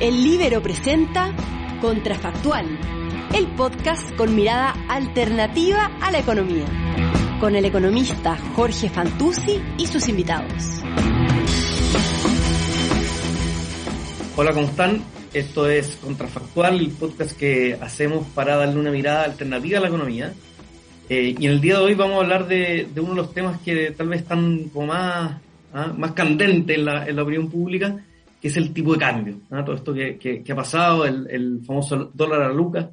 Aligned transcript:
El 0.00 0.24
Libero 0.24 0.62
presenta 0.62 1.30
Contrafactual, 1.82 2.64
el 3.34 3.48
podcast 3.48 4.16
con 4.16 4.34
mirada 4.34 4.74
alternativa 4.88 5.90
a 6.00 6.10
la 6.10 6.20
economía, 6.20 6.64
con 7.38 7.54
el 7.54 7.66
economista 7.66 8.38
Jorge 8.56 8.88
Fantuzzi 8.88 9.60
y 9.76 9.86
sus 9.86 10.08
invitados. 10.08 10.80
Hola, 14.36 14.54
¿cómo 14.54 14.68
están? 14.68 15.04
Esto 15.34 15.68
es 15.68 15.96
Contrafactual, 15.96 16.80
el 16.80 16.92
podcast 16.92 17.38
que 17.38 17.76
hacemos 17.78 18.26
para 18.28 18.56
darle 18.56 18.80
una 18.80 18.90
mirada 18.90 19.24
alternativa 19.24 19.80
a 19.80 19.82
la 19.82 19.88
economía. 19.88 20.32
Eh, 21.10 21.34
y 21.38 21.44
en 21.44 21.52
el 21.52 21.60
día 21.60 21.74
de 21.74 21.82
hoy 21.82 21.94
vamos 21.94 22.16
a 22.16 22.22
hablar 22.22 22.48
de, 22.48 22.88
uno 22.96 23.10
de 23.10 23.16
los 23.16 23.34
temas 23.34 23.60
que 23.60 23.90
tal 23.90 24.08
vez 24.08 24.22
están 24.22 24.70
como 24.70 24.86
más, 24.86 25.36
¿ah? 25.74 25.92
más 25.94 26.12
candentes 26.12 26.78
en 26.78 26.86
la, 26.86 27.06
en 27.06 27.16
la 27.16 27.22
opinión 27.22 27.50
pública, 27.50 28.02
que 28.40 28.48
es 28.48 28.56
el 28.56 28.72
tipo 28.72 28.92
de 28.94 28.98
cambio. 28.98 29.40
Todo 29.48 29.74
esto 29.74 29.92
que, 29.92 30.44
ha 30.48 30.54
pasado, 30.54 31.04
el, 31.04 31.60
famoso 31.64 32.10
dólar 32.14 32.42
a 32.42 32.52
lucas. 32.52 32.88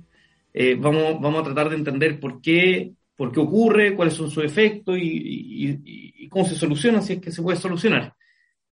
Eh, 0.53 0.75
vamos, 0.75 1.21
vamos 1.21 1.41
a 1.41 1.43
tratar 1.45 1.69
de 1.69 1.77
entender 1.77 2.19
por 2.19 2.41
qué, 2.41 2.91
por 3.15 3.31
qué 3.31 3.39
ocurre, 3.39 3.95
cuáles 3.95 4.15
son 4.15 4.29
sus 4.29 4.43
efectos 4.43 4.97
y, 4.99 6.27
cómo 6.29 6.45
se 6.45 6.55
soluciona, 6.55 7.01
si 7.01 7.13
es 7.13 7.19
que 7.19 7.31
se 7.31 7.41
puede 7.41 7.57
solucionar. 7.57 8.13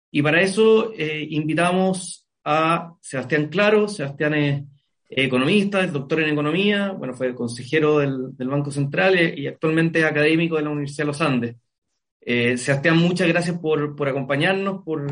Y 0.09 0.21
para 0.23 0.41
eso 0.41 0.91
eh, 0.97 1.27
invitamos 1.29 2.25
a 2.43 2.93
Sebastián 2.99 3.47
Claro. 3.47 3.87
Sebastián 3.87 4.33
es 4.33 4.63
economista, 5.09 5.83
es 5.83 5.93
doctor 5.93 6.21
en 6.21 6.31
economía, 6.31 6.91
bueno, 6.91 7.13
fue 7.13 7.35
consejero 7.35 7.99
del, 7.99 8.33
Banco 8.47 8.71
Central 8.71 9.15
eh, 9.15 9.35
y 9.37 9.45
actualmente 9.45 9.99
es 9.99 10.05
académico 10.05 10.55
de 10.55 10.63
la 10.63 10.71
Universidad 10.71 11.03
de 11.03 11.07
los 11.07 11.21
Andes. 11.21 11.55
Sebastián, 12.25 12.97
muchas 12.97 13.27
gracias 13.27 13.59
por, 13.59 13.97
por 13.97 14.07
acompañarnos, 14.07 14.81
por, 14.83 15.05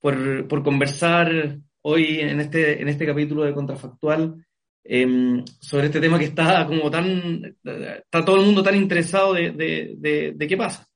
por, 0.00 0.46
por 0.46 0.62
conversar 0.62 1.58
hoy 1.82 2.20
en 2.20 2.40
este, 2.40 2.80
en 2.80 2.88
este 2.88 3.06
capítulo 3.06 3.44
de 3.44 3.54
Contrafactual 3.54 4.44
em, 4.84 5.44
sobre 5.60 5.86
este 5.86 6.00
tema 6.00 6.18
que 6.18 6.26
está 6.26 6.66
como 6.66 6.90
tan, 6.90 7.56
está 7.64 8.24
todo 8.24 8.36
el 8.36 8.46
mundo 8.46 8.62
tan 8.62 8.76
interesado 8.76 9.34
de, 9.34 9.52
de, 9.52 10.34
de, 10.36 10.46
qué 10.46 10.56
pasa. 10.56 10.86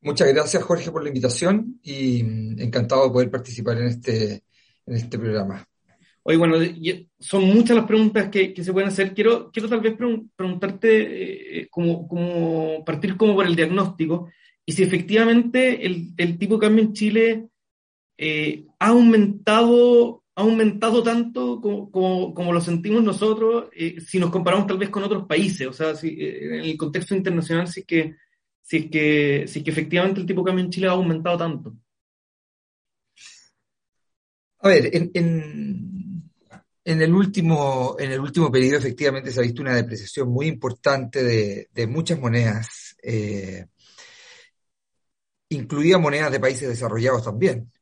Muchas 0.00 0.32
gracias 0.32 0.62
Jorge 0.62 0.90
por 0.90 1.02
la 1.02 1.08
invitación 1.08 1.80
y 1.82 2.22
mm, 2.22 2.60
encantado 2.60 3.04
de 3.04 3.12
poder 3.12 3.30
participar 3.30 3.78
en 3.78 3.86
este, 3.86 4.42
en 4.86 4.96
este 4.96 5.18
programa. 5.18 5.66
Hoy, 6.26 6.36
bueno, 6.36 6.56
son 7.18 7.44
muchas 7.44 7.76
las 7.76 7.84
preguntas 7.84 8.30
que, 8.30 8.54
que, 8.54 8.64
se 8.64 8.72
pueden 8.72 8.88
hacer. 8.88 9.12
Quiero, 9.12 9.50
quiero 9.52 9.68
tal 9.68 9.82
vez 9.82 9.94
preguntarte, 9.94 11.60
eh, 11.60 11.68
como, 11.70 12.08
como 12.08 12.82
partir 12.82 13.14
como 13.14 13.34
por 13.34 13.44
el 13.44 13.54
diagnóstico 13.54 14.30
y 14.66 14.72
si 14.72 14.82
efectivamente 14.82 15.84
el, 15.84 16.38
tipo 16.38 16.54
de 16.54 16.60
cambio 16.60 16.84
en 16.84 16.92
Chile 16.92 17.48
eh, 18.16 18.66
ha 18.78 18.88
aumentado 18.88 20.24
ha 20.36 20.42
aumentado 20.42 21.02
tanto 21.02 21.60
como, 21.60 22.34
como, 22.34 22.52
lo 22.52 22.60
sentimos 22.60 23.04
nosotros, 23.04 23.66
eh, 23.72 24.00
si 24.00 24.18
nos 24.18 24.30
comparamos 24.30 24.66
tal 24.66 24.78
vez 24.78 24.90
con 24.90 25.04
otros 25.04 25.26
países, 25.26 25.66
o 25.68 25.72
sea, 25.72 25.92
eh, 26.02 26.38
en 26.42 26.64
el 26.64 26.76
contexto 26.76 27.14
internacional, 27.14 27.68
si 27.68 27.80
es 27.80 27.86
que, 27.86 28.16
si 28.60 28.90
que, 28.90 29.44
si 29.46 29.62
que 29.62 29.70
efectivamente 29.70 30.20
el 30.20 30.26
tipo 30.26 30.40
de 30.40 30.46
cambio 30.46 30.64
en 30.64 30.70
Chile 30.72 30.88
ha 30.88 30.92
aumentado 30.92 31.38
tanto. 31.38 31.76
A 34.58 34.68
ver, 34.68 34.90
en, 34.92 35.10
en, 35.14 37.02
el 37.02 37.14
último, 37.14 37.94
en 37.98 38.10
el 38.10 38.18
último 38.18 38.50
periodo 38.50 38.78
efectivamente 38.78 39.30
se 39.30 39.38
ha 39.38 39.44
visto 39.44 39.62
una 39.62 39.76
depreciación 39.76 40.30
muy 40.30 40.46
importante 40.48 41.22
de, 41.22 41.68
de 41.72 41.86
muchas 41.86 42.18
monedas 42.18 42.96
incluía 45.48 45.98
monedas 45.98 46.32
de 46.32 46.40
países 46.40 46.68
desarrollados 46.68 47.24
también. 47.24 47.72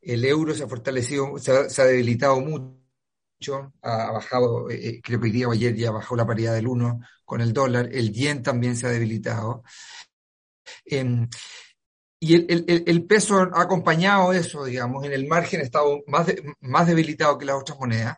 El 0.00 0.24
euro 0.24 0.54
se 0.54 0.64
ha 0.64 0.68
fortalecido, 0.68 1.38
se 1.38 1.52
ha, 1.52 1.84
debilitado 1.84 2.40
mucho, 2.40 3.72
ha, 3.82 4.10
bajado, 4.10 4.68
eh, 4.70 4.88
eh, 4.88 5.00
creo 5.02 5.20
que 5.20 5.26
hoy 5.26 5.32
día 5.32 5.48
o 5.48 5.52
ayer 5.52 5.74
ya 5.74 5.90
bajó 5.90 6.16
la 6.16 6.26
paridad 6.26 6.54
del 6.54 6.66
1 6.66 7.00
con 7.24 7.40
el 7.40 7.52
dólar, 7.52 7.88
el 7.92 8.12
yen 8.12 8.42
también 8.42 8.76
se 8.76 8.86
ha 8.86 8.90
debilitado. 8.90 9.62
Em, 10.84 11.28
y 12.20 12.34
el, 12.34 13.04
peso 13.06 13.40
ha 13.52 13.62
acompañado 13.62 14.32
eso, 14.32 14.64
digamos, 14.64 15.04
en 15.04 15.12
el 15.12 15.26
margen 15.26 15.60
ha 15.60 15.64
estado 15.64 16.02
más, 16.06 16.26
más 16.60 16.86
debilitado 16.86 17.36
que 17.36 17.46
las 17.46 17.56
otras 17.56 17.78
monedas. 17.80 18.16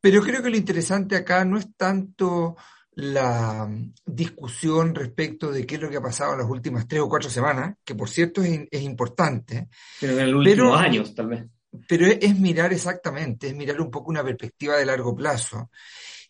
Pero 0.00 0.22
creo 0.22 0.42
que 0.42 0.50
lo 0.50 0.56
interesante 0.56 1.16
acá 1.16 1.44
no 1.44 1.58
es 1.58 1.66
tanto 1.76 2.56
la 2.98 3.70
discusión 4.04 4.92
respecto 4.92 5.52
de 5.52 5.64
qué 5.64 5.76
es 5.76 5.80
lo 5.80 5.88
que 5.88 5.98
ha 5.98 6.02
pasado 6.02 6.32
en 6.32 6.40
las 6.40 6.48
últimas 6.48 6.88
tres 6.88 7.00
o 7.00 7.08
cuatro 7.08 7.30
semanas, 7.30 7.76
que 7.84 7.94
por 7.94 8.08
cierto 8.08 8.42
es, 8.42 8.82
importante. 8.82 9.68
Pero 10.00 10.18
en 10.18 10.32
los 10.32 10.40
últimos 10.44 10.80
años, 10.80 11.14
tal 11.14 11.28
vez. 11.28 11.44
Pero 11.86 12.06
es, 12.06 12.36
mirar 12.40 12.72
exactamente, 12.72 13.46
es 13.46 13.54
mirar 13.54 13.80
un 13.80 13.88
poco 13.88 14.10
una 14.10 14.24
perspectiva 14.24 14.76
de 14.76 14.84
largo 14.84 15.14
plazo 15.14 15.70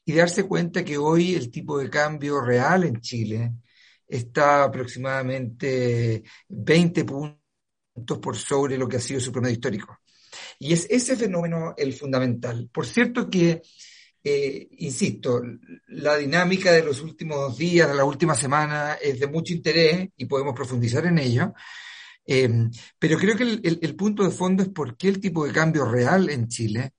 y 0.04 0.12
darse 0.12 0.44
cuenta 0.46 0.84
que 0.84 0.98
hoy 0.98 1.34
el 1.34 1.50
tipo 1.50 1.78
de 1.78 1.88
cambio 1.88 2.42
real 2.42 2.84
en 2.84 3.00
Chile 3.00 3.52
está 4.06 4.64
aproximadamente 4.64 6.22
20 6.48 7.04
puntos 7.04 8.18
por 8.20 8.36
sobre 8.36 8.76
lo 8.76 8.86
que 8.86 8.98
ha 8.98 9.00
sido 9.00 9.20
su 9.20 9.32
promedio 9.32 9.54
histórico. 9.54 10.00
Y 10.58 10.74
es 10.74 10.86
ese 10.90 11.16
fenómeno 11.16 11.72
el 11.78 11.94
fundamental. 11.94 12.68
Por 12.70 12.84
cierto 12.84 13.30
que 13.30 13.62
eh, 14.22 14.68
insisto, 14.78 15.42
la 15.88 16.16
dinámica 16.16 16.72
de 16.72 16.82
los 16.82 17.00
últimos 17.00 17.56
días, 17.56 17.88
de 17.88 17.94
la 17.94 18.04
última 18.04 18.34
semana, 18.34 18.94
es 18.94 19.20
de 19.20 19.26
mucho 19.26 19.52
interés 19.54 20.08
y 20.16 20.26
podemos 20.26 20.54
profundizar 20.54 21.06
en 21.06 21.18
ello. 21.18 21.54
Em, 22.26 22.70
pero 22.98 23.18
creo 23.18 23.36
que 23.36 23.44
el, 23.44 23.96
punto 23.96 24.22
de 24.22 24.30
fondo 24.30 24.62
es 24.62 24.68
por 24.68 24.96
qué 24.96 25.08
el 25.08 25.20
tipo 25.20 25.46
de 25.46 25.52
cambio 25.52 25.86
real 25.86 26.28
en 26.28 26.46
Chile 26.46 26.92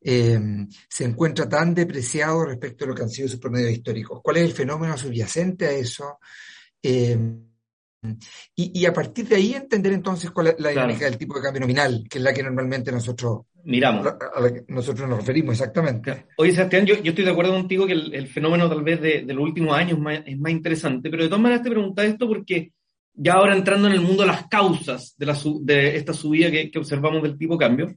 em, 0.00 0.66
se 0.88 1.04
encuentra 1.04 1.46
tan 1.48 1.74
depreciado 1.74 2.46
respecto 2.46 2.84
a 2.84 2.88
lo 2.88 2.94
que 2.94 3.02
han 3.02 3.10
sido 3.10 3.28
sus 3.28 3.38
promedios 3.38 3.72
históricos. 3.72 4.20
¿Cuál 4.22 4.38
es 4.38 4.44
el 4.44 4.52
fenómeno 4.52 4.96
subyacente 4.96 5.66
a 5.66 5.72
eso? 5.72 6.18
Y, 8.54 8.86
a 8.86 8.92
partir 8.92 9.28
de 9.28 9.36
ahí 9.36 9.52
entender 9.54 9.92
entonces 9.92 10.30
cuál 10.30 10.48
es 10.48 10.54
la 10.58 10.70
dinámica 10.70 11.04
del 11.04 11.18
tipo 11.18 11.34
de 11.34 11.42
cambio 11.42 11.60
nominal, 11.60 12.04
que 12.08 12.18
es 12.18 12.24
la 12.24 12.32
que 12.32 12.42
normalmente 12.42 12.90
nosotros 12.90 13.42
miramos. 13.64 14.06
A 14.06 14.40
la 14.40 14.52
que 14.52 14.64
nosotros 14.68 15.08
nos 15.08 15.18
referimos, 15.18 15.52
exactamente. 15.52 16.26
Oye, 16.38 16.52
Sebastián, 16.52 16.86
yo, 16.86 16.94
yo 17.02 17.10
estoy 17.10 17.24
de 17.24 17.30
acuerdo 17.30 17.52
contigo 17.52 17.86
que 17.86 17.92
el, 17.92 18.26
fenómeno 18.28 18.68
tal 18.68 18.82
vez 18.82 19.00
de, 19.02 19.22
los 19.22 19.44
últimos 19.44 19.76
años 19.76 19.98
es 20.24 20.38
más, 20.38 20.52
interesante, 20.52 21.10
pero 21.10 21.24
de 21.24 21.28
todas 21.28 21.42
maneras 21.42 21.62
te 21.62 21.70
preguntas 21.70 22.06
esto 22.06 22.26
porque 22.26 22.72
ya 23.12 23.34
ahora 23.34 23.54
entrando 23.54 23.88
en 23.88 23.94
el 23.94 24.00
mundo 24.00 24.22
de 24.22 24.28
las 24.28 24.48
causas 24.48 25.14
de, 25.18 25.26
la, 25.26 25.38
de 25.60 25.96
esta 25.96 26.14
subida 26.14 26.50
que, 26.50 26.70
observamos 26.78 27.22
del 27.22 27.36
tipo 27.36 27.54
de 27.54 27.58
cambio, 27.58 27.94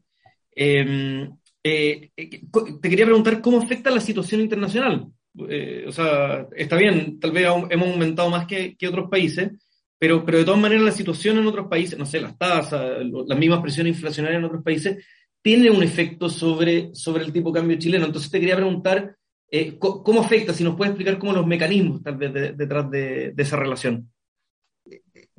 em, 0.51 1.31
eh, 1.63 2.11
eh, 2.17 2.41
te 2.81 2.89
quería 2.89 3.05
preguntar 3.05 3.41
cómo 3.41 3.59
afecta 3.59 3.89
la 3.89 4.01
situación 4.01 4.41
internacional. 4.41 5.07
Eh, 5.49 5.85
o 5.87 5.91
sea, 5.91 6.47
está 6.55 6.75
bien, 6.75 7.19
tal 7.19 7.31
vez 7.31 7.47
hemos 7.69 7.89
aumentado 7.89 8.29
más 8.29 8.45
que, 8.45 8.75
que 8.75 8.87
otros 8.87 9.09
países, 9.09 9.51
pero, 10.03 10.25
pero 10.25 10.39
de 10.39 10.43
todas 10.43 10.59
maneras 10.59 10.83
la 10.83 10.91
situación 10.91 11.37
en 11.37 11.47
otros 11.47 11.69
países, 11.69 11.97
no 11.97 12.05
sé, 12.05 12.19
las 12.19 12.37
tasas, 12.37 13.05
las 13.05 13.39
mismas 13.39 13.61
presiones 13.61 13.95
inflacionarias 13.95 14.39
en 14.39 14.43
otros 14.43 14.61
países, 14.61 15.01
tiene 15.41 15.71
un 15.71 15.81
efecto 15.81 16.27
sobre, 16.27 16.93
sobre 16.93 17.23
el 17.23 17.31
tipo 17.31 17.53
de 17.53 17.61
cambio 17.61 17.79
chileno. 17.79 18.07
Entonces 18.07 18.29
te 18.29 18.37
quería 18.37 18.57
preguntar, 18.57 19.15
eh, 19.49 19.79
¿cómo 19.79 20.19
afecta? 20.19 20.53
Si 20.53 20.61
nos 20.61 20.75
puedes 20.75 20.91
explicar 20.91 21.17
cómo 21.17 21.31
los 21.31 21.47
mecanismos 21.47 22.03
tal 22.03 22.17
vez 22.17 22.33
detrás 22.33 22.91
de, 22.91 23.33
esa 23.37 23.55
relación. 23.55 24.11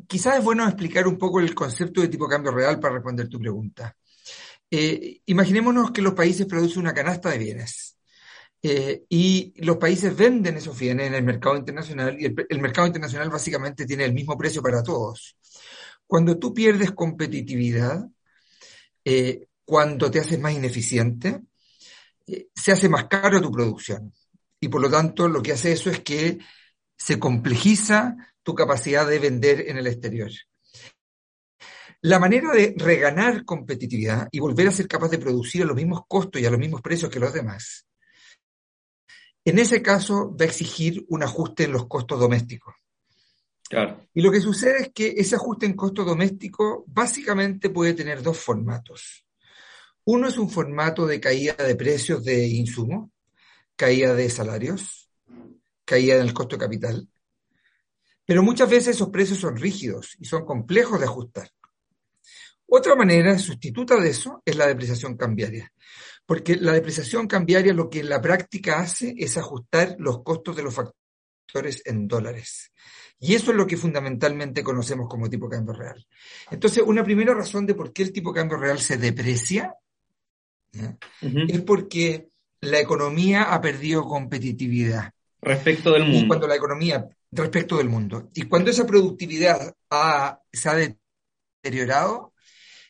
Quizás 0.06 0.38
es 0.38 0.44
bueno 0.44 0.64
explicar 0.64 1.06
un 1.06 1.18
poco 1.18 1.40
el 1.40 1.54
concepto 1.54 2.00
de 2.00 2.08
tipo 2.08 2.26
de 2.26 2.34
cambio 2.34 2.52
real 2.52 2.80
para 2.80 2.94
responder 2.94 3.28
tu 3.28 3.38
pregunta. 3.38 3.94
Eh, 4.70 5.20
imaginémonos 5.26 5.90
que 5.90 6.00
los 6.00 6.14
países 6.14 6.46
producen 6.46 6.80
una 6.80 6.94
canasta 6.94 7.28
de 7.28 7.36
bienes 7.36 7.93
eh, 8.66 9.04
y 9.10 9.52
los 9.58 9.76
países 9.76 10.16
venden 10.16 10.56
esos 10.56 10.78
bienes 10.78 11.08
en 11.08 11.14
el 11.14 11.22
mercado 11.22 11.54
internacional 11.54 12.18
y 12.18 12.24
el, 12.24 12.60
mercado 12.62 12.86
internacional 12.86 13.28
básicamente 13.28 13.84
tiene 13.84 14.06
el 14.06 14.14
mismo 14.14 14.38
precio 14.38 14.62
para 14.62 14.82
todos. 14.82 15.36
Cuando 16.06 16.38
tú 16.38 16.54
pierdes 16.54 16.92
competitividad, 16.92 18.08
eh, 19.04 19.48
cuando 19.66 20.10
te 20.10 20.18
haces 20.18 20.40
más 20.40 20.54
ineficiente, 20.54 21.42
eh, 22.26 22.48
se 22.54 22.72
hace 22.72 22.88
más 22.88 23.04
caro 23.04 23.42
tu 23.42 23.52
producción. 23.52 24.14
Y 24.58 24.68
por 24.68 24.80
lo 24.80 24.90
tanto, 24.90 25.28
lo 25.28 25.42
que 25.42 25.52
hace 25.52 25.72
eso 25.72 25.90
es 25.90 26.00
que 26.00 26.38
se 26.96 27.18
complejiza 27.18 28.16
tu 28.42 28.54
capacidad 28.54 29.06
de 29.06 29.18
vender 29.18 29.68
en 29.68 29.76
el 29.76 29.88
exterior. 29.88 30.30
La 32.00 32.18
manera 32.18 32.50
de 32.50 32.74
reganar 32.78 33.44
competitividad 33.44 34.26
y 34.32 34.40
volver 34.40 34.68
a 34.68 34.72
ser 34.72 34.88
capaz 34.88 35.10
de 35.10 35.18
producir 35.18 35.64
a 35.64 35.66
los 35.66 35.76
mismos 35.76 36.04
costos 36.08 36.40
y 36.40 36.46
a 36.46 36.50
los 36.50 36.58
mismos 36.58 36.80
precios 36.80 37.10
que 37.10 37.20
los 37.20 37.34
demás 37.34 37.86
en 39.44 39.58
ese 39.58 39.82
caso 39.82 40.34
va 40.34 40.44
a 40.44 40.48
exigir 40.48 41.04
un 41.08 41.22
ajuste 41.22 41.64
en 41.64 41.72
los 41.72 41.86
costos 41.86 42.18
domésticos. 42.18 42.74
Y 44.14 44.22
lo 44.22 44.30
que 44.30 44.40
sucede 44.40 44.82
es 44.82 44.88
que 44.92 45.14
ese 45.16 45.36
ajuste 45.36 45.66
en 45.66 45.74
costo 45.74 46.04
doméstico 46.04 46.84
básicamente 46.86 47.70
puede 47.70 47.94
tener 47.94 48.22
dos 48.22 48.38
formatos. 48.38 49.26
Uno 50.04 50.28
es 50.28 50.38
un 50.38 50.50
formato 50.50 51.06
de 51.06 51.18
caída 51.18 51.54
de 51.54 51.74
precios 51.74 52.22
de 52.24 52.46
insumos, 52.46 53.10
caída 53.74 54.14
de 54.14 54.30
salarios, 54.30 55.10
caída 55.84 56.16
en 56.16 56.22
el 56.22 56.34
costo 56.34 56.56
de 56.56 56.64
capital. 56.64 57.08
Pero 58.26 58.42
muchas 58.42 58.70
veces 58.70 58.96
esos 58.96 59.10
precios 59.10 59.40
son 59.40 59.56
rígidos 59.56 60.16
y 60.18 60.26
son 60.26 60.44
complejos 60.44 61.00
de 61.00 61.06
ajustar. 61.06 61.50
Otra 62.66 62.94
manera 62.94 63.38
sustituta 63.38 63.96
de 64.00 64.10
eso 64.10 64.42
es 64.44 64.56
la 64.56 64.66
depreciación 64.66 65.16
cambiaria, 65.16 65.72
porque 66.26 66.56
la 66.56 66.72
depreciación 66.72 67.26
cambiaria 67.26 67.74
lo 67.74 67.90
que 67.90 68.00
en 68.00 68.08
la 68.08 68.20
práctica 68.20 68.80
hace 68.80 69.14
es 69.18 69.36
ajustar 69.36 69.96
los 69.98 70.22
costos 70.22 70.56
de 70.56 70.62
los 70.62 70.74
factores 70.74 71.82
en 71.84 72.08
dólares. 72.08 72.72
Y 73.18 73.34
eso 73.34 73.50
es 73.50 73.56
lo 73.56 73.66
que 73.66 73.76
fundamentalmente 73.76 74.62
conocemos 74.62 75.08
como 75.08 75.30
tipo 75.30 75.48
de 75.48 75.56
cambio 75.56 75.74
real. 75.74 76.06
Entonces, 76.50 76.82
una 76.84 77.04
primera 77.04 77.32
razón 77.32 77.64
de 77.66 77.74
por 77.74 77.92
qué 77.92 78.02
el 78.02 78.12
tipo 78.12 78.32
de 78.32 78.40
cambio 78.40 78.58
real 78.58 78.78
se 78.80 78.96
deprecia 78.96 79.74
es 81.30 81.60
porque 81.62 82.28
la 82.60 82.80
economía 82.80 83.44
ha 83.54 83.60
perdido 83.60 84.04
competitividad. 84.04 85.12
Respecto 85.40 85.92
del 85.92 86.04
mundo. 86.04 86.18
Y 86.18 86.26
cuando 86.26 86.48
la 86.48 86.56
economía, 86.56 87.08
respecto 87.30 87.76
del 87.76 87.88
mundo. 87.88 88.30
Y 88.34 88.42
cuando 88.42 88.70
esa 88.70 88.86
productividad 88.86 89.74
se 90.52 90.68
ha 90.68 90.96
deteriorado, 91.62 92.32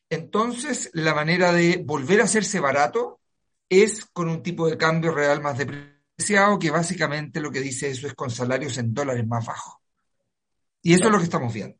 entonces 0.08 0.90
la 0.94 1.14
manera 1.14 1.52
de 1.52 1.82
volver 1.84 2.20
a 2.20 2.24
hacerse 2.24 2.60
barato 2.60 3.20
es 3.68 4.04
con 4.06 4.28
un 4.28 4.42
tipo 4.42 4.68
de 4.68 4.76
cambio 4.76 5.12
real 5.12 5.40
más 5.42 5.58
depreciado, 5.58 6.58
que 6.58 6.70
básicamente 6.70 7.40
lo 7.40 7.50
que 7.50 7.60
dice 7.60 7.90
eso 7.90 8.06
es 8.06 8.14
con 8.14 8.30
salarios 8.30 8.78
en 8.78 8.94
dólares 8.94 9.26
más 9.26 9.44
bajos. 9.46 9.74
Y 10.82 10.94
eso 10.94 11.04
es 11.06 11.10
lo 11.10 11.18
que 11.18 11.24
estamos 11.24 11.52
viendo. 11.52 11.78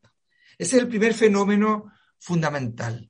Ese 0.57 0.77
es 0.77 0.81
el 0.81 0.87
primer 0.87 1.13
fenómeno 1.13 1.91
fundamental. 2.19 3.09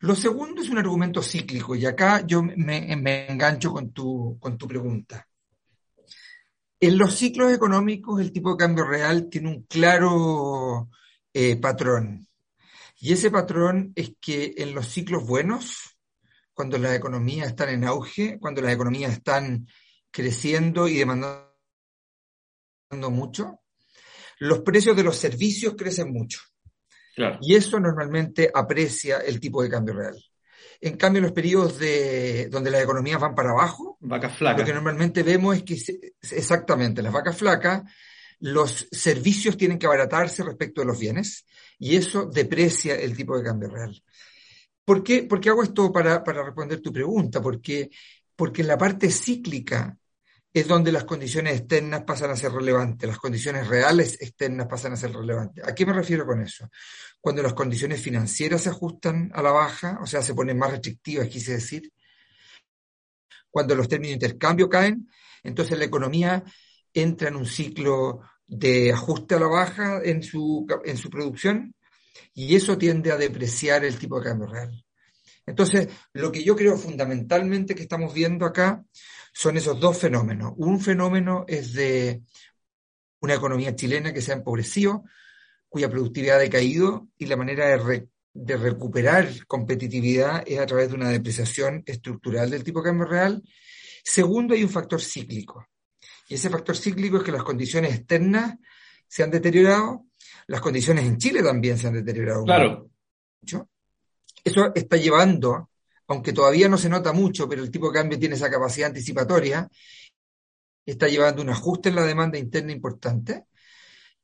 Lo 0.00 0.14
segundo 0.14 0.62
es 0.62 0.68
un 0.68 0.78
argumento 0.78 1.22
cíclico, 1.22 1.74
y 1.74 1.86
acá 1.86 2.26
yo 2.26 2.42
me, 2.42 2.92
engancho 2.92 3.72
con 3.72 3.92
tu, 3.92 4.38
con 4.38 4.58
tu 4.58 4.68
pregunta. 4.68 5.26
En 6.80 6.98
los 6.98 7.14
ciclos 7.14 7.52
económicos, 7.52 8.20
el 8.20 8.32
tipo 8.32 8.50
de 8.50 8.58
cambio 8.58 8.84
real 8.84 9.28
tiene 9.30 9.48
un 9.48 9.62
claro 9.62 10.90
eh, 11.32 11.56
patrón. 11.56 12.28
Y 13.00 13.12
ese 13.12 13.30
patrón 13.30 13.92
es 13.94 14.12
que 14.20 14.54
en 14.58 14.74
los 14.74 14.88
ciclos 14.88 15.26
buenos, 15.26 15.93
cuando 16.54 16.78
las 16.78 16.94
economías 16.94 17.48
están 17.48 17.68
en 17.70 17.84
auge, 17.84 18.38
cuando 18.38 18.62
las 18.62 18.72
economías 18.72 19.12
están 19.12 19.66
creciendo 20.10 20.88
y 20.88 20.96
demandando 20.96 21.50
mucho, 23.10 23.60
los 24.38 24.60
precios 24.60 24.96
de 24.96 25.02
los 25.02 25.16
servicios 25.16 25.74
crecen 25.76 26.12
mucho. 26.12 26.40
Y 27.40 27.54
eso 27.54 27.78
normalmente 27.78 28.50
aprecia 28.52 29.18
el 29.18 29.38
tipo 29.38 29.62
de 29.62 29.70
cambio 29.70 29.94
real. 29.94 30.16
En 30.80 30.96
cambio, 30.96 31.18
en 31.18 31.24
los 31.24 31.32
periodos 31.32 31.78
de, 31.78 32.48
donde 32.50 32.70
las 32.70 32.82
economías 32.82 33.20
van 33.20 33.34
para 33.34 33.50
abajo, 33.50 33.96
vacas 34.00 34.36
flacas. 34.36 34.60
lo 34.60 34.66
que 34.66 34.74
normalmente 34.74 35.22
vemos 35.22 35.56
es 35.56 35.62
que 35.62 36.12
exactamente 36.32 37.02
las 37.02 37.12
vacas 37.12 37.36
flacas, 37.36 37.82
los 38.40 38.88
servicios 38.90 39.56
tienen 39.56 39.78
que 39.78 39.86
abaratarse 39.86 40.42
respecto 40.42 40.80
de 40.80 40.88
los 40.88 40.98
bienes 40.98 41.46
y 41.78 41.96
eso 41.96 42.26
deprecia 42.26 42.96
el 42.96 43.16
tipo 43.16 43.36
de 43.38 43.44
cambio 43.44 43.68
real. 43.68 44.02
¿Por 44.84 45.02
qué, 45.02 45.22
¿Por 45.22 45.46
hago 45.48 45.62
esto 45.62 45.92
para, 45.92 46.22
para 46.22 46.42
responder 46.42 46.80
tu 46.80 46.92
pregunta? 46.92 47.40
Porque, 47.40 47.90
porque 48.36 48.62
en 48.62 48.68
la 48.68 48.78
parte 48.78 49.10
cíclica 49.10 49.96
es 50.52 50.68
donde 50.68 50.92
las 50.92 51.04
condiciones 51.04 51.58
externas 51.58 52.04
pasan 52.04 52.30
a 52.30 52.36
ser 52.36 52.52
relevantes, 52.52 53.08
las 53.08 53.18
condiciones 53.18 53.66
reales 53.66 54.20
externas 54.20 54.68
pasan 54.68 54.92
a 54.92 54.96
ser 54.96 55.12
relevantes. 55.12 55.66
¿A 55.66 55.74
qué 55.74 55.84
me 55.84 55.92
refiero 55.92 56.24
con 56.24 56.40
eso? 56.40 56.68
Cuando 57.20 57.42
las 57.42 57.54
condiciones 57.54 58.00
financieras 58.00 58.62
se 58.62 58.68
ajustan 58.68 59.32
a 59.34 59.42
la 59.42 59.50
baja, 59.50 59.98
o 60.00 60.06
sea, 60.06 60.22
se 60.22 60.32
ponen 60.32 60.56
más 60.56 60.70
restrictivas, 60.70 61.28
quise 61.28 61.54
decir, 61.54 61.90
cuando 63.50 63.74
los 63.74 63.88
términos 63.88 64.10
de 64.18 64.26
intercambio 64.26 64.68
caen, 64.68 65.08
entonces 65.42 65.76
la 65.76 65.86
economía 65.86 66.44
entra 66.92 67.28
en 67.28 67.36
un 67.36 67.46
ciclo 67.46 68.20
de 68.46 68.92
ajuste 68.92 69.34
a 69.34 69.40
la 69.40 69.48
baja 69.48 70.02
en 70.04 70.22
su, 70.22 70.66
en 70.84 70.96
su 70.96 71.10
producción 71.10 71.74
y 72.34 72.54
eso 72.54 72.78
tiende 72.78 73.12
a 73.12 73.16
depreciar 73.16 73.84
el 73.84 73.98
tipo 73.98 74.18
de 74.18 74.26
cambio 74.26 74.46
real. 74.46 74.84
Entonces, 75.46 75.88
lo 76.12 76.32
que 76.32 76.42
yo 76.42 76.56
creo 76.56 76.76
fundamentalmente 76.76 77.74
que 77.74 77.82
estamos 77.82 78.14
viendo 78.14 78.46
acá 78.46 78.82
son 79.32 79.56
esos 79.56 79.78
dos 79.78 79.98
fenómenos. 79.98 80.52
Un 80.56 80.80
fenómeno 80.80 81.44
es 81.46 81.72
de 81.72 82.22
una 83.20 83.34
economía 83.34 83.74
chilena 83.74 84.12
que 84.12 84.22
se 84.22 84.32
ha 84.32 84.36
empobrecido, 84.36 85.04
cuya 85.68 85.90
productividad 85.90 86.36
ha 86.36 86.40
decaído 86.40 87.08
y 87.18 87.26
la 87.26 87.36
manera 87.36 87.66
de, 87.66 88.56
recuperar 88.56 89.28
competitividad 89.46 90.42
es 90.46 90.58
a 90.58 90.66
través 90.66 90.88
de 90.88 90.94
una 90.94 91.10
depreciación 91.10 91.82
estructural 91.86 92.50
del 92.50 92.64
tipo 92.64 92.80
de 92.80 92.86
cambio 92.86 93.06
real. 93.06 93.42
Segundo, 94.04 94.54
hay 94.54 94.62
un 94.62 94.70
factor 94.70 95.00
cíclico. 95.00 95.66
Y 96.28 96.34
ese 96.34 96.50
factor 96.50 96.76
cíclico 96.76 97.18
es 97.18 97.22
que 97.22 97.32
las 97.32 97.42
condiciones 97.42 97.94
externas 97.94 98.56
se 99.08 99.22
han 99.22 99.30
deteriorado, 99.30 100.06
las 100.46 100.60
condiciones 100.60 101.04
en 101.04 101.18
Chile 101.18 101.42
también 101.42 101.78
se 101.78 101.88
han 101.88 101.94
deteriorado. 101.94 102.44
Claro. 102.44 102.90
Mucho. 103.40 103.68
Eso 104.42 104.72
está 104.74 104.96
llevando 104.96 105.70
aunque 106.08 106.32
todavía 106.32 106.68
no 106.68 106.76
se 106.76 106.88
nota 106.88 107.12
mucho, 107.12 107.48
pero 107.48 107.62
el 107.62 107.70
tipo 107.70 107.88
de 107.88 107.98
cambio 107.98 108.18
tiene 108.18 108.34
esa 108.34 108.50
capacidad 108.50 108.88
anticipatoria, 108.88 109.68
está 110.84 111.08
llevando 111.08 111.42
un 111.42 111.50
ajuste 111.50 111.88
en 111.88 111.94
la 111.94 112.04
demanda 112.04 112.38
interna 112.38 112.72
importante 112.72 113.44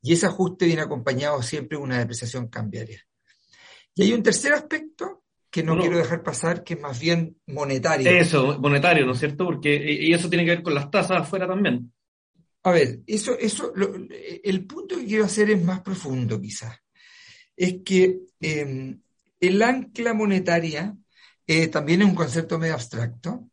y 0.01 0.13
ese 0.13 0.27
ajuste 0.27 0.65
viene 0.65 0.81
acompañado 0.81 1.41
siempre 1.41 1.77
de 1.77 1.83
una 1.83 1.99
depreciación 1.99 2.47
cambiaria. 2.47 3.01
Y 3.95 4.03
hay 4.03 4.13
un 4.13 4.23
tercer 4.23 4.53
aspecto 4.53 5.23
que 5.49 5.63
no, 5.63 5.77
quiero 5.77 5.97
dejar 5.97 6.23
pasar, 6.23 6.63
que 6.63 6.75
es 6.75 6.79
más 6.79 6.97
bien 6.99 7.35
monetario. 7.47 8.09
Eso, 8.09 8.57
monetario, 8.59 9.05
¿no 9.05 9.11
es 9.11 9.19
cierto? 9.19 9.43
Porque 9.43 9.75
y 9.75 10.13
eso 10.13 10.29
tiene 10.29 10.45
que 10.45 10.51
ver 10.51 10.63
con 10.63 10.73
las 10.73 10.89
tasas 10.89 11.21
afuera 11.21 11.45
también. 11.45 11.91
A 12.63 12.71
ver, 12.71 12.99
eso, 13.07 13.37
eso, 13.37 13.73
el 14.43 14.65
punto 14.65 14.97
que 14.97 15.05
quiero 15.05 15.25
hacer 15.25 15.49
es 15.49 15.63
más 15.63 15.81
profundo 15.81 16.39
quizás. 16.39 16.77
Es 17.55 17.77
que 17.83 18.19
eh, 18.39 18.97
el 19.39 19.61
ancla 19.61 20.13
monetaria 20.13 20.95
eh, 21.47 21.67
también 21.67 22.01
es 22.01 22.07
un 22.07 22.15
concepto 22.15 22.59
medio 22.59 22.75
abstracto, 22.75 23.49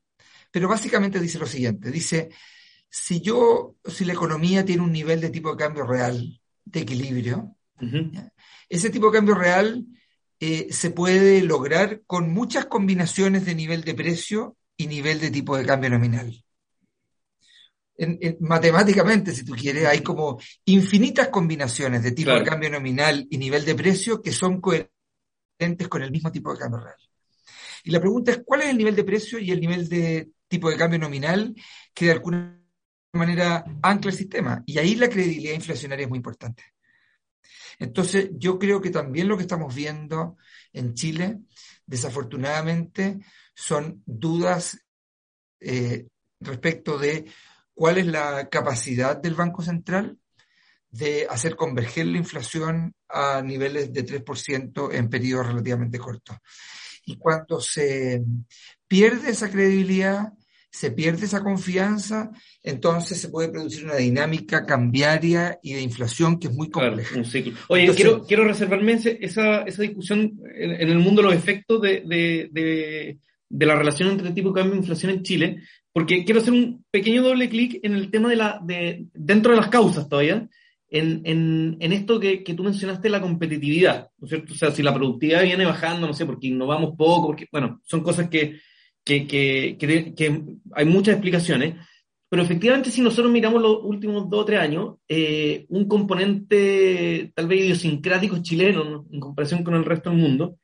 pero 0.50 0.68
básicamente 0.68 1.20
dice 1.20 1.38
lo 1.38 1.46
siguiente, 1.46 1.90
dice, 1.90 2.28
si 2.88 3.20
yo, 3.20 3.76
si 3.84 4.04
la 4.04 4.12
economía 4.12 4.64
tiene 4.64 4.82
un 4.82 4.92
nivel 4.92 5.20
de 5.20 5.30
tipo 5.30 5.50
de 5.50 5.56
cambio 5.56 5.84
real, 5.84 6.40
de 6.64 6.80
equilibrio, 6.80 7.56
ese 8.68 8.90
tipo 8.90 9.06
de 9.06 9.18
cambio 9.18 9.34
real 9.34 9.86
eh, 10.40 10.68
se 10.70 10.90
puede 10.90 11.42
lograr 11.42 12.02
con 12.06 12.30
muchas 12.30 12.66
combinaciones 12.66 13.46
de 13.46 13.54
nivel 13.54 13.82
de 13.82 13.94
precio 13.94 14.56
y 14.76 14.86
nivel 14.86 15.20
de 15.20 15.30
tipo 15.30 15.56
de 15.56 15.66
cambio 15.66 15.90
nominal. 15.90 16.44
Matemáticamente, 18.40 19.34
si 19.34 19.44
tú 19.44 19.54
quieres, 19.54 19.86
hay 19.86 20.02
como 20.02 20.38
infinitas 20.66 21.28
combinaciones 21.28 22.02
de 22.02 22.12
tipo 22.12 22.32
de 22.32 22.44
cambio 22.44 22.70
nominal 22.70 23.26
y 23.28 23.38
nivel 23.38 23.64
de 23.64 23.74
precio 23.74 24.22
que 24.22 24.32
son 24.32 24.60
coherentes 24.60 25.88
con 25.88 26.02
el 26.02 26.10
mismo 26.10 26.30
tipo 26.30 26.52
de 26.52 26.58
cambio 26.58 26.80
real. 26.80 26.96
Y 27.84 27.90
la 27.90 28.00
pregunta 28.00 28.30
es, 28.30 28.42
¿cuál 28.44 28.62
es 28.62 28.68
el 28.68 28.78
nivel 28.78 28.94
de 28.94 29.04
precio 29.04 29.38
y 29.38 29.50
el 29.50 29.60
nivel 29.60 29.88
de 29.88 30.30
tipo 30.46 30.70
de 30.70 30.76
cambio 30.76 30.98
nominal 30.98 31.54
que 31.92 32.06
de 32.06 32.12
alguna 32.12 32.60
manera 33.12 33.64
ancla 33.82 34.10
el 34.10 34.16
sistema? 34.16 34.62
Y 34.66 34.78
ahí 34.78 34.94
la 34.94 35.08
credibilidad 35.08 35.54
inflacionaria 35.54 36.04
es 36.04 36.08
muy 36.08 36.18
importante. 36.18 36.62
Entonces, 37.78 38.30
yo 38.32 38.58
creo 38.58 38.80
que 38.80 38.90
también 38.90 39.28
lo 39.28 39.36
que 39.36 39.42
estamos 39.42 39.74
viendo 39.74 40.36
en 40.72 40.94
Chile, 40.94 41.38
desafortunadamente, 41.86 43.18
son 43.54 44.02
dudas 44.04 44.78
eh, 45.60 46.06
respecto 46.40 46.98
de 46.98 47.26
cuál 47.78 47.98
es 47.98 48.08
la 48.08 48.48
capacidad 48.48 49.16
del 49.16 49.36
Banco 49.36 49.62
Central 49.62 50.18
de 50.90 51.28
hacer 51.30 51.54
converger 51.54 52.06
la 52.06 52.18
inflación 52.18 52.92
a 53.08 53.40
niveles 53.40 53.92
de 53.92 54.04
3% 54.04 54.92
en 54.92 55.08
periodos 55.08 55.46
relativamente 55.46 56.00
cortos. 56.00 56.38
Y 57.06 57.16
cuando 57.18 57.60
se 57.60 58.24
pierde 58.88 59.30
esa 59.30 59.48
credibilidad, 59.48 60.32
se 60.72 60.90
pierde 60.90 61.26
esa 61.26 61.40
confianza, 61.40 62.32
entonces 62.64 63.20
se 63.20 63.28
puede 63.28 63.48
producir 63.48 63.84
una 63.84 63.94
dinámica 63.94 64.66
cambiaria 64.66 65.60
y 65.62 65.74
de 65.74 65.80
inflación 65.80 66.40
que 66.40 66.48
es 66.48 66.54
muy 66.54 66.70
compleja. 66.70 67.16
un 67.16 67.24
ciclo. 67.24 67.52
Oye, 67.68 67.94
quiero, 67.94 68.26
quiero 68.26 68.42
reservarme 68.44 68.94
esa, 69.20 69.62
esa 69.62 69.82
discusión 69.82 70.36
en, 70.52 70.88
el 70.88 70.98
mundo 70.98 71.22
los 71.22 71.32
efectos 71.32 71.80
de, 71.80 72.02
de, 72.04 72.48
de, 72.50 73.18
la 73.50 73.76
relación 73.76 74.10
entre 74.10 74.32
tipo 74.32 74.50
de 74.50 74.60
cambio 74.60 74.74
e 74.74 74.78
inflación 74.78 75.12
en 75.12 75.22
Chile, 75.22 75.62
porque 75.92 76.24
quiero 76.24 76.40
hacer 76.40 76.52
un 76.52 76.84
pequeño 76.90 77.22
doble 77.22 77.48
clic 77.48 77.80
en 77.82 77.94
el 77.94 78.10
tema 78.10 78.28
de 78.28 78.36
la, 78.36 78.60
de, 78.62 79.06
dentro 79.14 79.52
de 79.52 79.58
las 79.58 79.68
causas 79.68 80.08
todavía, 80.08 80.48
en, 80.90 81.22
en, 81.24 81.76
en 81.80 81.92
esto 81.92 82.18
que, 82.18 82.42
que, 82.42 82.54
tú 82.54 82.64
mencionaste, 82.64 83.10
la 83.10 83.20
competitividad, 83.20 84.08
¿no 84.18 84.26
es 84.26 84.30
cierto? 84.30 84.54
O 84.54 84.56
sea, 84.56 84.70
si 84.70 84.82
la 84.82 84.94
productividad 84.94 85.42
viene 85.42 85.66
bajando, 85.66 86.06
no 86.06 86.14
sé, 86.14 86.24
porque 86.24 86.46
innovamos 86.46 86.94
poco, 86.96 87.28
porque, 87.28 87.46
bueno, 87.52 87.80
son 87.84 88.02
cosas 88.02 88.28
que, 88.28 88.58
que, 89.04 89.26
que, 89.26 89.76
que 90.16 90.42
hay 90.72 90.84
muchas 90.86 91.14
explicaciones, 91.14 91.74
pero 92.28 92.42
efectivamente 92.42 92.90
si 92.90 93.00
nosotros 93.00 93.32
miramos 93.32 93.62
los 93.62 93.78
últimos 93.82 94.28
dos 94.28 94.42
o 94.42 94.44
tres 94.44 94.60
años, 94.60 94.96
eh, 95.08 95.64
un 95.70 95.88
componente 95.88 97.32
tal 97.34 97.46
vez 97.46 97.60
idiosincrático 97.60 98.42
chileno 98.42 99.06
en 99.10 99.20
comparación 99.20 99.64
con 99.64 99.74
el 99.74 99.84
resto 99.84 100.10
del 100.10 100.18
mundo, 100.18 100.58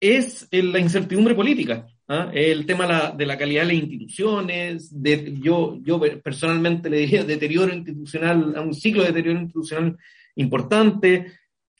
es 0.00 0.48
la 0.52 0.78
incertidumbre 0.78 1.34
política. 1.34 1.86
¿Ah? 2.08 2.30
El 2.32 2.66
tema 2.66 3.12
de 3.16 3.26
la 3.26 3.38
calidad 3.38 3.62
de 3.62 3.68
las 3.68 3.82
instituciones, 3.82 4.92
yo, 5.40 5.78
yo 5.82 6.00
personalmente 6.22 6.90
le 6.90 6.98
diría 6.98 7.24
deterioro 7.24 7.72
institucional, 7.72 8.54
a 8.56 8.62
un 8.62 8.74
ciclo 8.74 9.02
de 9.02 9.08
deterioro 9.08 9.40
institucional 9.40 9.96
importante. 10.36 11.32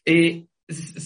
Eh, 0.05 0.47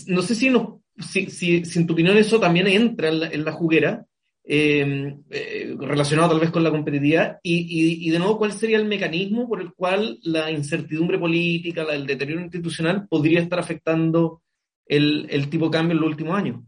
no 0.09 0.23
sé 0.23 0.35
si 0.35 0.51
nos 0.51 0.83
si, 0.99 1.31
si, 1.31 1.63
en 1.79 1.87
tu 1.87 1.95
opinión 1.95 2.17
eso 2.17 2.39
también 2.39 2.67
entra 2.67 3.09
en 3.09 3.45
la, 3.45 3.53
juguera, 3.53 4.05
eh, 4.45 5.17
eh, 5.31 5.75
relacionado 5.79 6.31
tal 6.31 6.41
vez 6.41 6.51
con 6.51 6.63
la 6.63 6.71
competitividad, 6.71 7.39
y, 7.43 8.07
y, 8.07 8.11
de 8.11 8.19
nuevo, 8.19 8.39
¿cuál 8.39 8.53
sería 8.53 8.77
el 8.77 8.85
mecanismo 8.85 9.49
por 9.49 9.61
el 9.61 9.73
cual 9.73 10.19
la 10.23 10.51
incertidumbre 10.51 11.19
política, 11.19 11.85
el 11.93 12.07
deterioro 12.07 12.43
institucional 12.43 13.09
podría 13.09 13.41
estar 13.41 13.59
afectando 13.59 14.43
el, 14.87 15.27
el 15.31 15.49
tipo 15.49 15.67
de 15.67 15.71
cambio 15.71 15.95
en 15.95 16.01
los 16.01 16.11
últimos 16.11 16.37
años? 16.37 16.61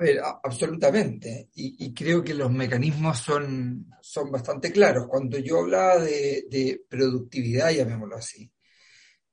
A 0.00 0.02
ver, 0.02 0.18
absolutamente. 0.42 1.50
Y, 1.54 1.92
creo 1.92 2.24
que 2.24 2.32
los 2.32 2.50
mecanismos 2.50 3.18
son, 3.18 3.86
son 4.00 4.30
bastante 4.30 4.72
claros. 4.72 5.06
Cuando 5.06 5.36
yo 5.38 5.58
hablaba 5.58 5.98
de, 5.98 6.80
productividad, 6.88 7.70
llamémoslo 7.70 8.16
así, 8.16 8.50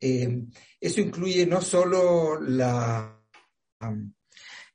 eh, 0.01 0.43
eso 0.81 0.99
incluye 0.99 1.45
no 1.45 1.61
solo 1.61 2.37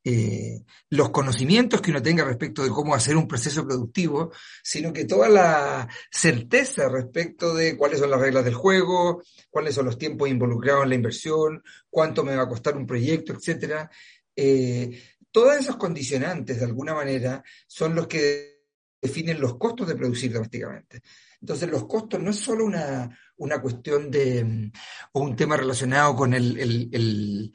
eh, 0.03 0.65
los 0.89 1.11
conocimientos 1.11 1.83
que 1.83 1.91
uno 1.91 2.01
tenga 2.01 2.25
respecto 2.25 2.63
de 2.63 2.71
cómo 2.71 2.95
hacer 2.95 3.15
un 3.15 3.29
proceso 3.29 3.67
productivo, 3.67 4.33
sino 4.63 4.95
que 4.95 5.05
toda 5.05 5.29
la 5.29 5.87
certeza 6.11 6.89
respecto 6.89 7.53
de 7.53 7.77
cuáles 7.77 7.99
son 7.99 8.11
las 8.11 8.21
reglas 8.21 8.47
del 8.47 8.55
juego, 8.55 9.23
cuáles 9.51 9.75
son 9.75 9.85
los 9.85 9.99
tiempos 9.99 10.31
involucrados 10.31 10.85
en 10.85 10.89
la 10.89 10.95
inversión, 10.95 11.63
cuánto 11.91 12.25
me 12.25 12.35
va 12.35 12.45
a 12.45 12.49
costar 12.49 12.79
un 12.79 12.87
proyecto, 12.87 13.35
etcétera. 13.35 13.91
Eh, 14.35 14.99
todos 15.33 15.57
esos 15.57 15.77
condicionantes, 15.77 16.59
de 16.59 16.67
alguna 16.67 16.95
manera, 16.95 17.43
son 17.67 17.95
los 17.95 18.07
que 18.07 18.53
definen 19.01 19.41
los 19.41 19.57
costos 19.57 19.89
de 19.89 19.97
producir 19.97 20.33
domésticamente. 20.33 21.03
Entonces, 21.41 21.69
los 21.69 21.87
costos 21.87 22.23
no 22.23 22.31
es 22.31 22.37
solo 22.37 22.65
una, 22.65 23.11
una 23.39 23.61
cuestión 23.61 24.11
de, 24.11 24.71
o 25.13 25.21
un 25.21 25.35
tema 25.35 25.57
relacionado 25.57 26.15
con 26.15 26.33
el, 26.33 27.53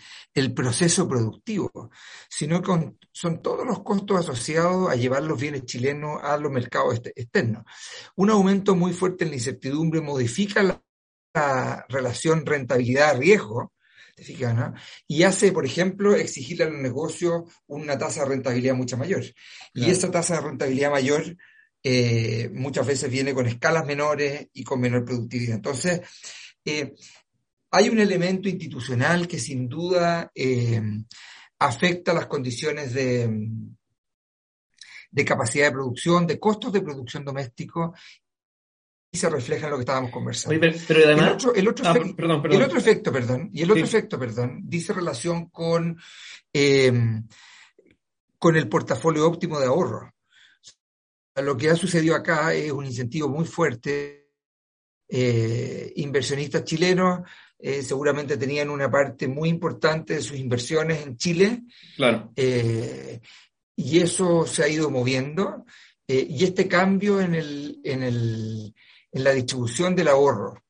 proceso 0.54 1.08
productivo, 1.08 1.90
sino 2.30 2.62
que 2.62 2.94
son 3.14 3.42
todos 3.42 3.66
los 3.66 3.84
costos 3.84 4.20
asociados 4.20 4.92
a 4.92 4.96
llevar 4.96 5.24
los 5.24 5.40
bienes 5.40 5.64
chilenos 5.64 6.20
a 6.22 6.38
los 6.38 6.52
mercados 6.52 7.02
externos. 7.16 7.64
Un 8.18 8.30
aumento 8.30 8.76
muy 8.76 8.92
fuerte 8.92 9.24
en 9.24 9.30
la 9.30 9.38
incertidumbre 9.38 10.02
modifica 10.02 10.62
la, 10.64 10.84
relación 11.88 12.46
rentabilidad-riesgo, 12.48 13.72
y 15.08 15.24
hace, 15.24 15.52
por 15.52 15.66
ejemplo, 15.66 16.16
exigirle 16.16 16.66
a 16.66 16.70
los 16.70 16.82
negocios 16.82 17.44
una 17.68 17.98
tasa 17.98 18.24
de 18.24 18.30
rentabilidad 18.30 18.76
mucho 18.76 18.98
mayor. 18.98 19.24
Y 19.74 19.90
esa 19.90 20.10
tasa 20.10 20.36
de 20.36 20.42
rentabilidad 20.42 20.92
mayor 20.92 21.38
eh, 21.84 22.50
muchas 22.54 22.88
veces 22.88 23.12
viene 23.12 23.34
con 23.34 23.46
escalas 23.46 23.86
menores 23.86 24.48
y 24.54 24.64
con 24.64 24.80
menor 24.82 25.06
productividad. 25.06 25.56
Entonces, 25.58 26.02
eh, 26.66 26.96
hay 27.72 27.90
un 27.90 28.00
elemento 28.00 28.50
institucional 28.50 29.28
que 29.28 29.40
sin 29.40 29.70
duda 29.70 30.32
eh, 30.34 30.82
afecta 31.60 32.14
las 32.14 32.26
condiciones 32.26 32.94
de, 32.94 33.50
de 35.12 35.26
capacidad 35.26 35.68
de 35.68 35.72
producción, 35.74 36.26
de 36.26 36.40
costos 36.40 36.74
de 36.74 36.82
producción 36.82 37.24
doméstico 37.24 37.94
se 39.18 39.30
refleja 39.30 39.66
en 39.66 39.72
lo 39.72 39.78
que 39.78 39.82
estábamos 39.82 40.12
conversando. 40.12 40.60
pero, 40.88 41.06
además, 41.06 41.46
el 41.56 41.68
otro, 41.68 41.90
efecto, 41.90 42.16
perdón, 42.16 42.42
El 42.50 42.62
otro 42.62 42.78
efecto, 42.80 43.12
perdón, 43.12 43.50
y 43.52 43.62
el 43.64 43.72
otro 43.72 43.84
efecto, 43.84 44.18
perdón, 44.18 44.62
dice 44.64 44.94
relación 44.94 45.50
con, 45.50 46.00
con 48.40 48.56
el 48.56 48.70
portafolio 48.70 49.28
óptimo 49.28 49.60
de 49.60 49.66
ahorro. 49.66 50.14
Lo 51.42 51.56
que 51.56 51.70
ha 51.70 51.76
sucedido 51.76 52.16
acá 52.16 52.54
es 52.54 52.72
un 52.72 52.86
incentivo 52.86 53.30
muy 53.30 53.46
fuerte. 53.46 54.30
Eh, 55.10 55.94
inversionistas 55.96 56.66
chilenos 56.66 57.22
eh, 57.58 57.82
seguramente 57.82 58.36
tenían 58.36 58.70
una 58.70 58.92
parte 58.92 59.28
muy 59.28 59.48
importante 59.48 60.16
de 60.16 60.22
sus 60.22 60.38
inversiones 60.38 61.06
en 61.06 61.16
Chile. 61.18 61.64
Claro. 61.96 62.32
Eh, 62.36 63.20
y 63.76 64.00
eso 64.00 64.46
se 64.46 64.64
ha 64.64 64.68
ido 64.68 64.90
moviendo. 64.90 65.66
y 66.08 66.44
este 66.44 66.68
cambio 66.68 67.20
en, 67.20 67.36
el, 67.36 67.80
en, 67.84 68.02
el, 68.02 68.74
en 69.12 69.24
la 69.24 69.32
distribución 69.32 69.96
del 69.96 70.08
ahorro 70.08 70.64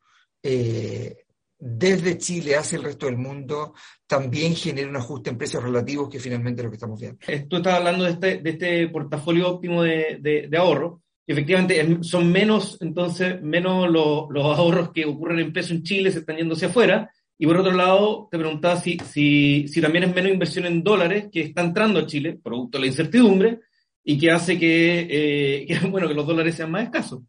desde 1.59 2.17
Chile 2.17 2.55
hacia 2.55 2.77
el 2.77 2.83
resto 2.83 3.07
del 3.07 3.17
mundo 3.17 3.73
también 4.05 4.55
genera 4.55 4.89
un 4.89 4.95
ajuste 4.95 5.29
en 5.29 5.37
precios 5.37 5.63
relativos 5.63 6.09
que 6.09 6.19
finalmente 6.19 6.61
es 6.61 6.65
lo 6.65 6.71
que 6.71 6.75
estamos 6.75 6.99
viendo. 6.99 7.19
Eh, 7.27 7.45
tú 7.49 7.57
estás 7.57 7.75
hablando 7.75 8.03
de 8.03 8.11
este, 8.11 8.37
de 8.37 8.49
este 8.51 8.87
portafolio 8.89 9.49
óptimo 9.49 9.83
de, 9.83 10.19
de, 10.21 10.57
ahorro. 10.57 11.01
Y 11.25 11.33
efectivamente, 11.33 12.03
son 12.03 12.31
menos, 12.31 12.77
entonces, 12.79 13.41
menos 13.41 13.89
los, 13.89 14.29
ahorros 14.35 14.91
que 14.93 15.05
ocurren 15.05 15.39
en 15.39 15.51
peso 15.51 15.73
en 15.73 15.83
Chile, 15.83 16.11
se 16.11 16.19
están 16.19 16.37
yendo 16.37 16.53
hacia 16.53 16.69
afuera. 16.69 17.11
Y 17.37 17.45
por 17.45 17.57
otro 17.57 17.73
lado, 17.73 18.29
te 18.31 18.37
preguntaba 18.37 18.79
si, 18.79 18.97
si, 18.99 19.67
si 19.67 19.81
también 19.81 20.05
es 20.05 20.15
menos 20.15 20.31
inversión 20.31 20.65
en 20.65 20.83
dólares 20.83 21.27
que 21.31 21.41
está 21.41 21.61
entrando 21.61 21.99
a 21.99 22.05
Chile, 22.05 22.39
producto 22.41 22.77
de 22.77 22.81
la 22.81 22.87
incertidumbre, 22.87 23.59
y 24.03 24.17
que 24.17 24.31
hace 24.31 24.57
que, 24.57 25.07
eh, 25.09 25.79
bueno, 25.89 26.07
que 26.07 26.13
los 26.13 26.25
dólares 26.25 26.55
sean 26.55 26.71
más 26.71 26.83
escasos. 26.83 27.21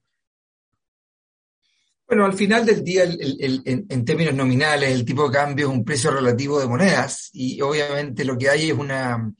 Bueno, 2.08 2.24
al 2.24 2.32
final 2.32 2.64
del 2.64 2.82
día, 2.82 3.04
en, 3.04 4.04
términos 4.06 4.32
nominales, 4.32 4.90
el 4.92 5.04
tipo 5.04 5.28
de 5.28 5.36
cambio 5.36 5.68
es 5.68 5.74
un 5.74 5.84
precio 5.84 6.10
relativo 6.10 6.58
de 6.58 6.66
monedas 6.66 7.28
y 7.34 7.60
obviamente 7.60 8.24
lo 8.24 8.38
que 8.38 8.48
hay 8.48 8.70
es 8.70 8.72
una 8.72 9.30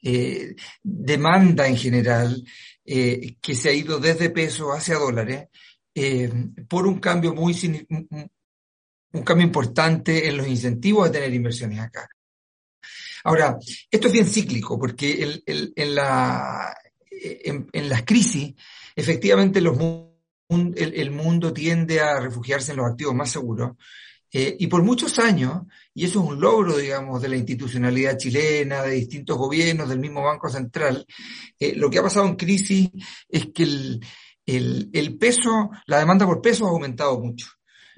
eh, 0.00 0.54
demanda 0.82 1.68
en 1.68 1.76
general 1.76 2.42
eh, 2.82 3.36
que 3.42 3.54
se 3.54 3.68
ha 3.68 3.72
ido 3.72 4.00
desde 4.00 4.30
pesos 4.30 4.70
hacia 4.74 4.94
dólares 4.94 5.48
eh, 5.94 6.32
por 6.66 6.86
un 6.86 6.98
cambio 6.98 7.34
muy 7.34 7.54
un 9.12 9.22
cambio 9.22 9.46
importante 9.46 10.26
en 10.26 10.38
los 10.38 10.48
incentivos 10.48 11.06
a 11.06 11.12
tener 11.12 11.32
inversiones 11.32 11.78
acá. 11.78 12.08
Ahora, 13.24 13.58
esto 13.90 14.06
es 14.06 14.12
bien 14.14 14.26
cíclico 14.26 14.78
porque 14.78 15.42
en, 15.44 15.94
la, 15.94 16.74
en, 17.10 17.88
las 17.88 18.02
crisis, 18.02 18.54
efectivamente 18.96 19.60
los 19.60 19.76
el, 20.48 21.10
mundo 21.10 21.52
tiende 21.52 22.00
a 22.00 22.20
refugiarse 22.20 22.72
en 22.72 22.78
los 22.78 22.86
activos 22.86 23.14
más 23.14 23.30
seguros. 23.30 23.72
Eh, 24.32 24.56
y 24.58 24.66
por 24.66 24.82
muchos 24.82 25.18
años, 25.20 25.62
y 25.94 26.04
eso 26.04 26.20
es 26.20 26.28
un 26.28 26.40
logro, 26.40 26.76
digamos, 26.76 27.22
de 27.22 27.28
la 27.28 27.36
institucionalidad 27.36 28.18
chilena, 28.18 28.82
de 28.82 28.96
distintos 28.96 29.38
gobiernos, 29.38 29.88
del 29.88 30.00
mismo 30.00 30.22
Banco 30.22 30.48
Central, 30.48 31.06
eh, 31.58 31.74
lo 31.76 31.88
que 31.88 31.98
ha 31.98 32.02
pasado 32.02 32.26
en 32.26 32.34
crisis 32.34 32.90
es 33.28 33.46
que 33.54 33.62
el, 34.46 35.18
peso, 35.18 35.70
la 35.86 36.00
demanda 36.00 36.26
por 36.26 36.42
peso 36.42 36.66
ha 36.66 36.70
aumentado 36.70 37.20
mucho. 37.20 37.46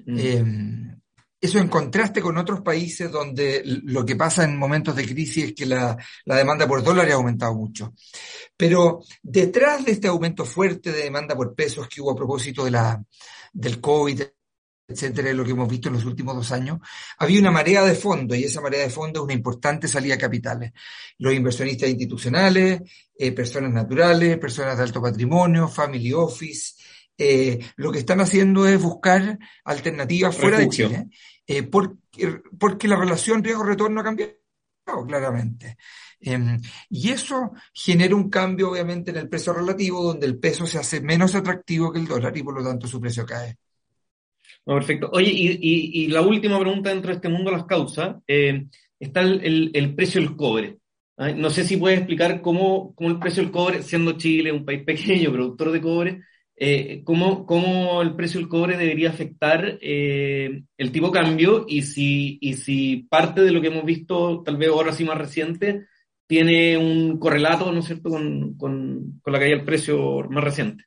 Mm. 0.05 0.17
Eh, 0.19 0.97
eso 1.39 1.59
en 1.59 1.67
contraste 1.67 2.21
con 2.21 2.37
otros 2.37 2.61
países 2.61 3.11
donde 3.11 3.61
lo 3.65 4.03
que 4.05 4.15
pasa 4.15 4.43
en 4.43 4.57
momentos 4.57 4.95
de 4.95 5.05
crisis 5.05 5.45
es 5.45 5.53
que 5.53 5.65
la, 5.65 5.95
demanda 6.25 6.67
por 6.67 6.83
dólares 6.83 7.13
ha 7.13 7.17
aumentado 7.17 7.53
mucho. 7.53 7.93
Pero 8.55 9.01
detrás 9.21 9.85
de 9.85 9.91
este 9.91 10.07
aumento 10.07 10.45
fuerte 10.45 10.91
de 10.91 11.03
demanda 11.03 11.35
por 11.35 11.53
pesos 11.53 11.87
que 11.87 12.01
hubo 12.01 12.11
a 12.11 12.15
propósito 12.15 12.65
de 12.65 12.71
la, 12.71 13.03
del 13.53 13.79
COVID, 13.79 14.23
etcétera, 14.89 15.33
lo 15.33 15.43
que 15.43 15.51
hemos 15.51 15.69
visto 15.69 15.89
en 15.89 15.95
los 15.95 16.05
últimos 16.05 16.35
dos 16.35 16.51
años, 16.51 16.79
había 17.19 17.41
una 17.41 17.51
marea 17.51 17.83
de 17.83 17.93
fondo 17.93 18.33
y 18.33 18.45
esa 18.45 18.61
marea 18.61 18.81
de 18.81 18.89
fondo 18.89 19.19
es 19.19 19.23
una 19.25 19.33
importante 19.33 19.87
salida 19.87 20.15
de 20.15 20.21
capitales. 20.21 20.71
Los 21.17 21.33
inversionistas 21.33 21.89
institucionales, 21.89 22.81
eh, 23.17 23.31
personas 23.33 23.71
naturales, 23.73 24.37
personas 24.39 24.77
de 24.77 24.83
alto 24.83 25.01
patrimonio, 25.01 25.67
family 25.67 26.13
office, 26.13 26.75
eh, 27.17 27.59
lo 27.77 27.91
que 27.91 27.99
están 27.99 28.21
haciendo 28.21 28.67
es 28.67 28.81
buscar 28.81 29.39
alternativas 29.63 30.35
fuera 30.35 30.59
de 30.59 30.69
Chile, 30.69 31.07
eh, 31.47 31.63
porque, 31.63 32.87
la 32.87 32.95
relación 32.95 33.43
riesgo-retorno 33.43 34.01
ha 34.01 34.03
cambiado 34.03 34.35
claramente. 35.07 35.77
Em, 36.19 36.59
y 36.89 37.09
eso 37.09 37.51
genera 37.73 38.15
un 38.15 38.29
cambio, 38.29 38.71
obviamente, 38.71 39.11
en 39.11 39.17
el 39.17 39.29
precio 39.29 39.53
relativo, 39.53 40.03
donde 40.03 40.27
el 40.27 40.37
peso 40.37 40.65
se 40.65 40.77
hace 40.77 41.01
menos 41.01 41.35
atractivo 41.35 41.91
que 41.91 41.99
el 41.99 42.07
dólar 42.07 42.35
y 42.37 42.43
por 42.43 42.55
lo 42.55 42.63
tanto 42.63 42.87
su 42.87 42.99
precio 42.99 43.25
cae. 43.25 43.57
perfecto. 44.63 45.09
Oye, 45.13 45.29
y, 45.31 46.07
la 46.07 46.21
última 46.21 46.59
pregunta 46.59 46.89
dentro 46.89 47.09
de 47.09 47.15
este 47.15 47.29
mundo 47.29 47.51
las 47.51 47.65
causas, 47.65 48.17
eh, 48.27 48.67
está 48.99 49.21
el, 49.21 49.93
precio 49.95 50.21
del 50.21 50.35
cobre. 50.35 50.77
No 51.35 51.49
sé 51.49 51.63
si 51.63 51.77
puedes 51.77 51.99
explicar 51.99 52.41
cómo, 52.41 52.93
cómo 52.93 53.09
el 53.09 53.19
precio 53.19 53.41
del 53.41 53.51
cobre, 53.51 53.81
siendo 53.81 54.17
Chile 54.17 54.51
un 54.51 54.65
país 54.65 54.83
pequeño, 54.83 55.31
productor 55.31 55.71
de 55.71 55.81
cobre, 55.81 56.21
eh, 56.59 57.03
¿cómo, 57.03 58.01
el 58.01 58.15
precio 58.15 58.39
del 58.39 58.49
cobre 58.49 58.77
debería 58.77 59.11
afectar 59.11 59.77
eh, 59.79 60.63
el 60.75 60.91
tipo 60.91 61.07
de 61.07 61.19
cambio 61.19 61.65
y 61.67 61.83
si, 61.83 62.39
y 62.41 62.55
si 62.55 63.07
parte 63.09 63.41
de 63.41 63.51
lo 63.51 63.61
que 63.61 63.67
hemos 63.67 63.85
visto, 63.85 64.41
tal 64.43 64.57
vez 64.57 64.69
ahora 64.69 64.91
sí 64.91 65.05
más 65.05 65.19
reciente, 65.19 65.85
tiene 66.25 66.75
un 66.75 67.19
correlato, 67.19 67.71
¿no 67.71 67.81
es 67.81 67.85
cierto?, 67.85 68.09
con, 68.09 68.57
con, 68.57 69.19
con 69.21 69.33
la 69.33 69.39
caída 69.39 69.55
del 69.55 69.65
precio 69.65 70.27
más 70.31 70.43
reciente. 70.43 70.85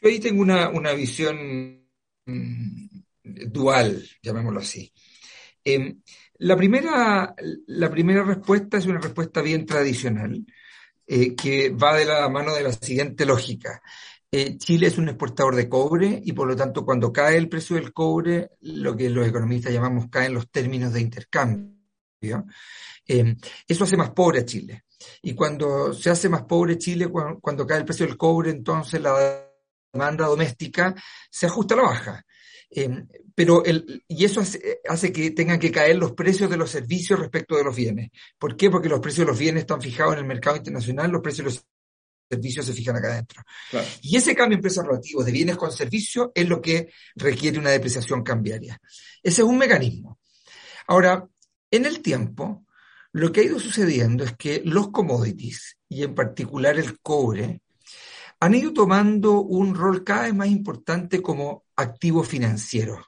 Yo 0.00 0.08
ahí 0.08 0.20
tengo 0.20 0.42
una, 0.42 0.68
una 0.68 0.92
visión 0.92 1.84
mm, 2.24 2.86
dual, 3.50 4.06
llamémoslo 4.22 4.60
así. 4.60 4.92
Em, 5.64 6.00
la, 6.38 6.56
primera, 6.56 7.34
la 7.66 7.90
primera 7.90 8.22
respuesta 8.22 8.78
es 8.78 8.86
una 8.86 9.00
respuesta 9.00 9.42
bien 9.42 9.66
tradicional 9.66 10.46
eh, 11.10 11.34
que 11.34 11.70
va 11.70 11.96
de 11.96 12.04
la 12.04 12.28
mano 12.28 12.54
de 12.54 12.62
la 12.62 12.72
siguiente 12.72 13.24
lógica. 13.24 13.80
Eh, 14.30 14.58
Chile 14.58 14.88
es 14.88 14.98
un 14.98 15.08
exportador 15.08 15.56
de 15.56 15.66
cobre 15.66 16.20
y 16.22 16.32
por 16.32 16.46
lo 16.46 16.54
tanto 16.54 16.84
cuando 16.84 17.10
cae 17.10 17.38
el 17.38 17.48
precio 17.48 17.76
del 17.76 17.94
cobre, 17.94 18.50
lo 18.60 18.94
que 18.94 19.08
los 19.08 19.26
economistas 19.26 19.72
llamamos 19.72 20.08
caen 20.10 20.34
los 20.34 20.50
términos 20.50 20.92
de 20.92 21.00
intercambio. 21.00 22.44
eh, 23.06 23.36
eso 23.66 23.84
hace 23.84 23.96
más 23.96 24.10
pobre 24.10 24.40
a 24.40 24.44
Chile. 24.44 24.84
Y 25.22 25.34
cuando 25.34 25.94
se 25.94 26.10
hace 26.10 26.28
más 26.28 26.42
pobre 26.42 26.76
Chile, 26.76 27.08
cuando, 27.08 27.66
cae 27.66 27.78
el 27.78 27.84
precio 27.86 28.06
del 28.06 28.18
cobre, 28.18 28.50
entonces 28.50 29.00
la 29.00 29.46
demanda 29.90 30.26
doméstica 30.26 30.94
se 31.30 31.46
ajusta 31.46 31.74
a 31.74 31.78
la 31.78 31.82
baja. 31.84 32.26
Eh, 32.70 33.04
pero 33.34 33.64
el, 33.64 34.02
y 34.08 34.24
eso 34.24 34.40
hace, 34.40 34.80
hace, 34.88 35.12
que 35.12 35.30
tengan 35.30 35.58
que 35.58 35.70
caer 35.70 35.96
los 35.96 36.12
precios 36.12 36.50
de 36.50 36.56
los 36.56 36.70
servicios 36.70 37.18
respecto 37.18 37.56
de 37.56 37.64
los 37.64 37.74
bienes. 37.74 38.10
¿Por 38.38 38.56
qué? 38.56 38.70
Porque 38.70 38.88
los 38.88 39.00
precios 39.00 39.26
de 39.26 39.30
los 39.30 39.38
bienes 39.38 39.62
están 39.62 39.80
fijados 39.80 40.14
en 40.14 40.20
el 40.20 40.26
mercado 40.26 40.56
internacional, 40.56 41.10
los 41.10 41.22
precios 41.22 41.44
de 41.44 41.50
los 41.54 41.66
servicios 42.30 42.66
se 42.66 42.72
fijan 42.72 42.96
acá 42.96 43.12
adentro. 43.12 43.42
Y 44.02 44.16
ese 44.16 44.34
cambio 44.34 44.56
en 44.56 44.62
precios 44.62 44.86
relativos 44.86 45.24
de 45.24 45.32
bienes 45.32 45.56
con 45.56 45.72
servicios 45.72 46.28
es 46.34 46.48
lo 46.48 46.60
que 46.60 46.92
requiere 47.16 47.58
una 47.58 47.70
depreciación 47.70 48.22
cambiaria. 48.22 48.78
Ese 49.22 49.42
es 49.42 49.48
un 49.48 49.58
mecanismo. 49.58 50.18
Ahora, 50.86 51.26
en 51.70 51.86
el 51.86 52.00
tiempo, 52.00 52.66
lo 53.12 53.32
que 53.32 53.40
ha 53.40 53.44
ido 53.44 53.58
sucediendo 53.58 54.24
es 54.24 54.36
que 54.36 54.62
los 54.64 54.90
commodities, 54.90 55.78
y 55.88 56.02
en 56.02 56.14
particular 56.14 56.78
el 56.78 57.00
cobre, 57.00 57.62
han 58.40 58.54
ido 58.54 58.72
tomando 58.72 59.40
un 59.40 59.74
rol 59.74 60.04
cada 60.04 60.22
vez 60.22 60.34
más 60.34 60.48
importante 60.48 61.20
como 61.20 61.64
activo 61.76 62.22
financiero. 62.22 63.06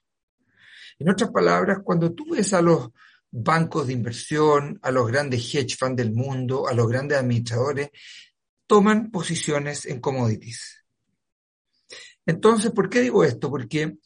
En 0.99 1.09
otras 1.09 1.31
palabras, 1.31 1.79
cuando 1.85 2.13
tú 2.13 2.33
ves 2.33 2.53
a 2.53 2.63
los 2.63 2.91
bancos 3.31 3.87
de 3.87 3.93
inversión, 3.93 4.79
a 4.83 4.91
los 4.91 5.07
grandes 5.07 5.55
hedge 5.55 5.77
funds 5.77 5.97
del 5.97 6.13
mundo, 6.13 6.67
a 6.67 6.75
los 6.75 6.89
grandes 6.89 7.19
administradores, 7.19 7.91
toman 8.67 9.11
posiciones 9.11 9.87
en 9.87 10.01
commodities. 10.01 10.85
Entonces, 12.27 12.71
¿por 12.73 12.89
qué 12.91 13.01
digo 13.01 13.25
esto? 13.25 13.51
Porque 13.51 13.99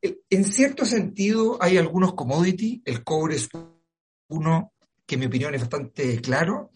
eh, 0.00 0.18
en 0.30 0.44
cierto 0.44 0.84
sentido 0.84 1.58
hay 1.60 1.76
algunos 1.76 2.14
commodities, 2.14 2.80
el 2.84 3.04
cobre 3.04 3.36
es 3.36 3.48
uno 4.28 4.72
que 5.06 5.14
en 5.14 5.20
mi 5.20 5.26
opinión 5.26 5.54
es 5.54 5.60
bastante 5.60 6.20
claro, 6.20 6.70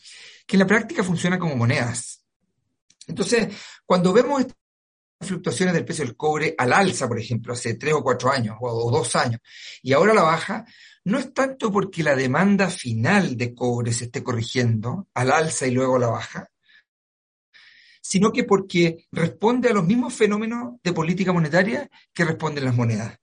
que 0.46 0.56
en 0.56 0.60
la 0.60 0.66
práctica 0.66 1.04
funciona 1.04 1.38
como 1.38 1.56
monedas. 1.56 2.21
Entonces, 3.06 3.54
cuando 3.84 4.12
vemos 4.12 4.40
estas 4.40 4.56
fluctuaciones 5.20 5.74
del 5.74 5.84
precio 5.84 6.04
del 6.04 6.16
cobre 6.16 6.54
al 6.58 6.72
alza, 6.72 7.08
por 7.08 7.18
ejemplo, 7.18 7.52
hace 7.52 7.74
tres 7.74 7.94
o 7.94 8.02
cuatro 8.02 8.30
años 8.30 8.56
o 8.60 8.90
dos 8.90 9.14
años, 9.16 9.40
y 9.82 9.92
ahora 9.92 10.14
la 10.14 10.22
baja, 10.22 10.64
no 11.04 11.18
es 11.18 11.32
tanto 11.34 11.72
porque 11.72 12.02
la 12.02 12.14
demanda 12.14 12.68
final 12.68 13.36
de 13.36 13.54
cobre 13.54 13.92
se 13.92 14.04
esté 14.04 14.22
corrigiendo 14.22 15.08
al 15.14 15.32
alza 15.32 15.66
y 15.66 15.72
luego 15.72 15.96
a 15.96 16.00
la 16.00 16.08
baja, 16.08 16.48
sino 18.00 18.32
que 18.32 18.44
porque 18.44 19.06
responde 19.10 19.70
a 19.70 19.72
los 19.72 19.84
mismos 19.84 20.14
fenómenos 20.14 20.74
de 20.82 20.92
política 20.92 21.32
monetaria 21.32 21.88
que 22.12 22.24
responden 22.24 22.64
las 22.64 22.74
monedas. 22.74 23.21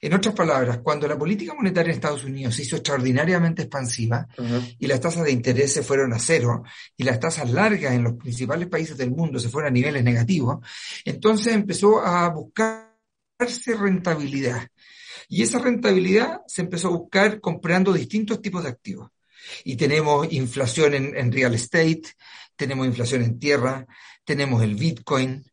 En 0.00 0.14
otras 0.14 0.34
palabras, 0.34 0.78
cuando 0.78 1.08
la 1.08 1.18
política 1.18 1.54
monetaria 1.54 1.90
en 1.90 1.96
Estados 1.96 2.24
Unidos 2.24 2.54
se 2.54 2.62
hizo 2.62 2.76
extraordinariamente 2.76 3.62
expansiva 3.62 4.26
y 4.78 4.86
las 4.86 5.00
tasas 5.00 5.24
de 5.24 5.32
interés 5.32 5.72
se 5.72 5.82
fueron 5.82 6.12
a 6.12 6.18
cero 6.18 6.62
y 6.96 7.04
las 7.04 7.18
tasas 7.18 7.50
largas 7.50 7.94
en 7.94 8.04
los 8.04 8.14
principales 8.14 8.68
países 8.68 8.96
del 8.96 9.10
mundo 9.10 9.38
se 9.38 9.48
fueron 9.48 9.70
a 9.70 9.74
niveles 9.74 10.04
negativos, 10.04 10.58
entonces 11.04 11.54
empezó 11.54 12.00
a 12.00 12.28
buscarse 12.28 13.74
rentabilidad. 13.78 14.68
Y 15.28 15.42
esa 15.42 15.58
rentabilidad 15.58 16.40
se 16.46 16.62
empezó 16.62 16.88
a 16.88 16.96
buscar 16.98 17.40
comprando 17.40 17.92
distintos 17.92 18.40
tipos 18.40 18.62
de 18.62 18.70
activos. 18.70 19.10
Y 19.64 19.76
tenemos 19.76 20.32
inflación 20.32 20.94
en, 20.94 21.16
en 21.16 21.32
real 21.32 21.54
estate, 21.54 22.02
tenemos 22.56 22.86
inflación 22.86 23.22
en 23.22 23.38
tierra, 23.38 23.86
tenemos 24.24 24.62
el 24.62 24.74
Bitcoin, 24.74 25.44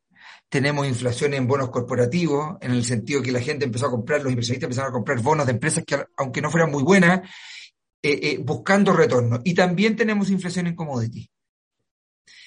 tenemos 0.53 0.85
inflación 0.85 1.33
en 1.33 1.47
bonos 1.47 1.71
corporativos, 1.71 2.57
en 2.61 2.73
el 2.73 2.85
sentido 2.85 3.23
que 3.23 3.31
la 3.31 3.41
gente 3.41 3.65
empezó 3.65 3.87
a 3.87 3.89
comprar, 3.89 4.21
los 4.21 4.31
inversionistas 4.31 4.67
empezaron 4.67 4.91
a 4.91 4.93
comprar 4.93 5.19
bonos 5.19 5.47
de 5.47 5.53
empresas 5.53 5.83
que, 5.83 5.97
aunque 6.15 6.43
no 6.43 6.51
fueran 6.51 6.69
muy 6.69 6.83
buenas, 6.83 7.27
eh, 8.03 8.19
eh, 8.21 8.37
buscando 8.37 8.93
retorno. 8.93 9.41
Y 9.43 9.55
también 9.55 9.95
tenemos 9.95 10.29
inflación 10.29 10.67
en 10.67 10.75
commodity. 10.75 11.27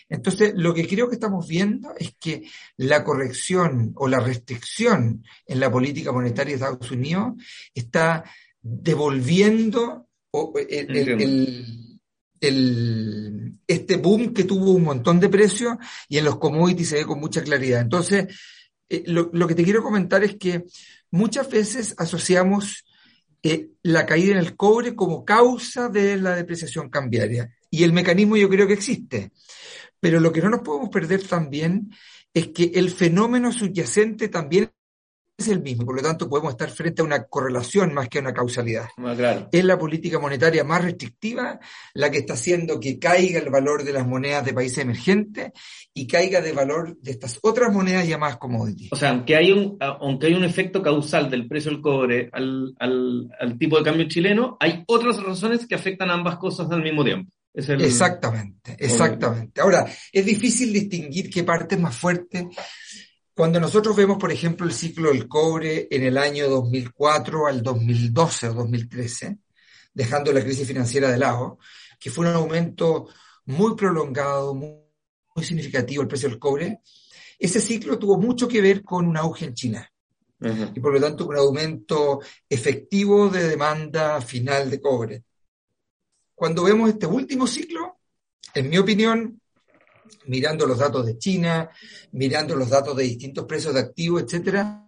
Entonces, 0.08 0.52
lo 0.54 0.72
que 0.72 0.86
creo 0.86 1.08
que 1.08 1.16
estamos 1.16 1.48
viendo 1.48 1.96
es 1.98 2.14
que 2.20 2.48
la 2.76 3.02
corrección 3.02 3.90
o 3.96 4.06
la 4.06 4.20
restricción 4.20 5.24
en 5.44 5.58
la 5.58 5.68
política 5.68 6.12
monetaria 6.12 6.52
de 6.56 6.62
Estados 6.62 6.88
Unidos 6.92 7.32
está 7.74 8.22
devolviendo 8.62 10.06
el 10.54 10.96
el, 10.96 11.85
este 12.40 13.96
boom 13.96 14.32
que 14.32 14.44
tuvo 14.44 14.72
un 14.72 14.84
montón 14.84 15.20
de 15.20 15.28
precios 15.28 15.76
y 16.08 16.18
en 16.18 16.24
los 16.24 16.38
commodities 16.38 16.88
se 16.88 16.96
ve 16.96 17.06
con 17.06 17.20
mucha 17.20 17.42
claridad. 17.42 17.80
Entonces, 17.80 18.26
eh, 18.88 19.04
lo, 19.06 19.46
que 19.46 19.54
te 19.54 19.64
quiero 19.64 19.82
comentar 19.82 20.22
es 20.22 20.36
que 20.36 20.64
muchas 21.10 21.50
veces 21.50 21.94
asociamos 21.98 22.84
eh, 23.42 23.70
la 23.82 24.06
caída 24.06 24.32
en 24.32 24.38
el 24.38 24.56
cobre 24.56 24.94
como 24.94 25.24
causa 25.24 25.88
de 25.88 26.16
la 26.16 26.36
depreciación 26.36 26.90
cambiaria. 26.90 27.52
Y 27.70 27.84
el 27.84 27.92
mecanismo 27.92 28.36
yo 28.36 28.48
creo 28.48 28.66
que 28.66 28.74
existe. 28.74 29.32
Pero 30.00 30.20
lo 30.20 30.32
que 30.32 30.42
no 30.42 30.50
nos 30.50 30.60
podemos 30.60 30.90
perder 30.90 31.26
también 31.26 31.90
es 32.32 32.48
que 32.48 32.72
el 32.74 32.90
fenómeno 32.90 33.50
subyacente 33.50 34.28
también 34.28 34.70
es 35.38 35.48
el 35.48 35.60
mismo, 35.60 35.84
por 35.84 35.96
lo 35.96 36.02
tanto 36.02 36.28
podemos 36.28 36.52
estar 36.52 36.70
frente 36.70 37.02
a 37.02 37.04
una 37.04 37.24
correlación 37.24 37.92
más 37.92 38.08
que 38.08 38.18
a 38.18 38.22
una 38.22 38.32
causalidad. 38.32 38.86
Claro. 38.96 39.48
Es 39.52 39.64
la 39.64 39.78
política 39.78 40.18
monetaria 40.18 40.64
más 40.64 40.82
restrictiva 40.82 41.60
la 41.94 42.10
que 42.10 42.18
está 42.18 42.34
haciendo 42.34 42.80
que 42.80 42.98
caiga 42.98 43.38
el 43.38 43.50
valor 43.50 43.84
de 43.84 43.92
las 43.92 44.06
monedas 44.06 44.44
de 44.44 44.54
países 44.54 44.78
emergentes 44.78 45.52
y 45.92 46.06
caiga 46.06 46.38
el 46.38 46.54
valor 46.54 46.96
de 47.00 47.10
estas 47.10 47.38
otras 47.42 47.72
monedas 47.72 48.08
llamadas 48.08 48.38
commodities. 48.38 48.92
O 48.92 48.96
sea, 48.96 49.10
aunque 49.10 49.36
hay 49.36 49.52
un, 49.52 49.76
aunque 49.80 50.28
hay 50.28 50.34
un 50.34 50.44
efecto 50.44 50.82
causal 50.82 51.30
del 51.30 51.46
precio 51.46 51.70
del 51.70 51.82
cobre 51.82 52.30
al, 52.32 52.74
al, 52.78 53.28
al 53.38 53.58
tipo 53.58 53.76
de 53.76 53.84
cambio 53.84 54.08
chileno, 54.08 54.56
hay 54.58 54.84
otras 54.86 55.22
razones 55.22 55.66
que 55.66 55.74
afectan 55.74 56.10
ambas 56.10 56.36
cosas 56.36 56.70
al 56.70 56.82
mismo 56.82 57.04
tiempo. 57.04 57.30
Exactamente, 57.56 58.76
exactamente. 58.78 59.62
Ahora, 59.62 59.86
es 60.12 60.24
difícil 60.26 60.72
distinguir 60.74 61.30
qué 61.30 61.42
parte 61.42 61.76
es 61.76 61.80
más 61.80 61.96
fuerte 61.96 62.48
cuando 63.36 63.60
nosotros 63.60 63.94
vemos, 63.94 64.16
por 64.16 64.32
ejemplo, 64.32 64.66
el 64.66 64.72
ciclo 64.72 65.10
del 65.10 65.28
cobre 65.28 65.88
en 65.90 66.04
el 66.04 66.16
año 66.16 66.48
2004 66.48 67.46
al 67.46 67.62
2012 67.62 68.48
o 68.48 68.54
2013, 68.54 69.36
dejando 69.92 70.32
la 70.32 70.42
crisis 70.42 70.66
financiera 70.66 71.10
de 71.10 71.18
lado, 71.18 71.58
que 72.00 72.08
fue 72.08 72.26
un 72.26 72.32
aumento 72.32 73.08
muy 73.44 73.76
prolongado, 73.76 74.54
muy, 74.54 75.44
significativo 75.44 76.00
el 76.00 76.08
precio 76.08 76.30
del 76.30 76.38
cobre, 76.38 76.80
ese 77.38 77.60
ciclo 77.60 77.98
tuvo 77.98 78.16
mucho 78.16 78.48
que 78.48 78.62
ver 78.62 78.82
con 78.82 79.06
un 79.06 79.18
auge 79.18 79.44
en 79.44 79.52
China. 79.52 79.92
Y 80.74 80.80
por 80.80 80.94
lo 80.94 81.00
tanto, 81.00 81.26
un 81.26 81.36
aumento 81.36 82.22
efectivo 82.48 83.28
de 83.28 83.48
demanda 83.48 84.18
final 84.22 84.70
de 84.70 84.80
cobre. 84.80 85.24
Cuando 86.34 86.64
vemos 86.64 86.88
este 86.88 87.04
último 87.04 87.46
ciclo, 87.46 87.98
en 88.54 88.70
mi 88.70 88.78
opinión, 88.78 89.42
mirando 90.26 90.66
los 90.66 90.78
datos 90.78 91.06
de 91.06 91.18
China, 91.18 91.70
mirando 92.12 92.56
los 92.56 92.70
datos 92.70 92.96
de 92.96 93.04
distintos 93.04 93.44
precios 93.44 93.74
de 93.74 93.80
activos, 93.80 94.22
etcétera, 94.22 94.86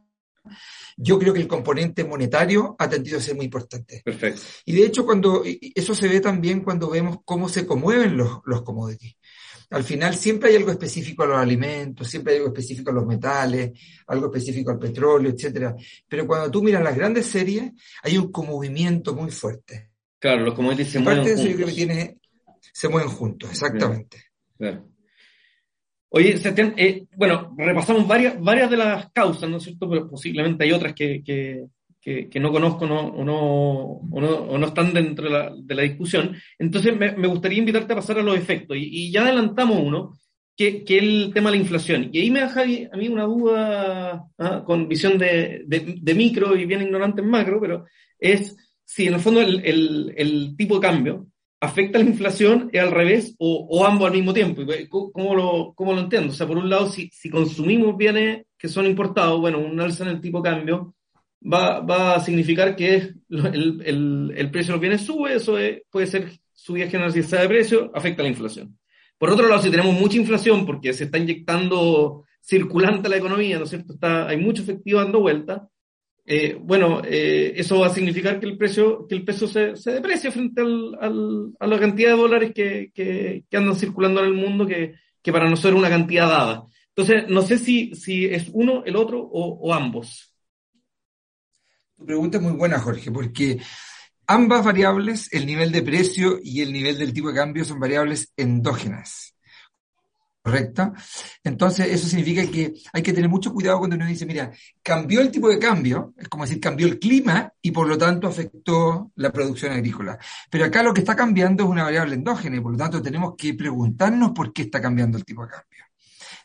yo 0.97 1.19
creo 1.19 1.33
que 1.33 1.41
el 1.41 1.49
componente 1.49 2.05
monetario 2.05 2.75
ha 2.79 2.89
tendido 2.89 3.19
a 3.19 3.21
ser 3.21 3.37
muy 3.37 3.45
importante. 3.45 4.03
Perfecto. 4.05 4.43
Y 4.65 4.75
de 4.75 4.87
hecho, 4.87 5.05
cuando 5.05 5.43
eso 5.45 5.95
se 5.95 6.09
ve 6.09 6.21
también 6.21 6.63
cuando 6.63 6.91
vemos 6.91 7.19
cómo 7.25 7.49
se 7.49 7.67
conmueven 7.67 8.17
los, 8.17 8.41
los 8.45 8.63
commodities. 8.63 9.15
Al 9.71 9.85
final 9.85 10.15
siempre 10.15 10.49
hay 10.49 10.57
algo 10.57 10.71
específico 10.71 11.25
a 11.25 11.27
los 11.27 11.39
alimentos, 11.39 12.09
siempre 12.09 12.33
hay 12.33 12.39
algo 12.39 12.49
específico 12.49 12.91
a 12.91 12.95
los 12.95 13.07
metales, 13.07 13.73
algo 14.07 14.27
específico 14.27 14.71
al 14.71 14.79
petróleo, 14.79 15.31
etcétera. 15.31 15.77
Pero 16.09 16.27
cuando 16.27 16.51
tú 16.51 16.63
miras 16.63 16.83
las 16.83 16.97
grandes 16.97 17.27
series, 17.27 17.73
hay 18.03 18.17
un 18.17 18.31
movimiento 18.35 19.15
muy 19.15 19.31
fuerte. 19.31 19.91
Claro, 20.19 20.45
los 20.45 20.55
commodities 20.55 20.91
se 20.91 20.99
mueven 21.01 21.25
juntos. 21.25 21.45
De 21.45 21.73
tiene, 21.73 22.19
se 22.73 22.89
mueven 22.89 23.11
juntos, 23.11 23.51
exactamente. 23.51 24.25
Oye, 26.11 26.37
eh, 26.77 27.07
bueno, 27.17 27.55
repasamos 27.57 28.07
varias, 28.07 28.41
varias 28.41 28.71
de 28.71 28.77
las 28.79 29.11
causas, 29.13 29.49
¿no 29.49 29.59
es 29.59 29.65
cierto? 29.65 29.89
Pero 29.91 30.09
posiblemente 30.09 30.65
hay 30.65 30.73
otras 30.73 30.95
que, 30.95 31.23
que, 31.23 31.67
que, 32.01 32.41
no 32.41 32.51
conozco 32.51 32.87
no, 32.87 33.09
o, 33.09 33.25
no, 33.25 33.39
o, 33.39 34.21
no, 34.21 34.29
o, 34.29 34.57
no, 34.57 34.67
están 34.67 34.95
dentro 34.95 35.27
de 35.27 35.31
la, 35.31 35.55
de 35.55 35.75
la 35.75 35.83
discusión. 35.83 36.35
Entonces, 36.59 36.97
me, 36.97 37.13
me, 37.13 37.29
gustaría 37.29 37.59
invitarte 37.59 37.93
a 37.93 37.97
pasar 37.97 38.19
a 38.19 38.23
los 38.23 38.37
efectos. 38.39 38.77
Y, 38.79 38.89
y 38.91 39.13
ya 39.13 39.23
adelantamos 39.23 39.79
uno, 39.79 40.19
que, 40.57 40.83
que, 40.83 40.97
es 40.97 41.03
el 41.03 41.31
tema 41.35 41.51
de 41.51 41.57
la 41.57 41.63
inflación. 41.63 42.09
Y 42.11 42.21
ahí 42.21 42.31
me 42.31 42.41
deja 42.41 42.63
a 42.63 42.97
mí 42.97 43.09
una 43.09 43.25
duda 43.25 44.25
¿ah? 44.39 44.63
con 44.65 44.89
visión 44.89 45.19
de, 45.19 45.63
de, 45.67 45.95
de, 46.01 46.15
micro 46.15 46.57
y 46.57 46.65
bien 46.65 46.83
ignorante 46.83 47.21
en 47.21 47.29
macro, 47.29 47.61
pero 47.61 47.85
es 48.19 48.57
si 48.85 49.07
en 49.07 49.15
el 49.15 49.21
fondo 49.21 49.43
el, 49.43 49.61
el, 49.65 50.15
el 50.17 50.57
tipo 50.57 50.77
de 50.77 50.81
cambio 50.81 51.27
afecta 51.61 51.99
la 51.99 52.05
inflación 52.05 52.71
es 52.73 52.81
al 52.81 52.91
revés 52.91 53.35
o, 53.39 53.67
o, 53.71 53.85
ambos 53.85 54.07
al 54.09 54.15
mismo 54.15 54.33
tiempo. 54.33 54.63
¿Cómo 55.13 55.35
lo, 55.35 55.73
cómo 55.75 55.93
lo 55.93 56.01
entiendo? 56.01 56.33
O 56.33 56.35
sea, 56.35 56.47
por 56.47 56.59
un 56.59 56.71
lado, 56.71 56.89
si, 56.89 57.11
si 57.13 57.31
consumimos 57.31 57.97
bienes 57.97 58.47
que 58.57 58.69
son 58.69 58.87
importados, 58.87 59.41
bueno, 59.41 59.59
un 59.59 59.81
alza 59.81 60.05
en 60.05 60.11
el 60.11 60.21
tipo 60.21 60.41
de 60.41 60.51
cambio 60.51 60.95
va, 61.43 61.81
va 61.81 62.17
a 62.17 62.21
significar 62.21 62.77
que 62.77 63.15
el, 63.31 63.83
el, 63.85 64.35
el, 64.37 64.51
precio 64.51 64.73
de 64.73 64.77
los 64.77 64.81
bienes 64.81 65.03
sube, 65.03 65.35
eso 65.35 65.57
puede 65.91 66.07
ser 66.07 66.31
subida 66.53 66.89
generalizada 66.89 67.43
de 67.43 67.49
precio, 67.49 67.91
afecta 67.95 68.23
la 68.23 68.29
inflación. 68.29 68.79
Por 69.17 69.31
otro 69.31 69.49
lado, 69.49 69.63
si 69.63 69.71
tenemos 69.71 69.95
mucha 69.99 70.17
inflación 70.17 70.65
porque 70.65 70.93
se 70.93 71.05
está 71.05 71.19
inyectando 71.19 72.25
circulante 72.41 73.09
a 73.09 73.11
la 73.11 73.17
economía, 73.17 73.59
¿no 73.59 73.65
es 73.65 73.71
cierto? 73.71 73.95
Está, 73.95 74.29
hay 74.29 74.37
mucho 74.37 74.63
efectivo 74.63 75.01
dando 75.01 75.21
vuelta, 75.21 75.69
eh, 76.31 76.59
bueno, 76.61 77.01
eh, 77.03 77.55
eso 77.57 77.79
va 77.79 77.87
a 77.87 77.95
significar 77.95 78.39
que 78.39 78.45
el 78.45 78.59
precio, 78.59 79.07
que 79.09 79.15
el 79.15 79.25
peso 79.25 79.49
se, 79.49 79.77
se 79.77 79.93
deprecia 79.93 80.31
frente 80.31 80.61
al, 80.61 81.55
a 81.59 81.67
la 81.67 81.81
cantidad 81.81 82.11
de 82.11 82.17
dólares 82.19 82.53
que, 82.55 82.93
que, 82.95 83.47
andan 83.57 83.75
circulando 83.77 84.21
en 84.21 84.27
el 84.27 84.35
mundo, 84.35 84.67
que, 84.67 84.95
que, 85.23 85.33
para 85.33 85.49
nosotros 85.49 85.73
es 85.73 85.79
una 85.79 85.89
cantidad 85.89 86.29
dada. 86.29 86.67
Entonces, 86.95 87.31
no 87.31 87.41
sé 87.41 87.57
si, 87.57 87.95
si 87.95 88.27
es 88.27 88.51
uno, 88.53 88.85
el 88.85 88.97
otro 88.97 89.23
o, 89.23 89.73
ambos. 89.73 90.31
Tu 91.97 92.05
pregunta 92.05 92.37
es 92.37 92.43
muy 92.43 92.53
buena, 92.53 92.79
Jorge, 92.79 93.11
porque 93.11 93.59
ambas 94.27 94.63
variables, 94.63 95.33
el 95.33 95.47
nivel 95.47 95.73
de 95.73 95.81
precio 95.81 96.39
y 96.43 96.61
el 96.61 96.75
nivel 96.75 96.99
del 96.99 97.15
tipo 97.15 97.29
de 97.29 97.37
cambio, 97.37 97.65
son 97.65 97.81
variables 97.81 98.35
endógenas. 98.37 99.35
¿Correcto? 100.49 100.95
Entonces, 101.45 101.89
eso 101.91 102.09
significa 102.09 102.51
que 102.51 102.73
hay 102.93 103.03
que 103.03 103.13
tener 103.13 103.29
mucho 103.29 103.53
cuidado 103.53 103.79
cuando 103.81 103.97
uno 103.97 104.07
dice, 104.07 104.25
mira, 104.25 104.51
cambió 104.83 105.21
el 105.21 105.31
tipo 105.31 105.49
de 105.51 105.59
cambio, 105.59 106.15
es 106.17 106.27
como 106.29 106.45
decir, 106.45 106.59
cambió 106.59 106.87
el 106.87 106.99
clima 106.99 107.53
y 107.61 107.71
por 107.71 107.87
lo 107.87 107.99
tanto 107.99 108.27
afectó 108.27 109.13
la 109.17 109.31
producción 109.31 109.73
agrícola. 109.73 110.19
Pero 110.51 110.65
acá 110.65 110.83
lo 110.83 110.95
que 110.95 111.01
está 111.01 111.15
cambiando 111.15 111.65
es 111.65 111.69
una 111.69 111.85
variable 111.85 112.15
endógena 112.15 112.57
y 112.57 112.61
por 112.61 112.73
lo 112.73 112.79
tanto 112.79 113.03
tenemos 113.03 113.35
que 113.37 113.53
preguntarnos 113.53 114.33
por 114.33 114.55
qué 114.55 114.63
está 114.63 114.81
cambiando 114.81 115.19
el 115.19 115.25
tipo 115.27 115.45
de 115.45 115.51
cambio. 115.51 115.85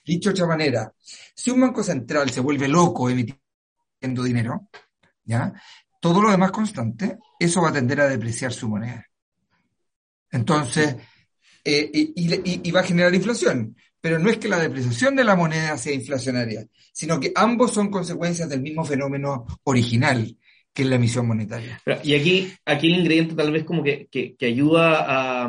Dicho 0.06 0.30
de 0.30 0.34
otra 0.34 0.48
manera, 0.48 0.94
si 1.34 1.50
un 1.50 1.62
banco 1.62 1.82
central 1.82 2.30
se 2.30 2.42
vuelve 2.42 2.68
loco 2.68 3.10
emitiendo 3.10 4.24
dinero, 4.24 4.68
¿ya? 5.24 5.54
Todo 6.02 6.22
lo 6.22 6.30
demás 6.30 6.52
constante, 6.52 7.20
eso 7.40 7.62
va 7.62 7.70
a 7.70 7.74
tender 7.74 8.02
a 8.02 8.10
depreciar 8.10 8.52
su 8.52 8.68
moneda. 8.68 9.06
Entonces, 10.30 10.98
eh, 11.66 11.90
y, 11.94 12.72
va 12.72 12.82
a 12.82 12.84
generar 12.84 13.16
inflación 13.16 13.78
pero 14.04 14.20
no 14.20 14.30
es 14.30 14.38
que 14.38 14.50
la 14.50 14.60
depreciación 14.60 15.16
de 15.16 15.24
la 15.24 15.38
moneda 15.38 15.78
sea 15.78 15.94
inflacionaria, 15.94 16.68
sino 16.92 17.22
que 17.22 17.32
ambos 17.34 17.72
son 17.72 17.90
consecuencias 17.90 18.50
del 18.50 18.60
mismo 18.60 18.84
fenómeno 18.84 19.46
original, 19.64 20.36
que 20.74 20.82
es 20.82 20.90
la 20.90 20.98
emisión 20.98 21.26
monetaria. 21.26 21.82
Y 22.04 22.14
aquí, 22.14 22.52
aquí 22.66 22.88
el 22.88 23.00
ingrediente 23.00 23.34
tal 23.34 23.54
vez 23.54 23.64
como 23.64 23.82
que, 23.82 24.36
ayuda 24.42 25.46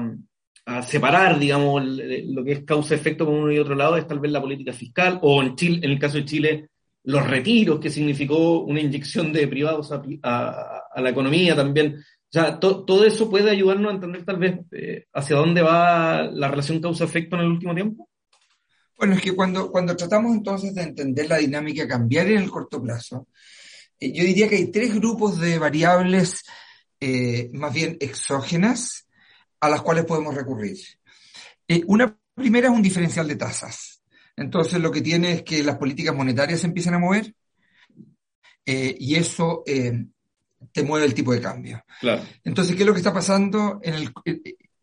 a, 0.66 0.82
separar, 0.82 1.40
digamos, 1.40 1.82
lo 1.84 2.44
que 2.44 2.52
es 2.52 2.64
causa-efecto 2.64 3.26
con 3.26 3.34
uno 3.34 3.50
y 3.50 3.58
otro 3.58 3.74
lado 3.74 3.96
es 3.96 4.06
tal 4.06 4.20
vez 4.20 4.30
la 4.30 4.40
política 4.40 4.72
fiscal, 4.72 5.18
o 5.22 5.42
en, 5.42 5.56
Chile, 5.56 5.80
en 5.82 5.90
el 5.90 5.98
caso 5.98 6.18
de 6.18 6.24
Chile, 6.24 6.68
los 7.02 7.26
retiros, 7.26 7.80
que 7.80 7.90
significó 7.90 8.60
una 8.60 8.80
inyección 8.80 9.32
de 9.32 9.48
privados 9.48 9.90
a, 9.90 10.00
la 10.94 11.10
economía 11.10 11.56
también. 11.56 11.96
O 11.96 12.30
sea, 12.30 12.60
todo 12.60 13.04
eso 13.04 13.28
puede 13.28 13.50
ayudarnos 13.50 13.90
a 13.90 13.94
entender 13.96 14.24
tal 14.24 14.38
vez 14.38 14.60
eh, 14.70 15.06
hacia 15.12 15.34
dónde 15.34 15.60
va 15.60 16.22
la 16.32 16.46
relación 16.46 16.80
causa-efecto 16.80 17.34
en 17.34 17.42
el 17.42 17.48
último 17.48 17.74
tiempo. 17.74 18.08
Bueno, 18.96 19.14
es 19.14 19.22
que 19.22 19.32
cuando, 19.32 19.70
cuando 19.70 19.96
tratamos 19.96 20.34
entonces 20.34 20.74
de 20.74 20.82
entender 20.82 21.28
la 21.28 21.38
dinámica 21.38 21.88
cambiar 21.88 22.28
en 22.28 22.38
el 22.38 22.50
corto 22.50 22.82
plazo, 22.82 23.28
eh, 23.98 24.12
yo 24.12 24.24
diría 24.24 24.48
que 24.48 24.56
hay 24.56 24.70
tres 24.70 24.94
grupos 24.94 25.40
de 25.40 25.58
variables 25.58 26.44
eh, 27.00 27.50
más 27.52 27.72
bien 27.72 27.96
exógenas 28.00 29.08
a 29.60 29.68
las 29.68 29.82
cuales 29.82 30.04
podemos 30.04 30.34
recurrir. 30.34 30.78
Eh, 31.66 31.82
una 31.86 32.16
primera 32.34 32.68
es 32.68 32.74
un 32.74 32.82
diferencial 32.82 33.26
de 33.26 33.36
tasas. 33.36 34.02
Entonces 34.36 34.80
lo 34.80 34.90
que 34.90 35.00
tiene 35.00 35.32
es 35.32 35.42
que 35.42 35.62
las 35.62 35.76
políticas 35.76 36.14
monetarias 36.14 36.60
se 36.60 36.66
empiezan 36.66 36.94
a 36.94 36.98
mover 36.98 37.34
y 38.66 39.14
eso 39.14 39.62
te 40.72 40.82
mueve 40.82 41.06
el 41.06 41.14
tipo 41.14 41.32
de 41.32 41.40
cambio. 41.40 41.84
Entonces, 42.42 42.74
¿qué 42.74 42.82
es 42.82 42.86
lo 42.86 42.94
que 42.94 42.98
está 42.98 43.12
pasando? 43.12 43.78
En 43.82 43.94
el, 43.94 44.12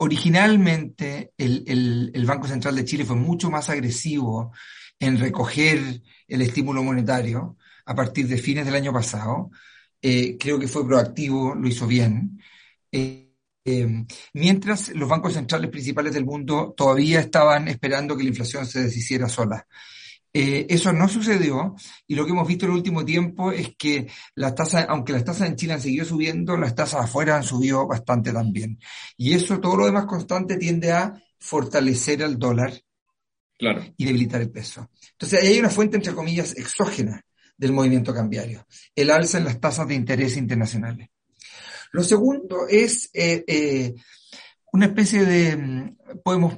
originalmente 0.04 1.32
el, 1.38 2.26
Banco 2.26 2.48
Central 2.48 2.76
de 2.76 2.86
Chile 2.86 3.06
fue 3.06 3.16
mucho 3.16 3.52
más 3.52 3.70
agresivo 3.70 4.52
en 5.00 5.20
recoger 5.20 6.02
el 6.28 6.42
estímulo 6.42 6.82
monetario 6.82 7.58
a 7.86 7.94
partir 7.94 8.28
de 8.28 8.40
fines 8.40 8.66
del 8.66 8.76
año 8.76 8.92
pasado. 8.92 9.52
Eh, 10.02 10.38
creo 10.40 10.58
que 10.58 10.68
fue 10.68 10.88
proactivo, 10.88 11.54
lo 11.54 11.68
hizo 11.68 11.86
bien. 11.86 12.42
Eh, 12.92 13.30
eh, 13.64 14.06
mientras 14.34 14.90
los 14.90 15.08
bancos 15.08 15.34
centrales 15.34 15.70
principales 15.70 16.14
del 16.14 16.26
mundo 16.26 16.74
todavía 16.76 17.20
estaban 17.20 17.68
esperando 17.68 18.18
que 18.18 18.24
la 18.24 18.30
inflación 18.30 18.66
se 18.66 18.82
deshiciera 18.82 19.30
sola. 19.30 19.68
Eh, 20.34 20.66
eso 20.70 20.94
no 20.94 21.10
sucedió 21.10 21.76
y 22.08 22.16
lo 22.16 22.26
que 22.26 22.32
hemos 22.32 22.48
visto 22.48 22.66
en 22.66 22.72
el 22.72 22.78
último 22.78 23.04
tiempo 23.04 23.52
es 23.52 23.76
que 23.78 24.08
las 24.36 24.56
tasas, 24.56 24.86
aunque 24.88 25.12
las 25.12 25.26
tasas 25.26 25.50
en 25.50 25.58
Chile 25.58 25.74
han 25.74 25.82
seguido 25.82 26.06
subiendo, 26.06 26.56
las 26.56 26.74
tasas 26.74 27.04
afuera 27.04 27.36
han 27.36 27.44
subido 27.44 27.86
bastante 27.86 28.32
también. 28.32 28.80
Y 29.18 29.34
eso, 29.34 29.60
todo 29.60 29.76
lo 29.76 29.86
demás 29.86 30.06
constante, 30.06 30.58
tiende 30.58 30.92
a 30.94 31.14
fortalecer 31.38 32.24
al 32.24 32.40
dólar 32.40 32.74
y 33.98 34.06
debilitar 34.06 34.42
el 34.42 34.52
peso. 34.52 34.90
Entonces, 35.12 35.42
ahí 35.42 35.54
hay 35.54 35.60
una 35.60 35.70
fuente, 35.70 35.98
entre 35.98 36.14
comillas, 36.14 36.58
exógena 36.58 37.24
del 37.58 37.74
movimiento 37.74 38.14
cambiario, 38.14 38.66
el 38.96 39.12
alza 39.12 39.38
en 39.38 39.46
las 39.46 39.60
tasas 39.60 39.88
de 39.88 39.96
interés 39.96 40.36
internacionales. 40.38 41.10
Lo 41.92 42.04
segundo 42.04 42.68
es 42.70 43.10
eh, 43.14 43.44
eh, 43.46 43.94
una 44.72 44.88
especie 44.88 45.26
de, 45.26 45.58
mm, 45.58 45.98
podemos 46.24 46.58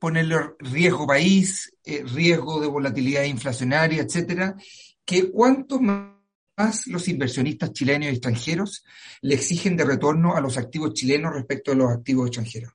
ponerle 0.00 0.36
riesgo 0.58 1.06
país, 1.06 1.72
eh, 1.84 2.02
riesgo 2.04 2.60
de 2.60 2.66
volatilidad 2.66 3.24
inflacionaria, 3.24 4.02
etcétera, 4.02 4.54
que 5.04 5.30
cuanto 5.30 5.80
más 5.80 6.86
los 6.86 7.08
inversionistas 7.08 7.72
chilenos 7.72 8.08
y 8.08 8.10
extranjeros 8.10 8.84
le 9.22 9.34
exigen 9.34 9.76
de 9.76 9.84
retorno 9.84 10.36
a 10.36 10.40
los 10.40 10.58
activos 10.58 10.94
chilenos 10.94 11.34
respecto 11.34 11.72
a 11.72 11.74
los 11.74 11.90
activos 11.90 12.28
extranjeros. 12.28 12.72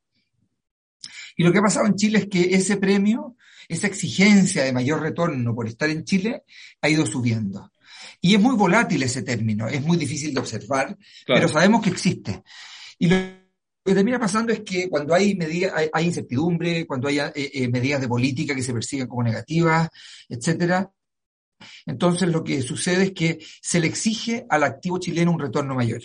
Y 1.37 1.43
lo 1.43 1.51
que 1.51 1.59
ha 1.59 1.63
pasado 1.63 1.85
en 1.85 1.95
Chile 1.95 2.19
es 2.19 2.27
que 2.27 2.55
ese 2.55 2.77
premio, 2.77 3.35
esa 3.67 3.87
exigencia 3.87 4.63
de 4.63 4.73
mayor 4.73 5.01
retorno 5.01 5.53
por 5.53 5.67
estar 5.67 5.89
en 5.89 6.03
Chile, 6.05 6.43
ha 6.81 6.89
ido 6.89 7.05
subiendo. 7.05 7.71
Y 8.21 8.35
es 8.35 8.41
muy 8.41 8.55
volátil 8.55 9.03
ese 9.03 9.21
término, 9.21 9.67
es 9.67 9.81
muy 9.81 9.97
difícil 9.97 10.33
de 10.33 10.39
observar, 10.39 10.97
pero 11.27 11.47
sabemos 11.47 11.81
que 11.81 11.89
existe. 11.89 12.43
Y 12.97 13.07
lo 13.07 13.44
que 13.85 13.93
termina 13.93 14.19
pasando 14.19 14.51
es 14.51 14.61
que 14.61 14.89
cuando 14.89 15.13
hay, 15.13 15.35
medidas, 15.35 15.73
hay, 15.93 16.05
incertidumbre, 16.05 16.87
cuando 16.87 17.07
hay 17.07 17.19
eh, 17.19 17.31
eh, 17.35 17.67
medidas 17.67 18.01
de 18.01 18.07
política 18.07 18.55
que 18.55 18.63
se 18.63 18.73
persiguen 18.73 19.07
como 19.07 19.21
negativas, 19.21 19.89
etcétera, 20.27 20.89
entonces 21.85 22.27
lo 22.29 22.43
que 22.43 22.63
sucede 22.63 23.05
es 23.05 23.11
que 23.11 23.39
se 23.61 23.79
le 23.79 23.87
exige 23.87 24.45
al 24.49 24.63
activo 24.63 24.97
chileno 24.97 25.31
un 25.31 25.39
retorno 25.39 25.75
mayor. 25.75 26.01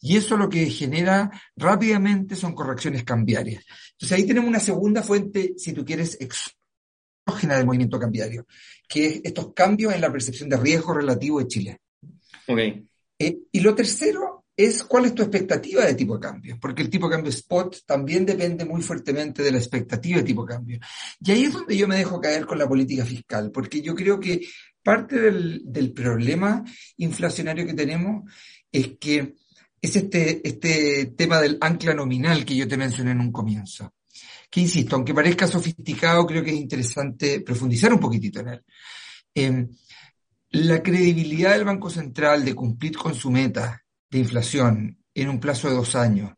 Y 0.00 0.16
eso 0.16 0.36
lo 0.36 0.48
que 0.48 0.66
genera 0.70 1.30
rápidamente 1.56 2.36
son 2.36 2.54
correcciones 2.54 3.04
cambiarias. 3.04 3.64
Entonces 3.92 4.16
ahí 4.16 4.26
tenemos 4.26 4.48
una 4.48 4.60
segunda 4.60 5.02
fuente, 5.02 5.54
si 5.58 5.74
tú 5.74 5.84
quieres, 5.84 6.18
exógena 6.20 7.56
del 7.56 7.66
movimiento 7.66 7.98
cambiario, 7.98 8.46
que 8.88 9.06
es 9.06 9.20
estos 9.24 9.52
cambios 9.52 9.94
en 9.94 10.00
la 10.00 10.10
percepción 10.10 10.48
de 10.48 10.56
riesgo 10.56 10.94
relativo 10.94 11.38
de 11.38 11.46
Chile. 11.46 11.80
Okay. 12.46 12.86
Eh, 13.18 13.38
y 13.52 13.60
lo 13.60 13.74
tercero 13.74 14.39
es 14.56 14.82
cuál 14.84 15.06
es 15.06 15.14
tu 15.14 15.22
expectativa 15.22 15.84
de 15.84 15.94
tipo 15.94 16.14
de 16.14 16.20
cambio, 16.20 16.58
porque 16.60 16.82
el 16.82 16.90
tipo 16.90 17.08
de 17.08 17.14
cambio 17.14 17.30
spot 17.30 17.84
también 17.86 18.26
depende 18.26 18.64
muy 18.64 18.82
fuertemente 18.82 19.42
de 19.42 19.52
la 19.52 19.58
expectativa 19.58 20.18
de 20.18 20.24
tipo 20.24 20.44
de 20.44 20.54
cambio. 20.54 20.80
Y 21.20 21.30
ahí 21.30 21.44
es 21.44 21.52
donde 21.52 21.76
yo 21.76 21.88
me 21.88 21.96
dejo 21.96 22.20
caer 22.20 22.46
con 22.46 22.58
la 22.58 22.68
política 22.68 23.04
fiscal, 23.04 23.50
porque 23.50 23.80
yo 23.80 23.94
creo 23.94 24.20
que 24.20 24.40
parte 24.82 25.18
del, 25.18 25.92
problema 25.92 26.64
inflacionario 26.96 27.66
que 27.66 27.74
tenemos 27.74 28.30
es 28.70 28.98
que 28.98 29.34
es 29.80 29.96
este, 29.96 30.46
este 30.46 31.06
tema 31.16 31.40
del 31.40 31.58
ancla 31.60 31.94
nominal 31.94 32.44
que 32.44 32.56
yo 32.56 32.68
te 32.68 32.76
mencioné 32.76 33.12
en 33.12 33.20
un 33.20 33.32
comienzo. 33.32 33.94
Que 34.50 34.60
insisto, 34.60 34.96
aunque 34.96 35.14
parezca 35.14 35.46
sofisticado, 35.46 36.26
creo 36.26 36.42
que 36.42 36.50
es 36.50 36.56
interesante 36.56 37.40
profundizar 37.40 37.92
un 37.92 38.00
poquitito 38.00 38.40
en 38.40 38.48
él. 38.48 38.64
Em, 39.34 39.68
la 40.50 40.82
credibilidad 40.82 41.52
del 41.52 41.64
Banco 41.64 41.88
Central 41.88 42.44
de 42.44 42.54
cumplir 42.54 42.96
con 42.96 43.14
su 43.14 43.30
meta 43.30 43.82
de 44.10 44.18
inflación 44.18 44.98
en 45.14 45.28
un 45.28 45.40
plazo 45.40 45.68
de 45.68 45.74
dos 45.74 45.94
años, 45.94 46.32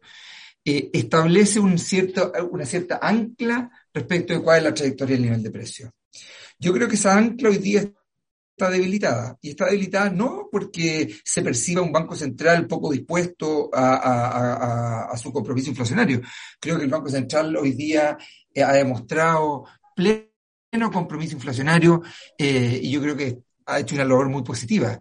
eh, 0.64 0.90
establece 0.92 1.58
un 1.58 1.78
cierto, 1.78 2.32
una 2.50 2.64
cierta 2.64 2.98
ancla 3.02 3.70
respecto 3.92 4.32
de 4.32 4.42
cuál 4.42 4.58
es 4.58 4.64
la 4.64 4.74
trayectoria 4.74 5.16
del 5.16 5.24
nivel 5.24 5.42
de 5.42 5.50
precio. 5.50 5.92
Yo 6.58 6.72
creo 6.72 6.88
que 6.88 6.94
esa 6.94 7.16
ancla 7.16 7.48
hoy 7.48 7.58
día 7.58 7.80
está 8.62 8.70
debilitada. 8.70 9.36
Y 9.40 9.50
está 9.50 9.66
debilitada 9.66 10.10
no 10.10 10.48
porque 10.50 11.16
se 11.24 11.42
perciba 11.42 11.82
un 11.82 11.92
Banco 11.92 12.14
Central 12.14 12.66
poco 12.66 12.92
dispuesto 12.92 13.70
a, 13.72 15.14
su 15.20 15.32
compromiso 15.32 15.70
inflacionario. 15.70 16.20
Creo 16.60 16.78
que 16.78 16.84
el 16.84 16.90
Banco 16.90 17.08
Central 17.08 17.56
hoy 17.56 17.72
día 17.72 18.16
eh, 18.54 18.62
ha 18.62 18.72
demostrado 18.72 19.64
pleno 19.96 20.90
compromiso 20.92 21.34
inflacionario 21.34 22.02
eh, 22.38 22.80
y 22.82 22.90
yo 22.90 23.00
creo 23.00 23.16
que 23.16 23.42
ha 23.66 23.80
hecho 23.80 23.94
una 23.94 24.04
labor 24.04 24.28
muy 24.28 24.42
positiva. 24.42 24.98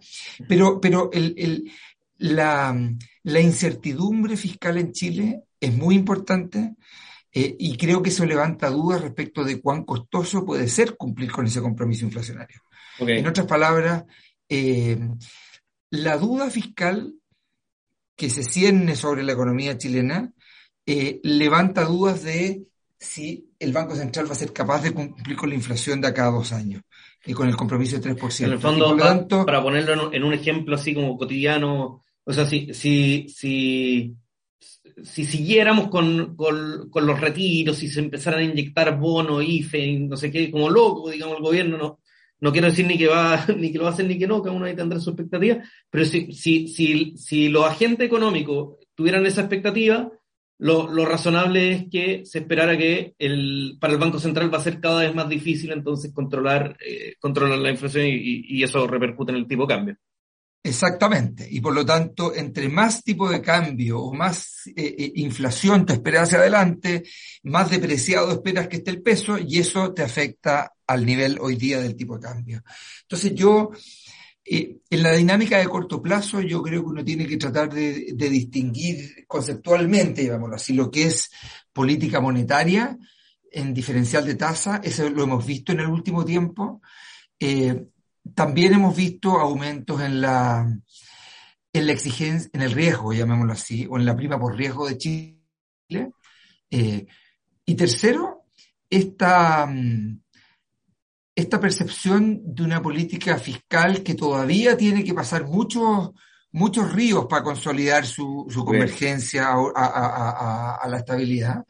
Pero, 0.48 0.80
pero 0.80 1.10
el, 1.12 1.70
la, 2.22 3.40
incertidumbre 3.40 4.36
fiscal 4.36 4.78
en 4.78 4.92
Chile 4.92 5.42
es 5.58 5.72
muy 5.72 5.96
importante 5.96 6.74
eh, 7.32 7.56
y 7.58 7.76
creo 7.76 8.02
que 8.02 8.10
eso 8.10 8.24
levanta 8.24 8.70
dudas 8.70 9.00
respecto 9.00 9.42
de 9.42 9.60
cuán 9.60 9.84
costoso 9.84 10.44
puede 10.44 10.68
ser 10.68 10.96
cumplir 10.96 11.32
con 11.32 11.46
ese 11.46 11.60
compromiso 11.60 12.04
inflacionario. 12.04 12.60
En 12.98 13.26
otras 13.26 13.46
palabras, 13.46 14.04
eh, 14.48 14.98
la 15.90 16.16
duda 16.16 16.50
fiscal 16.50 17.14
que 18.14 18.30
se 18.30 18.44
cierne 18.44 18.94
sobre 18.94 19.24
la 19.24 19.32
economía 19.32 19.76
chilena 19.76 20.32
eh, 20.86 21.20
levanta 21.24 21.84
dudas 21.84 22.22
de 22.22 22.62
si 22.98 23.50
el 23.58 23.72
Banco 23.72 23.96
Central 23.96 24.28
va 24.28 24.32
a 24.32 24.36
ser 24.36 24.52
capaz 24.52 24.82
de 24.82 24.92
cumplir 24.92 25.36
con 25.36 25.48
la 25.48 25.56
inflación 25.56 26.00
de 26.00 26.08
acá 26.08 26.28
a 26.28 26.30
dos 26.30 26.52
años. 26.52 26.82
y 27.24 27.34
con 27.34 27.48
el 27.48 27.56
compromiso 27.56 27.98
de 27.98 28.14
3%. 28.14 28.46
En 28.46 28.52
el 28.52 28.58
fondo, 28.58 28.96
para 29.46 29.62
ponerlo 29.62 30.12
en 30.12 30.24
un 30.24 30.34
ejemplo 30.34 30.74
así 30.74 30.92
como 30.92 31.16
cotidiano, 31.16 32.01
o 32.24 32.32
sea, 32.32 32.46
si, 32.46 32.72
si, 32.72 33.26
si, 33.28 34.14
si 35.02 35.24
siguiéramos 35.24 35.88
con, 35.88 36.36
con, 36.36 36.88
con, 36.90 37.06
los 37.06 37.20
retiros, 37.20 37.76
si 37.78 37.88
se 37.88 38.00
empezaran 38.00 38.40
a 38.40 38.44
inyectar 38.44 38.98
bonos, 38.98 39.44
IFE, 39.44 40.00
no 40.00 40.16
sé 40.16 40.30
qué, 40.30 40.50
como 40.50 40.70
loco, 40.70 41.10
digamos, 41.10 41.36
el 41.36 41.42
gobierno, 41.42 41.78
no, 41.78 42.00
no 42.40 42.52
quiero 42.52 42.68
decir 42.68 42.86
ni 42.86 42.98
que 42.98 43.08
va, 43.08 43.44
ni 43.56 43.72
que 43.72 43.78
lo 43.78 43.84
va 43.84 43.90
a 43.90 43.92
hacer 43.92 44.06
ni 44.06 44.18
que 44.18 44.26
no, 44.26 44.42
cada 44.42 44.54
uno 44.54 44.66
ahí 44.66 44.76
tendrá 44.76 44.98
su 45.00 45.10
expectativa, 45.10 45.62
pero 45.90 46.04
si, 46.04 46.32
si, 46.32 46.68
si, 46.68 47.16
si 47.16 47.48
los 47.48 47.64
agentes 47.64 48.06
económicos 48.06 48.76
tuvieran 48.94 49.26
esa 49.26 49.42
expectativa, 49.42 50.10
lo, 50.58 50.86
lo, 50.88 51.04
razonable 51.04 51.72
es 51.72 51.84
que 51.90 52.24
se 52.24 52.38
esperara 52.38 52.78
que 52.78 53.14
el, 53.18 53.78
para 53.80 53.94
el 53.94 53.98
Banco 53.98 54.20
Central 54.20 54.52
va 54.52 54.58
a 54.58 54.62
ser 54.62 54.78
cada 54.80 55.00
vez 55.00 55.12
más 55.12 55.28
difícil 55.28 55.72
entonces 55.72 56.12
controlar, 56.12 56.76
eh, 56.86 57.16
controlar 57.18 57.58
la 57.58 57.70
inflación 57.70 58.06
y, 58.06 58.44
y, 58.46 58.62
eso 58.62 58.86
repercute 58.86 59.32
en 59.32 59.38
el 59.38 59.48
tipo 59.48 59.66
de 59.66 59.74
cambio. 59.74 59.96
Exactamente. 60.64 61.48
Y 61.50 61.60
por 61.60 61.74
lo 61.74 61.84
tanto, 61.84 62.32
entre 62.34 62.68
más 62.68 63.02
tipo 63.02 63.28
de 63.28 63.42
cambio 63.42 64.00
o 64.00 64.14
más 64.14 64.68
eh, 64.76 64.94
eh, 64.96 65.12
inflación 65.16 65.84
te 65.84 65.94
esperas 65.94 66.28
hacia 66.28 66.38
adelante, 66.38 67.02
más 67.42 67.68
depreciado 67.70 68.30
esperas 68.30 68.68
que 68.68 68.76
esté 68.76 68.92
el 68.92 69.02
peso 69.02 69.38
y 69.38 69.58
eso 69.58 69.92
te 69.92 70.02
afecta 70.02 70.72
al 70.86 71.04
nivel 71.04 71.38
hoy 71.40 71.56
día 71.56 71.80
del 71.80 71.96
tipo 71.96 72.16
de 72.16 72.28
cambio. 72.28 72.62
Entonces 73.02 73.34
yo, 73.34 73.70
eh, 74.44 74.76
en 74.88 75.02
la 75.02 75.12
dinámica 75.12 75.58
de 75.58 75.66
corto 75.66 76.00
plazo, 76.00 76.40
yo 76.40 76.62
creo 76.62 76.82
que 76.82 76.90
uno 76.90 77.04
tiene 77.04 77.26
que 77.26 77.38
tratar 77.38 77.72
de, 77.72 78.14
distinguir 78.16 79.26
conceptualmente, 79.26 80.22
digámoslo 80.22 80.54
así, 80.54 80.74
lo 80.74 80.92
que 80.92 81.06
es 81.06 81.28
política 81.72 82.20
monetaria 82.20 82.96
en 83.50 83.74
diferencial 83.74 84.24
de 84.24 84.36
tasa, 84.36 84.80
eso 84.84 85.10
lo 85.10 85.24
hemos 85.24 85.44
visto 85.44 85.72
en 85.72 85.80
el 85.80 85.88
último 85.88 86.24
tiempo. 86.24 86.80
También 88.34 88.74
hemos 88.74 88.96
visto 88.96 89.38
aumentos 89.38 90.00
en 90.00 90.20
la, 90.20 90.66
en 91.72 91.86
la 91.86 91.92
exigencia, 91.92 92.50
en 92.52 92.62
el 92.62 92.72
riesgo, 92.72 93.12
llamémoslo 93.12 93.52
así, 93.52 93.86
o 93.90 93.98
en 93.98 94.04
la 94.04 94.16
prima 94.16 94.38
por 94.38 94.56
riesgo 94.56 94.86
de 94.86 94.98
Chile. 94.98 96.12
Eh, 96.70 97.06
y 97.64 97.74
tercero, 97.74 98.46
esta, 98.88 99.66
mm, 99.66 100.20
esta 101.34 101.60
percepción 101.60 102.54
de 102.54 102.62
una 102.62 102.80
política 102.80 103.38
fiscal 103.38 104.02
que 104.02 104.14
todavía 104.14 104.76
tiene 104.76 105.02
que 105.02 105.14
pasar 105.14 105.44
muchos, 105.44 106.10
muchos 106.52 106.92
ríos 106.92 107.26
para 107.26 107.42
consolidar 107.42 108.06
su, 108.06 108.46
convergencia 108.64 109.48
a, 109.74 110.86
la 110.88 110.98
estabilidad. 110.98 111.64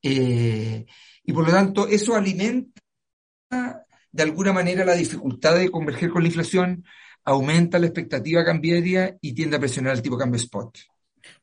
Eh, 0.00 0.86
y 1.24 1.32
por 1.32 1.46
lo 1.46 1.52
tanto, 1.52 1.86
eso 1.86 2.14
alimenta 2.14 3.81
de 4.12 4.22
alguna 4.22 4.52
manera 4.52 4.84
la 4.84 4.94
dificultad 4.94 5.56
de 5.56 5.70
converger 5.70 6.10
con 6.10 6.22
la 6.22 6.28
inflación 6.28 6.84
aumenta 7.24 7.78
la 7.78 7.86
expectativa 7.86 8.44
cambiaria 8.44 9.16
y 9.20 9.32
tiende 9.32 9.56
a 9.56 9.60
presionar 9.60 9.94
el 9.94 10.02
tipo 10.02 10.16
de 10.16 10.22
cambio 10.22 10.36
spot. 10.36 10.78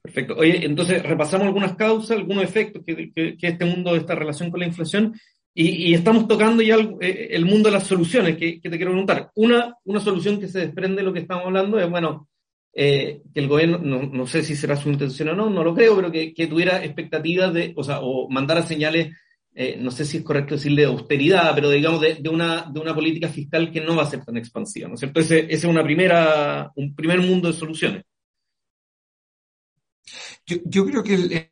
Perfecto. 0.01 0.35
Oye, 0.37 0.65
entonces 0.65 1.01
repasamos 1.03 1.47
algunas 1.47 1.75
causas, 1.75 2.11
algunos 2.11 2.43
efectos 2.43 2.83
que, 2.85 3.11
que, 3.13 3.37
este 3.39 3.65
mundo, 3.65 3.95
esta 3.95 4.15
relación 4.15 4.51
con 4.51 4.59
la 4.59 4.67
inflación, 4.67 5.19
y, 5.53 5.93
estamos 5.93 6.27
tocando 6.27 6.63
ya 6.63 6.77
eh, 7.01 7.29
el, 7.31 7.45
mundo 7.45 7.67
de 7.67 7.73
las 7.73 7.83
soluciones 7.83 8.37
que, 8.37 8.59
te 8.61 8.69
quiero 8.69 8.91
preguntar. 8.91 9.31
Una, 9.35 9.75
una 9.83 9.99
solución 9.99 10.39
que 10.39 10.47
se 10.47 10.59
desprende 10.59 10.97
de 10.97 11.03
lo 11.03 11.11
que 11.11 11.19
estamos 11.19 11.45
hablando 11.45 11.79
es, 11.79 11.89
bueno, 11.89 12.29
eh, 12.73 13.21
que 13.33 13.39
el 13.41 13.47
gobierno, 13.47 13.77
no, 13.79 14.03
no, 14.03 14.25
sé 14.25 14.43
si 14.43 14.55
será 14.55 14.77
su 14.77 14.89
intención 14.89 15.29
o 15.29 15.35
no, 15.35 15.49
no 15.49 15.63
lo 15.63 15.75
creo, 15.75 15.95
pero 15.97 16.11
que, 16.11 16.33
que 16.33 16.47
tuviera 16.47 16.83
expectativas 16.83 17.53
de, 17.53 17.73
o 17.75 17.83
sea, 17.83 17.99
o 17.99 18.29
mandara 18.29 18.61
señales 18.61 19.13
eh, 19.55 19.77
no 19.79 19.91
sé 19.91 20.05
si 20.05 20.17
es 20.17 20.23
correcto 20.23 20.55
decirle 20.55 20.85
austeridad, 20.85 21.53
pero 21.55 21.69
digamos 21.69 22.01
de, 22.01 22.29
una, 22.29 22.69
de 22.71 22.79
una 22.79 22.93
política 22.93 23.27
fiscal 23.27 23.71
que 23.71 23.81
no 23.81 23.95
va 23.95 24.03
a 24.03 24.09
ser 24.09 24.23
tan 24.23 24.37
expansiva, 24.37 24.87
¿no 24.87 24.93
es 24.93 24.99
cierto? 24.99 25.19
Ese, 25.19 25.39
ese 25.39 25.53
es 25.53 25.63
una 25.65 25.83
primera, 25.83 26.71
un 26.75 26.95
primer 26.95 27.19
mundo 27.19 27.47
de 27.51 27.57
soluciones. 27.57 28.03
Yo, 30.45 30.85
creo 30.85 31.03
que 31.03 31.49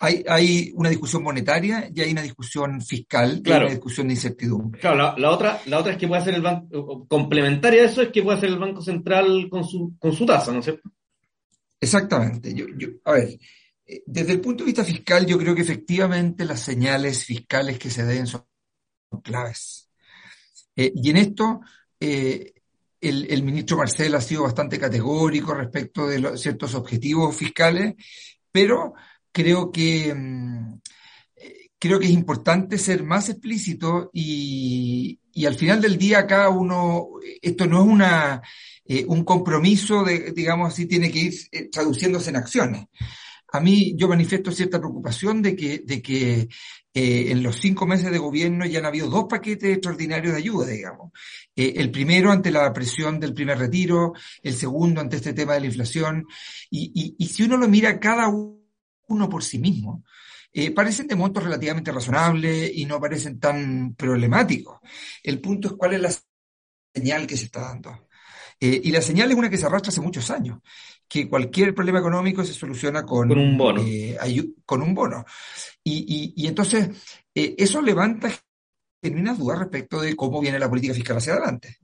hay, 0.00 0.24
hay, 0.28 0.72
una 0.74 0.90
discusión 0.90 1.22
monetaria 1.22 1.88
y 1.94 2.00
hay 2.00 2.12
una 2.12 2.22
discusión 2.22 2.82
fiscal 2.82 3.40
y 3.44 3.50
una 3.50 3.70
discusión 3.70 4.08
de 4.08 4.14
incertidumbre. 4.14 4.80
Claro, 4.80 5.16
la, 5.16 5.30
otra, 5.30 5.60
la 5.66 5.78
otra 5.78 5.92
es 5.92 5.98
que 5.98 6.08
puede 6.08 6.20
hacer 6.20 6.34
el 6.34 6.42
banco, 6.42 7.06
complementaria 7.08 7.82
a 7.82 7.86
eso 7.86 8.02
es 8.02 8.08
que 8.08 8.22
puede 8.22 8.38
hacer 8.38 8.50
el 8.50 8.58
Banco 8.58 8.82
Central 8.82 9.48
con 9.50 9.64
su, 9.64 9.96
con 9.98 10.12
su 10.12 10.26
tasa, 10.26 10.52
¿no 10.52 10.58
es 10.58 10.66
cierto? 10.66 10.90
Exactamente. 11.80 12.54
Yo, 12.54 12.66
yo, 12.76 12.88
a 13.04 13.12
ver, 13.12 13.38
desde 14.06 14.32
el 14.32 14.40
punto 14.40 14.64
de 14.64 14.66
vista 14.66 14.84
fiscal, 14.84 15.26
yo 15.26 15.38
creo 15.38 15.54
que 15.54 15.62
efectivamente 15.62 16.44
las 16.44 16.60
señales 16.60 17.24
fiscales 17.24 17.78
que 17.78 17.90
se 17.90 18.04
den 18.04 18.26
son 18.26 18.44
claves. 19.22 19.88
Eh, 20.76 20.92
y 20.94 21.10
en 21.10 21.16
esto, 21.16 21.60
eh, 21.98 22.52
el, 23.00 23.42
ministro 23.42 23.78
Marcel 23.78 24.14
ha 24.14 24.20
sido 24.20 24.42
bastante 24.42 24.78
categórico 24.78 25.54
respecto 25.54 26.06
de 26.06 26.36
ciertos 26.36 26.74
objetivos 26.74 27.34
fiscales, 27.34 27.94
pero 28.52 28.92
creo 29.32 29.72
que, 29.72 30.14
mm, 30.14 30.74
eh, 31.36 31.70
creo 31.78 31.98
que 31.98 32.06
es 32.06 32.12
importante 32.12 32.76
ser 32.78 33.02
más 33.04 33.28
explícito 33.30 34.10
y, 34.12 35.18
y, 35.32 35.46
al 35.46 35.54
final 35.54 35.80
del 35.80 35.96
día 35.96 36.26
cada 36.26 36.50
uno, 36.50 37.08
esto 37.40 37.66
no 37.66 37.82
es 37.82 37.88
una, 37.88 38.42
un 39.06 39.24
compromiso, 39.24 40.04
de, 40.04 40.32
digamos 40.32 40.72
así, 40.72 40.86
tiene 40.86 41.10
que 41.10 41.18
ir 41.18 41.70
traduciéndose 41.70 42.30
en 42.30 42.36
acciones 42.36 42.86
a 43.50 43.60
mí 43.60 43.94
yo 43.96 44.08
manifiesto 44.08 44.52
cierta 44.52 44.78
preocupación 44.78 45.40
de 45.40 45.56
que, 45.56 45.78
de 45.78 46.02
que 46.02 46.48
eh, 46.92 47.30
en 47.30 47.42
los 47.42 47.56
cinco 47.56 47.86
meses 47.86 48.10
de 48.10 48.18
gobierno 48.18 48.66
ya 48.66 48.80
han 48.80 48.86
habido 48.86 49.08
dos 49.08 49.26
paquetes 49.28 49.70
extraordinarios 49.70 50.34
de 50.34 50.38
ayuda, 50.38 50.66
digamos. 50.66 51.12
Eh, 51.56 51.74
el 51.76 51.90
primero 51.90 52.30
ante 52.30 52.50
la 52.50 52.72
presión 52.72 53.18
del 53.18 53.34
primer 53.34 53.58
retiro, 53.58 54.12
el 54.42 54.54
segundo 54.54 55.00
ante 55.00 55.16
este 55.16 55.32
tema 55.32 55.54
de 55.54 55.60
la 55.60 55.66
inflación. 55.66 56.26
Y, 56.70 56.92
y, 56.94 57.24
y 57.24 57.28
si 57.28 57.44
uno 57.44 57.56
lo 57.56 57.68
mira 57.68 57.98
cada 57.98 58.28
uno 58.28 59.28
por 59.28 59.42
sí 59.42 59.58
mismo, 59.58 60.04
eh, 60.52 60.70
parecen 60.72 61.06
de 61.06 61.16
montos 61.16 61.44
relativamente 61.44 61.92
razonables 61.92 62.70
y 62.74 62.84
no 62.84 63.00
parecen 63.00 63.38
tan 63.38 63.94
problemáticos. 63.94 64.78
El 65.22 65.40
punto 65.40 65.68
es 65.68 65.74
cuál 65.74 65.94
es 65.94 66.00
la 66.00 66.12
señal 66.94 67.26
que 67.26 67.36
se 67.36 67.44
está 67.44 67.60
dando. 67.60 68.07
Eh, 68.60 68.80
y 68.84 68.90
la 68.90 69.00
señal 69.00 69.30
es 69.30 69.36
una 69.36 69.50
que 69.50 69.56
se 69.56 69.66
arrastra 69.66 69.90
hace 69.90 70.00
muchos 70.00 70.30
años 70.30 70.58
que 71.08 71.28
cualquier 71.28 71.74
problema 71.74 72.00
económico 72.00 72.44
se 72.44 72.52
soluciona 72.52 73.04
con, 73.04 73.32
un 73.32 73.56
bono. 73.56 73.82
Eh, 73.84 74.16
con 74.64 74.82
un 74.82 74.94
bono. 74.94 75.24
Y, 75.82 76.34
y, 76.36 76.46
entonces, 76.46 76.90
eh, 77.34 77.54
eso 77.56 77.80
levanta 77.80 78.30
genuinas 79.02 79.38
dudas 79.38 79.60
respecto 79.60 80.00
de 80.00 80.14
cómo 80.14 80.40
viene 80.40 80.58
la 80.58 80.68
política 80.68 80.92
fiscal 80.92 81.16
hacia 81.16 81.32
adelante. 81.32 81.76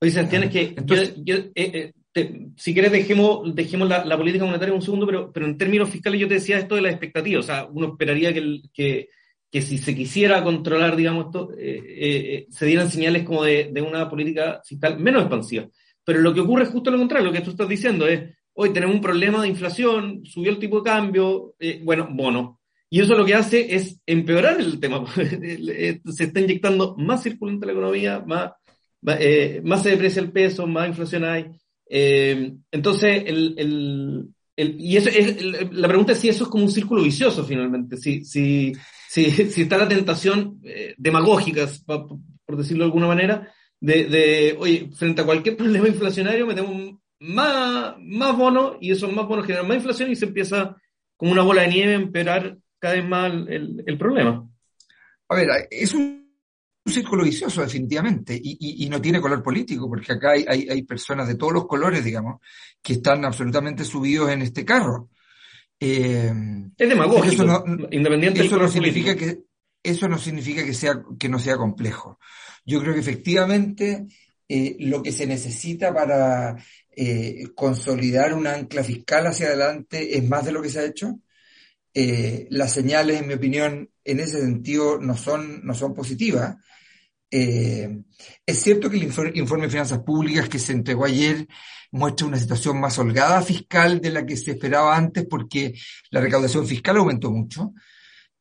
Oye, 0.00 0.24
tienes 0.24 0.50
que, 0.50 0.74
yo, 1.22 1.36
eh, 1.54 1.92
si 2.56 2.72
quieres 2.72 2.92
dejemos, 2.92 3.54
dejemos 3.54 3.88
la, 3.88 4.16
política 4.16 4.44
monetaria 4.44 4.74
un 4.74 4.82
segundo, 4.82 5.06
pero, 5.06 5.30
pero 5.30 5.46
en 5.46 5.58
términos 5.58 5.90
fiscales 5.90 6.20
yo 6.20 6.28
te 6.28 6.34
decía 6.34 6.58
esto 6.58 6.74
de 6.74 6.82
las 6.82 6.92
expectativas, 6.92 7.44
o 7.44 7.46
sea, 7.46 7.66
uno 7.66 7.88
esperaría 7.88 8.32
que, 8.32 8.62
que, 8.72 9.08
que 9.50 9.62
si 9.62 9.78
se 9.78 9.94
quisiera 9.94 10.42
controlar, 10.42 10.96
digamos, 10.96 11.26
esto, 11.26 11.50
se 11.54 12.66
dieran 12.66 12.90
señales 12.90 13.22
como 13.22 13.44
de, 13.44 13.70
de 13.72 13.82
una 13.82 14.08
política 14.08 14.60
fiscal 14.64 14.98
menos 14.98 15.22
expansiva. 15.22 15.68
Pero 16.04 16.20
lo 16.20 16.34
que 16.34 16.40
ocurre 16.40 16.64
es 16.64 16.70
justo 16.70 16.90
lo 16.90 16.98
contrario, 16.98 17.26
lo 17.26 17.32
que 17.32 17.40
tú 17.40 17.50
estás 17.50 17.68
diciendo 17.68 18.06
es, 18.06 18.34
hoy 18.54 18.72
tenemos 18.72 18.96
un 18.96 19.02
problema 19.02 19.42
de 19.42 19.48
inflación, 19.48 20.24
subió 20.24 20.50
el 20.50 20.58
tipo 20.58 20.78
de 20.78 20.90
cambio, 20.90 21.54
eh, 21.58 21.80
bueno, 21.82 22.08
bono. 22.10 22.60
Y 22.90 23.00
eso 23.00 23.16
lo 23.16 23.24
que 23.24 23.34
hace 23.34 23.74
es 23.74 24.00
empeorar 24.04 24.60
el 24.60 24.78
tema. 24.78 25.04
se 25.14 26.24
está 26.24 26.40
inyectando 26.40 26.94
más 26.98 27.22
circulante 27.22 27.66
la 27.66 27.72
economía, 27.72 28.22
más, 28.26 28.52
eh, 29.18 29.62
más 29.64 29.82
se 29.82 29.90
deprecia 29.90 30.20
el 30.20 30.32
peso, 30.32 30.66
más 30.66 30.88
inflación 30.88 31.24
hay. 31.24 31.46
Eh, 31.88 32.52
entonces, 32.70 33.22
el, 33.26 33.54
el, 33.56 34.28
el, 34.56 34.80
y 34.80 34.96
eso 34.96 35.08
es, 35.08 35.42
la 35.72 35.88
pregunta 35.88 36.12
es 36.12 36.18
si 36.18 36.28
eso 36.28 36.44
es 36.44 36.50
como 36.50 36.64
un 36.64 36.70
círculo 36.70 37.02
vicioso 37.02 37.44
finalmente, 37.44 37.96
si, 37.96 38.24
si, 38.24 38.72
si, 39.08 39.30
si 39.30 39.62
está 39.62 39.78
la 39.78 39.88
tentación 39.88 40.60
demagógica, 40.98 41.66
por 41.86 42.56
decirlo 42.56 42.84
de 42.84 42.88
alguna 42.88 43.06
manera, 43.06 43.50
de, 43.82 44.04
de, 44.04 44.56
oye, 44.60 44.90
frente 44.94 45.22
a 45.22 45.26
cualquier 45.26 45.56
problema 45.58 45.88
inflacionario 45.88 46.46
metemos 46.46 46.94
más, 47.18 47.96
más 47.98 48.36
bonos 48.36 48.76
y 48.80 48.92
esos 48.92 49.12
más 49.12 49.26
bonos 49.26 49.44
generan 49.44 49.66
más 49.66 49.76
inflación 49.76 50.10
y 50.10 50.16
se 50.16 50.26
empieza 50.26 50.76
como 51.16 51.32
una 51.32 51.42
bola 51.42 51.62
de 51.62 51.68
nieve 51.68 51.92
a 51.92 51.96
empeorar 51.96 52.58
cada 52.78 52.94
vez 52.94 53.04
más 53.04 53.32
el, 53.48 53.82
el 53.84 53.98
problema. 53.98 54.48
A 55.28 55.34
ver, 55.34 55.48
es 55.70 55.94
un, 55.94 56.22
círculo 56.84 57.22
vicioso 57.22 57.60
definitivamente 57.60 58.34
y, 58.34 58.84
y, 58.84 58.88
no 58.88 59.00
tiene 59.00 59.20
color 59.20 59.40
político 59.40 59.88
porque 59.88 60.14
acá 60.14 60.32
hay, 60.32 60.44
hay, 60.48 60.68
hay, 60.68 60.82
personas 60.82 61.28
de 61.28 61.36
todos 61.36 61.52
los 61.52 61.68
colores, 61.68 62.04
digamos, 62.04 62.40
que 62.82 62.94
están 62.94 63.24
absolutamente 63.24 63.84
subidos 63.84 64.30
en 64.30 64.42
este 64.42 64.64
carro. 64.64 65.08
Eh, 65.78 66.32
es 66.76 66.88
demagógico, 66.88 67.34
eso 67.34 67.44
no, 67.44 67.64
independiente 67.88 68.44
eso 68.44 68.58
no 68.58 68.66
significa 68.66 69.14
que 69.14 69.42
eso 69.80 70.08
no 70.08 70.18
significa 70.18 70.64
que 70.64 70.74
sea 70.74 71.00
que 71.20 71.28
no 71.28 71.38
sea 71.38 71.56
complejo. 71.56 72.18
Yo 72.64 72.80
creo 72.80 72.94
que 72.94 73.00
efectivamente 73.00 74.06
eh, 74.48 74.76
lo 74.80 75.02
que 75.02 75.12
se 75.12 75.26
necesita 75.26 75.92
para 75.92 76.56
eh, 76.94 77.48
consolidar 77.54 78.34
un 78.34 78.46
ancla 78.46 78.84
fiscal 78.84 79.26
hacia 79.26 79.46
adelante 79.46 80.16
es 80.16 80.28
más 80.28 80.44
de 80.44 80.52
lo 80.52 80.62
que 80.62 80.68
se 80.68 80.80
ha 80.80 80.84
hecho. 80.84 81.20
Eh, 81.94 82.46
las 82.50 82.72
señales, 82.72 83.20
en 83.20 83.28
mi 83.28 83.34
opinión, 83.34 83.90
en 84.04 84.20
ese 84.20 84.40
sentido 84.40 84.98
no 85.00 85.16
son, 85.16 85.64
no 85.64 85.74
son 85.74 85.94
positivas. 85.94 86.56
Eh, 87.30 88.02
es 88.44 88.62
cierto 88.62 88.90
que 88.90 88.96
el 88.98 89.04
informe 89.04 89.64
de 89.64 89.70
finanzas 89.70 90.00
públicas 90.00 90.48
que 90.50 90.58
se 90.58 90.72
entregó 90.72 91.06
ayer 91.06 91.48
muestra 91.90 92.26
una 92.26 92.38
situación 92.38 92.78
más 92.78 92.98
holgada 92.98 93.40
fiscal 93.42 94.00
de 94.00 94.10
la 94.10 94.26
que 94.26 94.36
se 94.36 94.52
esperaba 94.52 94.96
antes 94.96 95.26
porque 95.28 95.74
la 96.10 96.20
recaudación 96.20 96.66
fiscal 96.66 96.98
aumentó 96.98 97.30
mucho. 97.30 97.72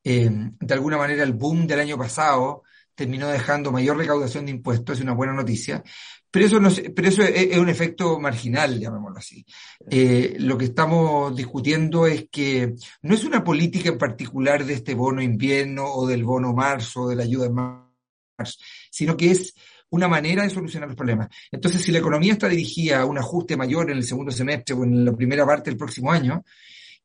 Eh, 0.03 0.29
de 0.59 0.73
alguna 0.73 0.97
manera 0.97 1.23
el 1.23 1.33
boom 1.33 1.67
del 1.67 1.79
año 1.79 1.97
pasado 1.97 2.63
terminó 3.01 3.29
dejando 3.29 3.71
mayor 3.71 3.97
recaudación 3.97 4.45
de 4.45 4.51
impuestos, 4.51 4.99
es 4.99 5.03
una 5.03 5.15
buena 5.15 5.33
noticia, 5.33 5.81
pero 6.29 6.45
eso, 6.45 6.59
no, 6.59 6.69
pero 6.95 7.07
eso 7.07 7.23
es, 7.23 7.57
un 7.57 7.67
efecto 7.67 8.19
marginal, 8.19 8.79
llamémoslo 8.79 9.17
así. 9.17 9.43
Eh, 9.89 10.35
lo 10.37 10.55
que 10.55 10.65
estamos 10.65 11.35
discutiendo 11.35 12.05
es 12.05 12.27
que 12.31 12.75
no 13.01 13.15
es 13.15 13.23
una 13.23 13.43
política 13.43 13.89
en 13.89 13.97
particular 13.97 14.63
de 14.63 14.75
este 14.75 14.93
bono 14.93 15.19
invierno 15.19 15.91
o 15.91 16.05
del 16.05 16.23
bono 16.23 16.53
marzo 16.53 17.01
o 17.01 17.09
de 17.09 17.15
la 17.15 17.23
ayuda 17.23 17.47
en 17.47 17.53
marzo, 17.55 18.59
sino 18.91 19.17
que 19.17 19.31
es 19.31 19.55
una 19.89 20.07
manera 20.07 20.43
de 20.43 20.51
solucionar 20.51 20.89
los 20.89 20.95
problemas. 20.95 21.27
Entonces, 21.51 21.81
si 21.81 21.91
la 21.91 21.97
economía 21.97 22.33
está 22.33 22.47
dirigida 22.47 23.01
a 23.01 23.05
un 23.05 23.17
ajuste 23.17 23.57
mayor 23.57 23.89
en 23.89 23.97
el 23.97 24.03
segundo 24.03 24.31
semestre 24.31 24.75
o 24.75 24.83
en 24.83 25.05
la 25.05 25.13
primera 25.13 25.43
parte 25.43 25.71
del 25.71 25.77
próximo 25.77 26.11
año, 26.11 26.43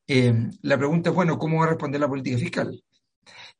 eh, 0.07 0.51
la 0.61 0.77
pregunta 0.77 1.09
es, 1.09 1.17
bueno, 1.17 1.39
¿cómo 1.39 1.61
va 1.61 1.65
a 1.65 1.71
responder 1.71 2.03
la 2.03 2.09
política 2.09 2.37
fiscal? 2.37 2.83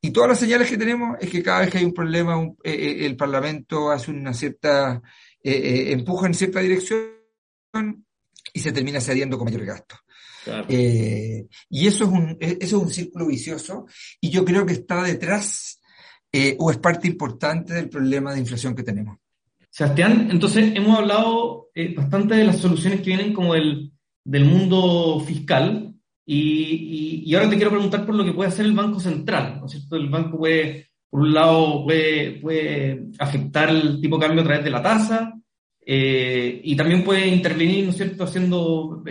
Y 0.01 0.11
todas 0.11 0.29
las 0.29 0.39
señales 0.39 0.69
que 0.69 0.77
tenemos 0.77 1.17
es 1.21 1.31
que 1.31 1.43
cada 1.43 1.61
vez 1.61 1.71
que 1.71 1.79
hay 1.79 1.85
un 1.85 1.95
problema, 1.95 2.41
eh, 2.63 2.73
eh, 2.73 3.07
el 3.07 3.17
Parlamento 3.17 3.91
hace 3.91 4.11
una 4.11 4.33
cierta, 4.33 5.01
empuja 5.43 6.27
en 6.27 6.35
cierta 6.35 6.61
dirección 6.61 7.01
y 8.53 8.61
se 8.61 8.73
termina 8.73 9.01
cediendo 9.01 9.39
con 9.39 9.47
mayor 9.47 9.65
gasto. 9.65 9.97
y 10.69 11.87
eso 11.87 12.05
es, 12.05 12.11
un, 12.11 12.37
eso 12.41 12.59
es 12.61 12.73
un 12.73 12.91
círculo 12.91 13.27
vicioso 13.27 13.87
y 14.21 14.31
yo 14.31 14.45
creo 14.45 14.65
que 14.65 14.75
está 14.75 15.03
detrás 15.03 15.81
eh, 16.39 16.55
o 16.59 16.71
es 16.71 16.77
parte 16.77 17.09
importante 17.09 17.73
del 17.73 17.89
problema 17.89 18.35
de 18.35 18.41
inflación 18.41 18.75
que 18.75 18.83
tenemos. 18.83 19.17
Sebastián, 19.71 20.29
entonces 20.31 20.71
hemos 20.75 20.99
hablado 20.99 21.71
eh, 21.75 21.95
bastante 21.95 22.35
de 22.35 22.45
las 22.45 22.59
soluciones 22.59 23.01
que 23.01 23.07
vienen 23.07 23.33
como 23.33 23.55
del, 23.55 23.91
del 24.23 24.45
mundo 24.45 25.19
fiscal 25.21 25.95
y, 26.27 27.23
y, 27.25 27.35
ahora 27.35 27.49
te 27.49 27.57
quiero 27.57 27.71
preguntar 27.71 28.05
por 28.05 28.17
lo 28.17 28.25
que 28.25 28.33
puede 28.33 28.49
hacer 28.49 28.67
el 28.67 28.73
Banco 28.73 28.99
Central, 28.99 29.59
¿no 29.61 29.67
es 29.67 29.73
cierto? 29.73 29.95
El 29.95 30.09
banco 30.09 30.39
puede, 30.39 30.89
por 31.09 31.21
un 31.21 31.33
lado, 31.33 31.85
puede, 31.85 32.41
puede 32.41 33.07
afectar 33.19 33.71
el 33.71 34.01
tipo 34.01 34.19
de 34.19 34.27
cambio 34.27 34.43
a 34.43 34.45
través 34.45 34.65
de 34.65 34.71
la 34.71 34.83
tasa, 34.83 35.33
eh, 35.89 36.61
y 36.65 36.75
también 36.75 37.05
puede 37.05 37.29
intervenir, 37.29 37.85
¿no 37.85 37.91
es 37.91 37.97
cierto?, 37.97 38.25
haciendo, 38.25 39.05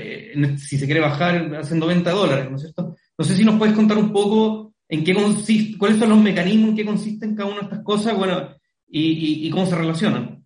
si 0.58 0.78
se 0.78 0.86
quiere 0.86 0.99
bajar, 0.99 1.56
haciendo 1.56 1.88
venta 1.88 2.10
de 2.10 2.17
dólares, 2.17 2.49
¿no 2.49 2.58
es 2.58 2.63
cierto? 2.63 2.97
No 3.17 3.23
sé 3.23 3.34
si 3.34 3.45
nos 3.45 3.58
puedes 3.58 3.73
contar 3.73 3.97
un 3.97 4.12
poco 4.12 4.73
en 4.89 5.04
qué 5.06 5.13
consiste, 5.13 5.78
cuáles 5.78 5.97
son 5.97 6.10
los 6.10 6.21
mecanismos, 6.21 6.71
en 6.71 6.75
qué 6.75 6.86
consisten 6.86 7.34
cada 7.34 7.49
una 7.49 7.60
de 7.60 7.63
estas 7.63 7.84
cosas, 7.84 8.17
bueno, 8.17 8.49
y, 8.88 9.49
cómo 9.49 9.65
se 9.65 9.75
relacionan. 9.75 10.45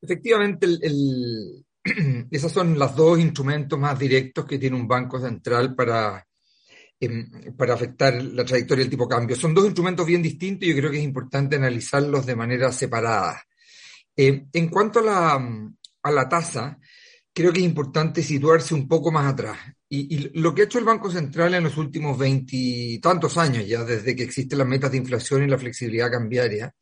Efectivamente, 0.00 0.66
el, 0.66 1.62
esos 2.30 2.52
son 2.52 2.78
los 2.78 2.94
dos 2.94 3.18
instrumentos 3.18 3.78
más 3.78 3.98
directos 3.98 4.44
que 4.44 4.58
tiene 4.58 4.76
un 4.76 4.86
banco 4.86 5.20
central 5.20 5.74
para, 5.74 6.26
em, 6.98 7.54
para 7.56 7.74
afectar 7.74 8.22
la 8.22 8.44
trayectoria 8.44 8.84
del 8.84 8.90
tipo 8.90 9.06
de 9.06 9.14
cambio. 9.14 9.36
Son 9.36 9.54
dos 9.54 9.64
instrumentos 9.64 10.06
bien 10.06 10.22
distintos 10.22 10.66
y 10.66 10.72
yo 10.72 10.78
creo 10.78 10.90
que 10.90 10.98
es 10.98 11.04
importante 11.04 11.56
analizarlos 11.56 12.26
de 12.26 12.36
manera 12.36 12.70
separada. 12.72 13.42
Eh, 14.16 14.46
en 14.52 14.68
cuanto 14.68 14.98
a 15.00 15.02
la, 15.02 15.68
a 16.02 16.10
la 16.10 16.28
tasa, 16.28 16.78
creo 17.32 17.52
que 17.52 17.60
es 17.60 17.66
importante 17.66 18.22
situarse 18.22 18.74
un 18.74 18.86
poco 18.88 19.10
más 19.10 19.32
atrás. 19.32 19.58
Y, 19.88 20.38
lo 20.38 20.54
que 20.54 20.62
ha 20.62 20.64
hecho 20.66 20.78
el 20.78 20.84
Banco 20.84 21.10
Central 21.10 21.54
en 21.54 21.64
los 21.64 21.76
últimos 21.76 22.16
veintitantos 22.16 23.36
años, 23.38 23.66
ya 23.66 23.82
desde 23.84 24.14
que 24.14 24.22
existen 24.22 24.58
las 24.58 24.68
metas 24.68 24.92
de 24.92 24.98
inflación 24.98 25.42
y 25.42 25.48
la 25.48 25.58
flexibilidad 25.58 26.10
cambiaria, 26.10 26.72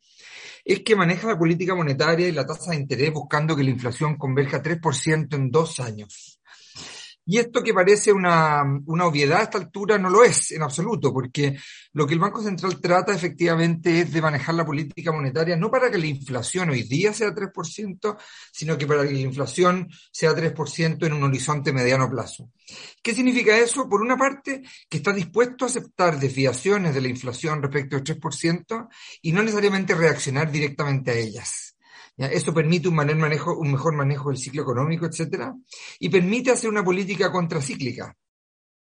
es 0.73 0.83
que 0.83 0.95
maneja 0.95 1.27
la 1.27 1.37
política 1.37 1.73
monetaria 1.73 2.27
y 2.27 2.31
la 2.31 2.45
tasa 2.45 2.71
de 2.71 2.77
interés 2.77 3.11
buscando 3.11 3.55
que 3.55 3.63
la 3.63 3.71
inflación 3.71 4.17
converja 4.17 4.57
a 4.57 4.63
3% 4.63 5.35
en 5.35 5.49
dos 5.49 5.79
años. 5.79 6.38
Y 7.31 7.37
esto 7.37 7.61
que 7.61 7.75
parece 7.75 8.11
una, 8.11 8.63
una, 8.87 9.05
obviedad 9.05 9.41
a 9.41 9.43
esta 9.43 9.59
altura 9.59 9.99
no 9.99 10.09
lo 10.09 10.23
es 10.23 10.49
en 10.49 10.63
absoluto, 10.63 11.13
porque 11.13 11.55
lo 11.93 12.07
que 12.07 12.15
el 12.15 12.19
Banco 12.19 12.41
Central 12.41 12.81
trata 12.81 13.13
efectivamente 13.13 14.01
es 14.01 14.11
de 14.11 14.19
manejar 14.19 14.55
la 14.55 14.65
política 14.65 15.11
monetaria 15.11 15.55
no 15.55 15.69
para 15.69 15.91
que 15.91 15.99
la 15.99 16.07
inflación 16.07 16.71
hoy 16.71 16.81
día 16.81 17.13
sea 17.13 17.29
3%, 17.29 18.17
sino 18.51 18.79
que 18.79 18.87
para 18.87 19.07
que 19.07 19.13
la 19.13 19.19
inflación 19.19 19.89
sea 20.11 20.31
3% 20.31 21.05
en 21.05 21.13
un 21.13 21.21
horizonte 21.21 21.71
mediano 21.71 22.09
plazo. 22.09 22.49
¿Qué 23.03 23.13
significa 23.13 23.55
eso? 23.55 23.87
Por 23.87 24.01
una 24.01 24.17
parte, 24.17 24.63
que 24.89 24.97
está 24.97 25.13
dispuesto 25.13 25.65
a 25.65 25.67
aceptar 25.67 26.19
desviaciones 26.19 26.95
de 26.95 27.01
la 27.01 27.09
inflación 27.09 27.61
respecto 27.61 27.95
al 27.95 28.03
3% 28.03 28.87
y 29.21 29.33
no 29.33 29.43
necesariamente 29.43 29.93
reaccionar 29.93 30.51
directamente 30.51 31.11
a 31.11 31.13
ellas. 31.13 31.68
Eso 32.27 32.53
permite 32.53 32.89
un, 32.89 32.95
manejo, 32.95 33.57
un 33.57 33.71
mejor 33.71 33.95
manejo 33.95 34.29
del 34.29 34.37
ciclo 34.37 34.63
económico, 34.63 35.05
etcétera, 35.05 35.55
y 35.99 36.09
permite 36.09 36.51
hacer 36.51 36.69
una 36.69 36.83
política 36.83 37.31
contracíclica. 37.31 38.15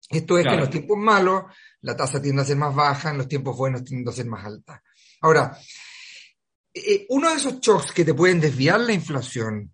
Esto 0.08 0.38
es 0.38 0.44
que 0.44 0.54
en 0.54 0.60
los 0.60 0.70
tiempos 0.70 0.98
malos 0.98 1.44
la 1.82 1.96
tasa 1.96 2.20
tiende 2.20 2.42
a 2.42 2.44
ser 2.44 2.56
más 2.56 2.74
baja, 2.74 3.10
en 3.10 3.18
los 3.18 3.28
tiempos 3.28 3.56
buenos 3.56 3.84
tiende 3.84 4.10
a 4.10 4.14
ser 4.14 4.26
más 4.26 4.44
alta. 4.44 4.82
Ahora, 5.20 5.56
eh, 6.74 7.06
uno 7.10 7.30
de 7.30 7.36
esos 7.36 7.60
shocks 7.60 7.92
que 7.92 8.04
te 8.04 8.14
pueden 8.14 8.40
desviar 8.40 8.80
la 8.80 8.92
inflación 8.92 9.72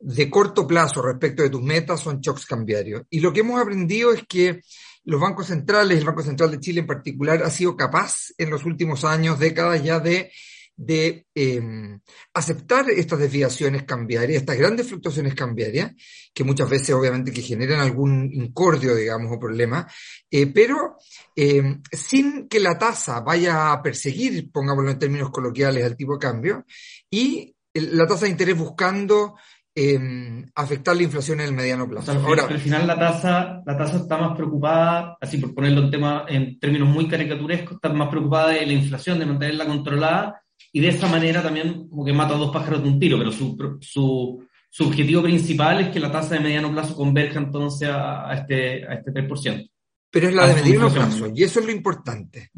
de 0.00 0.28
corto 0.28 0.66
plazo 0.66 1.00
respecto 1.02 1.42
de 1.42 1.50
tus 1.50 1.62
metas 1.62 2.00
son 2.00 2.20
shocks 2.20 2.46
cambiarios. 2.46 3.02
Y 3.10 3.20
lo 3.20 3.32
que 3.32 3.40
hemos 3.40 3.60
aprendido 3.60 4.12
es 4.12 4.24
que 4.26 4.62
los 5.04 5.20
bancos 5.20 5.46
centrales, 5.46 5.98
el 5.98 6.04
Banco 6.04 6.22
Central 6.22 6.50
de 6.50 6.60
Chile 6.60 6.80
en 6.80 6.86
particular, 6.86 7.42
ha 7.44 7.50
sido 7.50 7.76
capaz 7.76 8.32
en 8.38 8.50
los 8.50 8.64
últimos 8.64 9.04
años, 9.04 9.38
décadas 9.38 9.82
ya, 9.84 10.00
de 10.00 10.32
de 10.76 11.26
em, 11.34 11.98
aceptar 12.34 12.90
estas 12.90 13.18
desviaciones 13.18 13.84
cambiarias, 13.84 14.42
estas 14.42 14.58
grandes 14.58 14.86
fluctuaciones 14.86 15.34
cambiarias, 15.34 15.92
que 16.34 16.44
muchas 16.44 16.68
veces 16.68 16.94
obviamente 16.94 17.32
que 17.32 17.40
generan 17.40 17.80
algún 17.80 18.30
incordio, 18.32 18.94
digamos, 18.94 19.32
o 19.34 19.40
problema, 19.40 19.86
eh, 20.30 20.46
pero 20.46 20.96
em, 21.34 21.80
sin 21.90 22.46
que 22.46 22.60
la 22.60 22.76
tasa 22.76 23.20
vaya 23.20 23.72
a 23.72 23.82
perseguir, 23.82 24.50
pongámoslo 24.52 24.90
en 24.90 24.98
términos 24.98 25.30
coloquiales, 25.30 25.84
al 25.84 25.96
tipo 25.96 26.14
de 26.14 26.18
cambio, 26.18 26.66
y 27.10 27.54
la 27.72 28.06
tasa 28.06 28.26
de 28.26 28.32
interés 28.32 28.56
buscando 28.56 29.36
em, 29.74 30.46
afectar 30.54 30.96
la 30.96 31.02
inflación 31.02 31.40
en 31.40 31.46
el 31.46 31.52
mediano 31.52 31.88
plazo. 31.88 32.12
Ahora, 32.12 32.44
al 32.44 32.58
final 32.58 32.86
la 32.86 32.98
tasa, 32.98 33.62
la 33.64 33.76
tasa 33.76 33.96
está 33.96 34.16
más 34.16 34.34
preocupada, 34.34 35.16
así 35.20 35.38
por 35.38 35.54
ponerlo 35.54 35.82
en, 35.82 35.90
tema, 35.90 36.24
en 36.28 36.58
términos 36.58 36.88
muy 36.88 37.08
caricaturescos, 37.08 37.74
está 37.74 37.90
más 37.90 38.08
preocupada 38.08 38.50
de 38.50 38.64
la 38.64 38.72
inflación, 38.72 39.18
de 39.18 39.26
mantenerla 39.26 39.66
controlada, 39.66 40.42
y 40.76 40.80
de 40.80 40.88
esa 40.88 41.06
manera 41.06 41.42
también 41.42 41.88
como 41.88 42.04
que 42.04 42.12
mata 42.12 42.34
a 42.34 42.36
dos 42.36 42.52
pájaros 42.52 42.82
de 42.82 42.90
un 42.90 43.00
tiro, 43.00 43.16
pero 43.16 43.32
su, 43.32 43.56
su, 43.80 44.46
su 44.68 44.84
objetivo 44.84 45.22
principal 45.22 45.80
es 45.80 45.88
que 45.88 45.98
la 45.98 46.12
tasa 46.12 46.34
de 46.34 46.40
mediano 46.40 46.70
plazo 46.70 46.94
converja 46.94 47.38
entonces 47.38 47.88
a, 47.90 48.30
este, 48.34 48.86
a 48.86 48.92
este 48.92 49.10
3%. 49.10 49.70
Pero 50.10 50.28
es 50.28 50.34
la 50.34 50.46
de 50.46 50.54
mediano 50.56 50.92
plazo, 50.92 51.32
y 51.34 51.44
eso 51.44 51.60
es 51.60 51.64
lo 51.64 51.72
importante. 51.72 52.50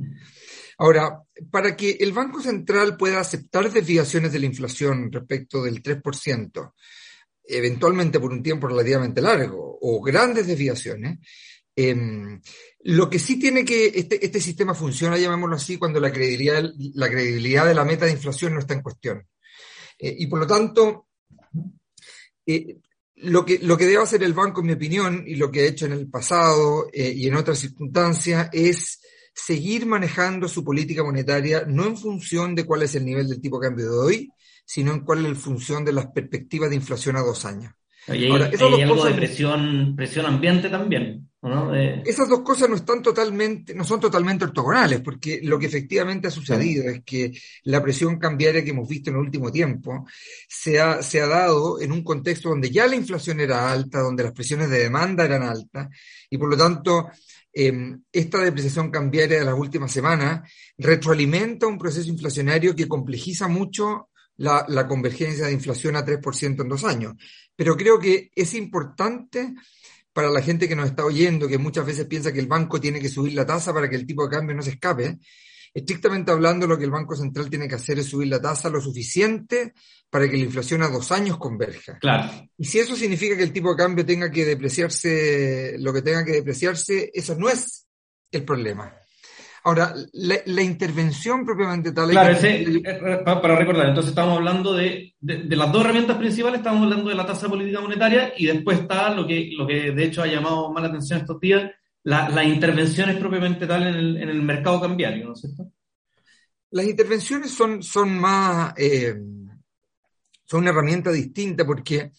Ahora, 0.79 1.23
para 1.49 1.77
que 1.77 1.97
el 2.01 2.11
Banco 2.11 2.41
Central 2.41 2.97
pueda 2.97 3.21
aceptar 3.21 3.71
desviaciones 3.71 4.33
de 4.33 4.41
la 4.41 4.47
inflación 4.47 5.13
respecto 5.13 5.63
del 5.63 5.81
3%, 5.81 6.73
eventualmente 7.45 8.19
por 8.19 8.33
un 8.33 8.43
tiempo 8.43 8.67
relativamente 8.67 9.21
largo, 9.21 9.79
o 9.81 10.03
grandes 10.03 10.49
desviaciones, 10.49 11.21
eh, 11.81 12.41
lo 12.81 13.09
que 13.09 13.19
sí 13.19 13.39
tiene 13.39 13.65
que, 13.65 13.87
este, 13.87 14.25
este, 14.25 14.41
sistema 14.41 14.75
funciona, 14.75 15.17
llamémoslo 15.17 15.55
así, 15.55 15.77
cuando 15.77 16.01
la 16.01 16.13
credibilidad, 16.13 16.65
la 16.95 17.09
credibilidad 17.09 17.67
de 17.67 17.75
la 17.75 17.85
meta 17.85 18.07
de 18.07 18.13
inflación 18.13 18.55
no 18.55 18.61
está 18.61 18.75
en 18.75 18.83
cuestión. 18.83 19.27
Eh, 19.99 20.17
y 20.19 20.27
por 20.27 20.41
lo 20.41 20.47
tanto, 20.47 21.07
eh, 22.47 22.79
lo, 23.17 23.45
que, 23.45 23.59
lo 23.61 23.77
que 23.77 23.87
debe 23.87 24.03
hacer 24.03 24.23
el 24.23 24.33
banco, 24.33 24.61
en 24.61 24.67
mi 24.67 24.73
opinión, 24.73 25.23
y 25.27 25.37
lo 25.37 25.53
que 25.53 25.61
ha 25.61 25.67
hecho 25.67 25.87
en 25.87 25.93
el 25.93 26.09
pasado 26.09 26.89
eh, 26.93 27.13
y 27.15 27.29
en 27.29 27.37
otras 27.37 27.59
circunstancias, 27.59 28.49
es 28.53 29.01
seguir 29.35 29.87
manejando 29.87 30.49
su 30.49 30.65
política 30.65 31.05
monetaria 31.05 31.65
no 31.65 31.87
en 31.87 31.97
función 31.97 32.55
de 32.57 32.65
cuál 32.65 32.83
es 32.83 32.95
el 32.97 33.05
nivel 33.05 33.29
del 33.29 33.41
tipo 33.41 33.61
de 33.61 33.69
cambio 33.69 33.85
de 33.85 33.99
hoy, 33.99 34.31
sino 34.65 34.93
en 34.93 35.01
cuál 35.01 35.25
es 35.25 35.33
la 35.33 35.39
función 35.39 35.85
de 35.85 35.93
las 35.93 36.07
perspectivas 36.07 36.71
de 36.71 36.77
inflación 36.77 37.17
a 37.17 37.23
dos 37.23 37.45
años. 37.45 37.73
Y 38.09 38.25
hay, 38.25 38.31
algo 38.31 39.05
de 39.05 39.15
presión, 39.15 39.95
presión 39.95 40.27
ambiente 40.27 40.69
también. 40.71 41.28
¿No? 41.43 41.75
Esas 41.75 42.29
dos 42.29 42.41
cosas 42.41 42.69
no 42.69 42.75
están 42.75 43.01
totalmente, 43.01 43.75
no 43.75 43.85
son 43.85 44.01
totalmente 44.01 44.45
ortogonales, 44.45 45.01
porque 45.01 45.41
lo 45.43 45.59
que 45.59 45.67
efectivamente 45.67 46.29
ha 46.29 46.33
sucedido 46.33 46.89
es 46.91 47.03
que 47.05 47.33
la 47.65 47.83
presión 47.83 48.19
cambiaria 48.19 48.65
que 48.65 48.71
hemos 48.71 48.89
visto 48.89 49.11
en 49.11 49.17
el 49.17 49.23
último 49.23 49.53
tiempo 49.53 50.07
se 50.49 50.81
ha, 50.81 51.01
se 51.01 51.21
ha 51.21 51.27
dado 51.27 51.81
en 51.81 51.93
un 51.93 52.03
contexto 52.03 52.49
donde 52.49 52.71
ya 52.71 52.87
la 52.87 52.97
inflación 52.97 53.41
era 53.41 53.71
alta, 53.71 54.01
donde 54.01 54.25
las 54.25 54.33
presiones 54.33 54.69
de 54.69 54.81
demanda 54.81 55.25
eran 55.25 55.43
altas, 55.45 55.89
y 56.29 56.39
por 56.39 56.51
lo 56.51 56.57
tanto 56.57 57.09
em, 57.53 58.03
esta 58.13 58.39
depreciación 58.39 58.91
cambiaria 58.91 59.39
de 59.39 59.45
las 59.45 59.55
últimas 59.55 59.93
semanas 59.93 60.51
retroalimenta 60.77 61.67
un 61.69 61.79
proceso 61.79 62.09
inflacionario 62.09 62.75
que 62.75 62.89
complejiza 62.89 63.47
mucho 63.47 64.09
la, 64.39 64.65
la, 64.69 64.87
convergencia 64.87 65.47
de 65.47 65.53
inflación 65.53 65.97
a 65.97 66.05
3% 66.05 66.63
en 66.63 66.69
dos 66.69 66.85
años. 66.85 67.15
Pero 67.57 67.77
creo 67.77 67.99
que 67.99 68.31
es 68.37 68.55
importante 68.55 69.55
para 70.19 70.31
la 70.31 70.43
gente 70.43 70.69
que 70.69 70.75
nos 70.75 70.87
está 70.87 71.05
oyendo, 71.05 71.47
que 71.47 71.59
muchas 71.59 71.87
veces 71.87 72.05
piensa 72.07 72.33
que 72.33 72.41
el 72.41 72.49
banco 72.49 72.81
tiene 72.81 72.99
que 72.99 73.09
subir 73.09 73.35
la 73.35 73.47
tasa 73.47 73.73
para 73.73 73.89
que 73.89 73.95
el 73.95 74.05
tipo 74.05 74.25
de 74.25 74.37
cambio 74.37 74.57
no 74.57 74.63
se 74.63 74.71
escape, 74.71 75.17
Estrictamente 75.73 76.33
hablando, 76.33 76.67
lo 76.67 76.77
que 76.77 76.87
el 76.87 76.91
Banco 76.91 77.15
Central 77.15 77.49
tiene 77.49 77.69
que 77.69 77.77
hacer 77.77 78.01
es 78.01 78.07
subir 78.07 78.27
la 78.27 78.41
tasa 78.41 78.69
lo 78.69 78.81
suficiente 78.81 79.75
para 80.11 80.29
que 80.29 80.37
la 80.37 80.43
inflación 80.43 80.83
a 80.83 80.89
dos 80.89 81.13
años 81.13 81.39
converja. 81.39 81.99
Claro. 82.01 82.49
Y 82.57 82.65
si 82.65 82.81
eso 82.81 82.97
significa 82.97 83.37
que 83.37 83.45
el 83.45 83.53
tipo 83.53 83.71
de 83.71 83.77
cambio 83.77 84.05
tenga 84.05 84.29
que 84.29 84.45
depreciarse, 84.45 85.77
lo 85.79 85.93
que 85.93 86.03
tenga 86.03 86.25
que 86.25 86.33
depreciarse, 86.33 87.13
eso 87.15 87.37
no 87.37 87.49
es 87.49 87.87
el 88.33 88.45
problema. 88.45 88.93
Ahora, 89.69 89.95
la, 90.15 90.63
intervención 90.63 91.45
propiamente 91.45 91.93
tal... 91.93 92.09
Claro, 92.09 92.39
eh, 92.43 93.23
para, 93.23 93.55
recordar, 93.55 93.91
entonces 93.91 94.09
estamos 94.09 94.39
hablando 94.39 94.73
de, 94.73 95.15
de, 95.21 95.57
las 95.57 95.71
dos 95.71 95.85
herramientas 95.85 96.17
principales, 96.17 96.61
estamos 96.61 96.85
hablando 96.85 97.11
de 97.11 97.15
la 97.15 97.27
tasa 97.27 97.51
política 97.51 97.83
monetaria 97.83 98.33
y 98.35 98.47
después 98.47 98.79
está 98.79 99.15
lo 99.15 99.27
que, 99.27 99.51
lo 99.55 99.67
que 99.67 99.91
de 99.91 100.05
hecho 100.05 100.23
ha 100.23 100.27
llamado 100.27 100.73
más 100.73 100.83
la 100.83 100.89
atención 100.89 101.19
estos 101.21 101.39
días, 101.39 101.71
las 102.03 102.47
intervenciones 102.47 103.17
propiamente 103.17 103.67
tal 103.67 103.89
en 103.89 103.95
el, 103.95 104.17
en 104.17 104.29
el, 104.31 104.41
mercado 104.41 104.81
cambiario, 104.81 105.27
¿no 105.27 105.33
es 105.35 105.41
cierto? 105.43 105.71
Las 106.71 106.87
intervenciones 106.87 107.51
son, 107.51 107.83
son 107.83 108.19
más... 108.19 108.73
Eh, 108.79 109.15
son 110.47 110.61
una 110.61 110.71
herramienta 110.71 111.13
distinta 111.13 111.67
porque 111.67 112.13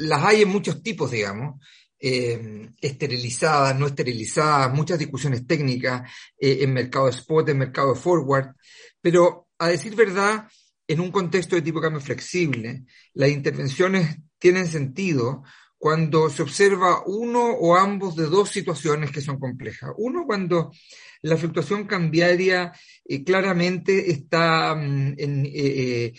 las 0.00 0.22
hay 0.22 0.42
en 0.42 0.50
muchos 0.50 0.82
tipos, 0.82 1.10
digamos, 1.10 1.64
eh, 2.00 2.70
esterilizadas, 2.80 3.78
no 3.78 3.86
esterilizadas, 3.86 4.72
muchas 4.72 4.98
discusiones 4.98 5.46
técnicas 5.46 6.10
eh, 6.38 6.58
en 6.60 6.72
mercado 6.72 7.08
spot, 7.08 7.48
en 7.48 7.58
mercado 7.58 7.94
forward, 7.94 8.54
pero 9.00 9.48
a 9.58 9.68
decir 9.68 9.94
verdad, 9.94 10.46
en 10.86 11.00
un 11.00 11.10
contexto 11.10 11.56
de 11.56 11.62
tipo 11.62 11.80
cambio 11.80 12.00
flexible, 12.00 12.84
las 13.14 13.30
intervenciones 13.30 14.16
tienen 14.38 14.66
sentido 14.66 15.42
cuando 15.76 16.28
se 16.28 16.42
observa 16.42 17.02
uno 17.06 17.50
o 17.52 17.76
ambos 17.76 18.16
de 18.16 18.26
dos 18.26 18.50
situaciones 18.50 19.12
que 19.12 19.20
son 19.20 19.38
complejas. 19.38 19.92
Uno, 19.96 20.24
cuando 20.26 20.72
la 21.22 21.36
fluctuación 21.36 21.84
cambiaria 21.84 22.72
eh, 23.04 23.22
claramente 23.22 24.10
está 24.10 24.74
mm, 24.74 25.14
en, 25.18 26.14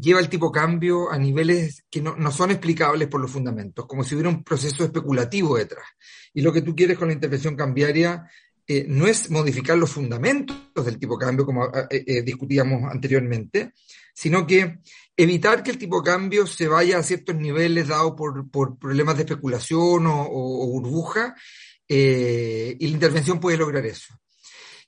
lleva 0.00 0.20
el 0.20 0.28
tipo 0.28 0.50
cambio 0.50 1.10
a 1.10 1.18
niveles 1.18 1.84
que 1.90 2.00
no, 2.00 2.30
son 2.30 2.50
explicables 2.50 3.08
por 3.08 3.20
los 3.20 3.30
fundamentos, 3.30 3.86
como 3.86 4.04
si 4.04 4.14
hubiera 4.14 4.30
un 4.30 4.44
proceso 4.44 4.84
especulativo 4.84 5.56
detrás. 5.56 5.86
Y 6.34 6.42
lo 6.42 6.52
que 6.52 6.62
tú 6.62 6.74
quieres 6.74 6.98
con 6.98 7.08
la 7.08 7.14
intervención 7.14 7.56
cambiaria 7.56 8.28
eh, 8.66 8.86
no 8.88 9.06
es 9.06 9.30
modificar 9.30 9.76
los 9.76 9.90
fundamentos 9.90 10.56
del 10.84 10.98
tipo 10.98 11.18
cambio, 11.18 11.44
como 11.44 11.66
eh, 11.66 12.04
eh, 12.06 12.22
discutíamos 12.22 12.90
anteriormente, 12.90 13.72
sino 14.14 14.46
que 14.46 14.78
evitar 15.16 15.62
que 15.62 15.72
el 15.72 15.78
tipo 15.78 16.02
cambio 16.02 16.46
se 16.46 16.68
vaya 16.68 16.98
a 16.98 17.02
ciertos 17.02 17.36
niveles 17.36 17.88
dados 17.88 18.14
por, 18.16 18.78
problemas 18.78 19.16
de 19.16 19.22
especulación 19.22 20.06
o, 20.06 20.66
burbuja, 20.68 21.34
y 21.88 22.86
la 22.86 22.92
intervención 22.94 23.38
puede 23.38 23.58
lograr 23.58 23.84
eso. 23.84 24.14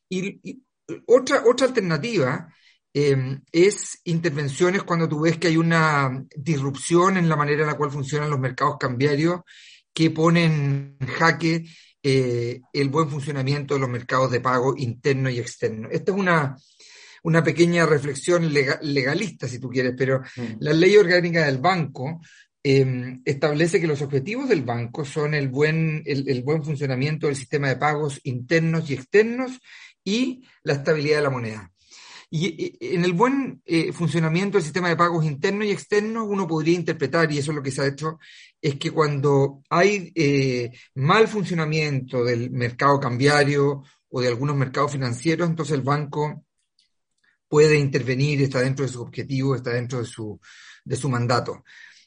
y 0.09 0.63
otra, 1.07 1.45
otra 1.47 1.67
alternativa 1.67 2.49
Em, 2.97 3.43
es 3.51 3.99
intervenciones 4.05 4.85
cuando 4.85 5.09
tú 5.09 5.23
ves 5.23 5.37
que 5.37 5.49
hay 5.49 5.57
una 5.57 6.25
disrupción 6.37 7.17
en 7.17 7.29
la 7.29 7.35
manera 7.35 7.63
en 7.63 7.67
la 7.67 7.77
cual 7.77 7.91
funcionan 7.91 8.31
los 8.31 8.39
mercados 8.39 8.77
cambiarios 8.79 9.41
que 9.93 10.11
ponen 10.11 10.97
en 11.01 11.09
jaque 11.09 11.65
eh, 12.01 12.61
el 12.73 12.89
buen 12.91 13.11
funcionamiento 13.11 13.75
de 13.75 13.81
los 13.81 13.89
mercados 13.89 14.31
de 14.31 14.41
pago 14.41 14.75
interno 14.77 15.29
y 15.29 15.41
externo. 15.41 15.89
Esta 15.91 16.13
es 16.13 16.19
una, 16.19 16.57
una 17.25 17.43
pequeña 17.43 17.85
reflexión 17.85 18.53
legalista, 18.53 19.49
si 19.49 19.59
tú 19.59 19.71
quieres, 19.71 19.95
pero 19.99 20.21
mm. 20.21 20.43
la 20.61 20.73
ley 20.73 20.97
orgánica 20.97 21.47
del 21.47 21.59
banco 21.59 22.21
em, 22.63 23.23
establece 23.25 23.81
que 23.81 23.89
los 23.89 24.03
objetivos 24.03 24.49
del 24.49 24.63
banco 24.63 25.05
son 25.05 25.35
el 25.35 25.49
buen, 25.49 26.05
el 26.07 26.43
buen 26.45 26.63
funcionamiento 26.63 27.27
del 27.27 27.35
sistema 27.35 27.69
de 27.71 27.77
pagos 27.77 28.21
internos 28.23 28.89
y 28.89 28.95
externos 28.95 29.59
y 30.05 30.45
la 30.63 30.75
estabilidad 30.75 31.17
de 31.17 31.23
la 31.23 31.31
moneda. 31.31 31.74
Y 32.31 32.77
en 32.81 33.05
el 33.05 33.13
buen 33.13 33.63
eh, 33.65 33.93
funcionamiento 33.93 34.57
del 34.57 34.65
sistema 34.65 34.89
de 34.89 34.97
pagos 34.97 35.25
internos 35.25 35.67
y 35.67 35.71
externos, 35.71 36.27
uno 36.29 36.47
podría 36.47 36.75
interpretar, 36.75 37.31
y 37.31 37.39
eso 37.39 37.51
es 37.51 37.57
lo 37.57 37.63
que 37.63 37.71
se 37.71 37.83
ha 37.83 37.87
hecho, 37.87 38.19
es 38.61 38.77
que 38.77 38.91
cuando 38.91 39.63
hay 39.69 40.13
eh, 40.15 40.73
mal 40.95 41.29
funcionamiento 41.29 42.25
del 42.25 42.51
mercado 42.51 42.99
cambiario 42.99 43.83
o 44.09 44.21
de 44.21 44.29
algunos 44.29 44.57
mercados 44.57 44.93
financieros, 44.93 45.49
entonces 45.49 45.75
el 45.75 45.83
banco 45.83 46.45
puede 47.49 47.79
intervenir, 47.79 48.43
está 48.43 48.61
dentro 48.61 48.85
de 48.85 48.93
su 48.93 49.03
objetivo, 49.03 49.55
está 49.55 49.71
dentro 49.71 50.01
de 50.01 50.07
su, 50.07 50.41
de 50.85 50.97
su 50.97 51.09
mandato. 51.09 51.63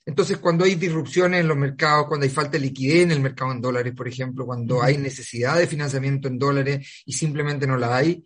Entonces, 0.06 0.38
cuando 0.38 0.64
hay 0.64 0.76
disrupciones 0.76 1.42
en 1.42 1.50
los 1.50 1.58
mercados, 1.58 2.08
cuando 2.08 2.24
hay 2.24 2.30
falta 2.30 2.52
de 2.52 2.62
liquidez 2.62 3.04
en 3.04 3.12
el 3.12 3.20
mercado 3.20 3.52
en 3.52 3.60
dólares, 3.60 3.94
por 3.94 4.08
ejemplo, 4.08 4.46
cuando 4.46 4.82
hay 4.82 4.98
necesidad 4.98 5.58
de 5.58 5.68
financiamiento 5.68 6.30
en 6.30 6.40
dólares 6.40 7.04
y 7.06 7.12
simplemente 7.12 7.68
no 7.68 7.76
la 7.76 7.98
hay, 7.98 8.24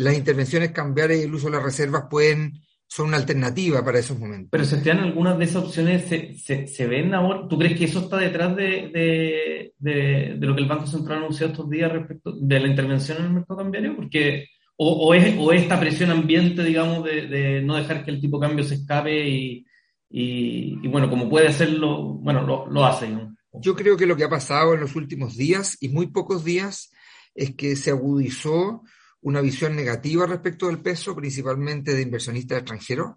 las 0.00 0.16
intervenciones 0.16 0.70
cambiarias 0.70 1.20
y 1.20 1.22
el 1.24 1.34
uso 1.34 1.46
de 1.46 1.56
las 1.56 1.62
reservas 1.62 2.04
pueden 2.08 2.62
son 2.86 3.08
una 3.08 3.18
alternativa 3.18 3.84
para 3.84 3.98
esos 3.98 4.18
momentos. 4.18 4.48
Pero 4.50 4.64
Sebastián, 4.64 4.98
algunas 4.98 5.38
de 5.38 5.44
esas 5.44 5.64
opciones 5.64 6.06
se, 6.08 6.66
se, 6.66 6.86
ven 6.86 7.14
ahora. 7.14 7.46
¿Tú 7.46 7.58
crees 7.58 7.78
que 7.78 7.84
eso 7.84 8.00
está 8.00 8.16
detrás 8.16 8.56
de, 8.56 9.70
de, 9.78 10.36
lo 10.40 10.56
que 10.56 10.62
el 10.62 10.68
Banco 10.68 10.86
Central 10.86 11.18
anunció 11.18 11.46
estos 11.46 11.68
días 11.70 11.92
respecto 11.92 12.32
de 12.32 12.60
la 12.60 12.66
intervención 12.66 13.18
en 13.18 13.24
el 13.26 13.32
mercado 13.32 13.58
cambiario? 13.58 13.94
Porque, 13.94 14.48
o, 14.76 15.14
es, 15.14 15.36
o 15.38 15.52
esta 15.52 15.78
presión 15.78 16.10
ambiente, 16.10 16.64
digamos, 16.64 17.04
de, 17.04 17.62
no 17.62 17.76
dejar 17.76 18.02
que 18.02 18.10
el 18.10 18.20
tipo 18.20 18.40
de 18.40 18.48
cambio 18.48 18.64
se 18.64 18.76
escape 18.76 19.28
y, 19.28 19.66
y, 20.08 20.88
bueno, 20.88 21.10
como 21.10 21.28
puede 21.28 21.48
hacerlo, 21.48 22.14
bueno, 22.14 22.42
lo, 22.42 22.66
lo 22.66 22.86
hace. 22.86 23.08
¿no? 23.08 23.36
Yo 23.52 23.76
creo 23.76 23.96
que 23.96 24.06
lo 24.06 24.16
que 24.16 24.24
ha 24.24 24.30
pasado 24.30 24.74
en 24.74 24.80
los 24.80 24.96
últimos 24.96 25.36
días, 25.36 25.76
y 25.80 25.90
muy 25.90 26.06
pocos 26.06 26.42
días, 26.42 26.90
es 27.34 27.54
que 27.54 27.76
se 27.76 27.90
agudizó 27.90 28.82
una 29.22 29.40
visión 29.40 29.76
negativa 29.76 30.26
respecto 30.26 30.66
del 30.66 30.80
peso, 30.80 31.14
principalmente 31.14 31.94
de 31.94 32.02
inversionistas 32.02 32.58
extranjeros, 32.58 33.16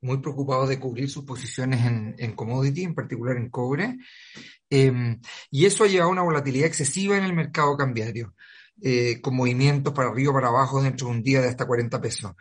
muy 0.00 0.18
preocupados 0.18 0.68
de 0.68 0.78
cubrir 0.78 1.08
sus 1.08 1.24
posiciones 1.24 1.84
en, 1.84 2.14
en 2.18 2.32
commodity, 2.32 2.82
en 2.82 2.94
particular 2.94 3.36
en 3.36 3.50
cobre. 3.50 3.98
Em, 4.68 5.20
y 5.50 5.66
eso 5.66 5.84
ha 5.84 5.86
llevado 5.86 6.10
a 6.10 6.12
una 6.12 6.22
volatilidad 6.22 6.66
excesiva 6.66 7.16
en 7.16 7.24
el 7.24 7.32
mercado 7.32 7.76
cambiario, 7.76 8.34
eh, 8.82 9.20
con 9.20 9.36
movimientos 9.36 9.92
para 9.92 10.08
arriba 10.08 10.30
o 10.30 10.34
para 10.34 10.48
abajo 10.48 10.82
dentro 10.82 11.06
de 11.06 11.12
un 11.12 11.22
día 11.22 11.40
de 11.40 11.48
hasta 11.48 11.66
40 11.66 12.00
pesos. 12.00 12.32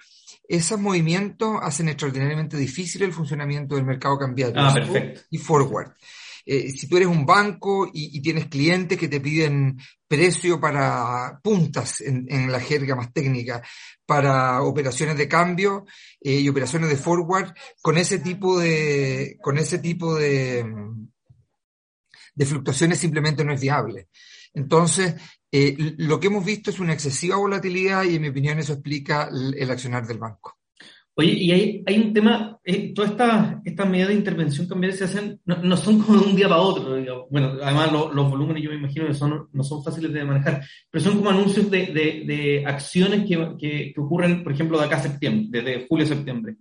Esos 0.48 0.80
movimientos 0.80 1.58
hacen 1.62 1.90
extraordinariamente 1.90 2.58
difícil 2.58 3.04
el 3.04 3.14
funcionamiento 3.14 3.76
del 3.76 3.86
mercado 3.86 4.18
cambiario 4.18 4.60
ah, 4.60 4.74
y 5.30 5.38
forward. 5.38 5.94
Eh, 6.46 6.72
si 6.72 6.88
tú 6.88 6.98
eres 6.98 7.08
un 7.08 7.26
banco 7.26 7.90
y, 7.92 8.22
tienes 8.22 8.48
clientes 8.48 8.98
que 8.98 9.08
te 9.08 9.20
piden 9.20 9.78
precio 10.08 10.60
para 10.60 11.40
puntas 11.44 12.02
en, 12.02 12.52
la 12.52 12.60
jerga 12.60 12.96
más 12.96 13.14
técnica, 13.14 13.62
para 14.06 14.62
operaciones 14.62 15.18
de 15.18 15.28
cambio 15.28 15.86
eh, 16.20 16.40
y 16.40 16.50
operaciones 16.50 16.90
de 16.90 16.98
forward, 16.98 17.54
con 17.82 17.98
ese 17.98 18.20
tipo 18.20 18.60
de, 18.60 19.38
con 19.42 19.58
ese 19.58 19.80
tipo 19.80 20.16
de, 20.16 20.66
de 22.34 22.46
fluctuaciones 22.46 23.00
simplemente 23.00 23.44
no 23.44 23.54
es 23.54 23.62
viable. 23.62 24.10
Entonces, 24.54 25.16
eh, 25.52 25.76
lo 25.98 26.20
que 26.20 26.28
hemos 26.28 26.46
visto 26.46 26.70
es 26.70 26.80
una 26.80 26.94
excesiva 26.94 27.38
volatilidad 27.38 28.04
y 28.04 28.16
en 28.16 28.22
mi 28.22 28.30
opinión 28.30 28.60
eso 28.60 28.74
explica 28.74 29.30
el 29.32 29.70
accionar 29.70 30.08
del 30.08 30.18
banco. 30.18 30.61
Oye, 31.16 31.34
y 31.34 31.52
hay, 31.52 31.84
hay 31.86 32.00
un 32.00 32.14
tema, 32.14 32.58
eh, 32.64 32.94
todas 32.96 33.12
estas 33.12 33.58
esta 33.66 33.86
medidas 33.86 34.10
de 34.10 34.16
intervención 34.16 34.66
cambiarias 34.66 35.00
se 35.00 35.06
hacen, 35.06 35.42
no, 35.44 35.76
son 35.76 36.00
como 36.00 36.20
de 36.20 36.30
un 36.30 36.36
día 36.36 36.48
para 36.48 36.62
otro, 36.62 36.96
digamos. 36.96 37.26
bueno, 37.30 37.54
además 37.62 37.92
los 37.92 38.30
volúmenes 38.30 38.64
yo 38.64 38.70
me 38.70 38.78
imagino 38.78 39.08
que 39.08 39.14
son, 39.14 39.50
no 39.52 39.64
son 39.64 39.84
fáciles 39.84 40.14
de 40.14 40.24
manejar, 40.24 40.64
pero 40.90 41.04
son 41.04 41.18
como 41.18 41.30
anuncios 41.30 41.70
de, 41.70 41.88
de, 41.88 42.24
de 42.26 42.64
acciones 42.66 43.26
que, 43.28 43.56
que, 43.60 43.94
ocurren, 43.98 44.42
por 44.42 44.54
ejemplo, 44.54 44.80
de 44.80 44.86
acá 44.86 44.98
a 44.98 45.04
septiembre, 45.04 45.62
desde 45.62 45.86
julio 45.88 46.06
a 46.06 46.10
septiembre. 46.10 46.56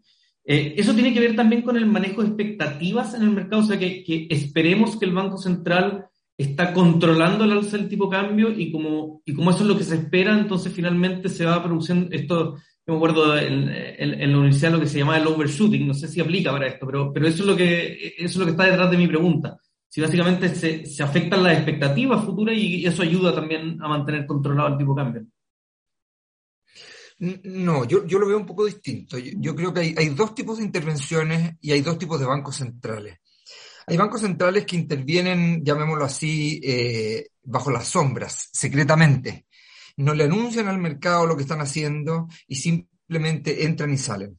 Eh, 0.45 0.75
eso 0.77 0.95
tiene 0.95 1.15
que 1.15 1.21
ver 1.21 1.37
también 1.37 1.63
con 1.63 1.77
el 1.77 1.87
manejo 1.87 2.23
de 2.23 2.29
expectativas 2.29 3.15
en 3.15 3.23
el 3.23 3.31
mercado, 3.31 3.63
o 3.63 3.67
sea, 3.67 3.79
que, 3.79 4.03
que 4.03 4.27
esperemos 4.31 4.97
que 4.97 5.05
el 5.07 5.13
Banco 5.13 5.37
Central 5.39 6.07
está 6.37 6.73
controlando 6.73 7.45
el 7.45 7.53
alza 7.53 7.77
del 7.77 7.89
tipo 7.89 8.09
cambio 8.09 8.51
y 8.51 8.73
como, 8.73 9.23
y 9.27 9.35
como 9.35 9.51
eso 9.51 9.61
es 9.61 9.67
lo 9.67 9.77
que 9.77 9.85
se 9.85 9.97
espera, 9.97 10.37
entonces 10.37 10.73
finalmente 10.73 11.29
se 11.29 11.45
va 11.45 11.63
produciendo 11.63 12.09
esto 12.11 12.57
me 12.87 12.97
acuerdo 12.97 13.37
en, 13.39 13.69
en, 13.69 14.33
la 14.33 14.39
universidad 14.39 14.73
lo 14.73 14.81
que 14.81 14.87
se 14.87 14.99
llamaba 14.99 15.19
el 15.19 15.27
overshooting, 15.27 15.87
no 15.87 15.95
sé 15.95 16.09
si 16.09 16.21
aplica 16.21 16.51
para 16.51 16.69
esto, 16.69 16.87
pero, 16.87 17.13
eso, 17.27 17.43
es 17.43 17.47
lo 17.47 17.57
que, 17.57 18.15
eso 18.19 18.25
es 18.25 18.37
lo 18.37 18.45
que 18.45 18.51
está 18.53 18.65
detrás 18.65 18.91
de 18.91 18.97
mi 18.97 19.07
pregunta. 19.07 19.59
Si 19.89 20.01
básicamente 20.01 20.55
se, 20.55 21.03
afectan 21.03 21.43
las 21.43 21.55
expectativas 21.55 22.25
futuras 22.25 22.57
y 22.57 22.87
eso 22.87 23.03
ayuda 23.03 23.35
también 23.35 23.81
a 23.83 23.89
mantener 23.89 24.25
controlado 24.27 24.69
el 24.69 24.79
tipo 24.79 24.95
de 24.95 25.03
cambio. 25.03 25.27
No, 27.45 27.85
yo, 27.85 28.07
yo 28.07 28.19
lo 28.19 28.29
veo 28.29 28.39
un 28.39 28.47
poco 28.47 28.65
distinto. 28.65 29.19
Yo, 29.19 29.55
creo 29.55 29.75
que 29.75 29.81
hay, 29.81 29.95
hay, 29.97 30.09
dos 30.11 30.35
tipos 30.35 30.59
de 30.59 30.65
intervenciones 30.65 31.57
y 31.61 31.73
hay 31.73 31.83
dos 31.83 31.99
tipos 31.99 32.19
de 32.19 32.27
bancos 32.27 32.57
centrales. 32.57 33.19
Hay 33.87 33.97
bancos 33.97 34.21
centrales 34.21 34.65
que 34.65 34.77
intervienen, 34.77 35.63
llamémoslo 35.65 36.05
así, 36.05 36.61
eh, 36.63 37.27
bajo 37.43 37.71
las 37.71 37.89
sombras, 37.89 38.49
secretamente 38.53 39.47
no 40.01 40.15
le 40.15 40.25
anuncian 40.25 40.69
al 40.69 40.79
mercado 40.79 41.27
lo 41.27 41.37
que 41.37 41.43
están 41.43 41.61
haciendo 41.61 42.29
y 42.47 42.57
simplemente 42.57 43.65
entran 43.65 43.93
y 43.93 43.99
salen. 43.99 44.39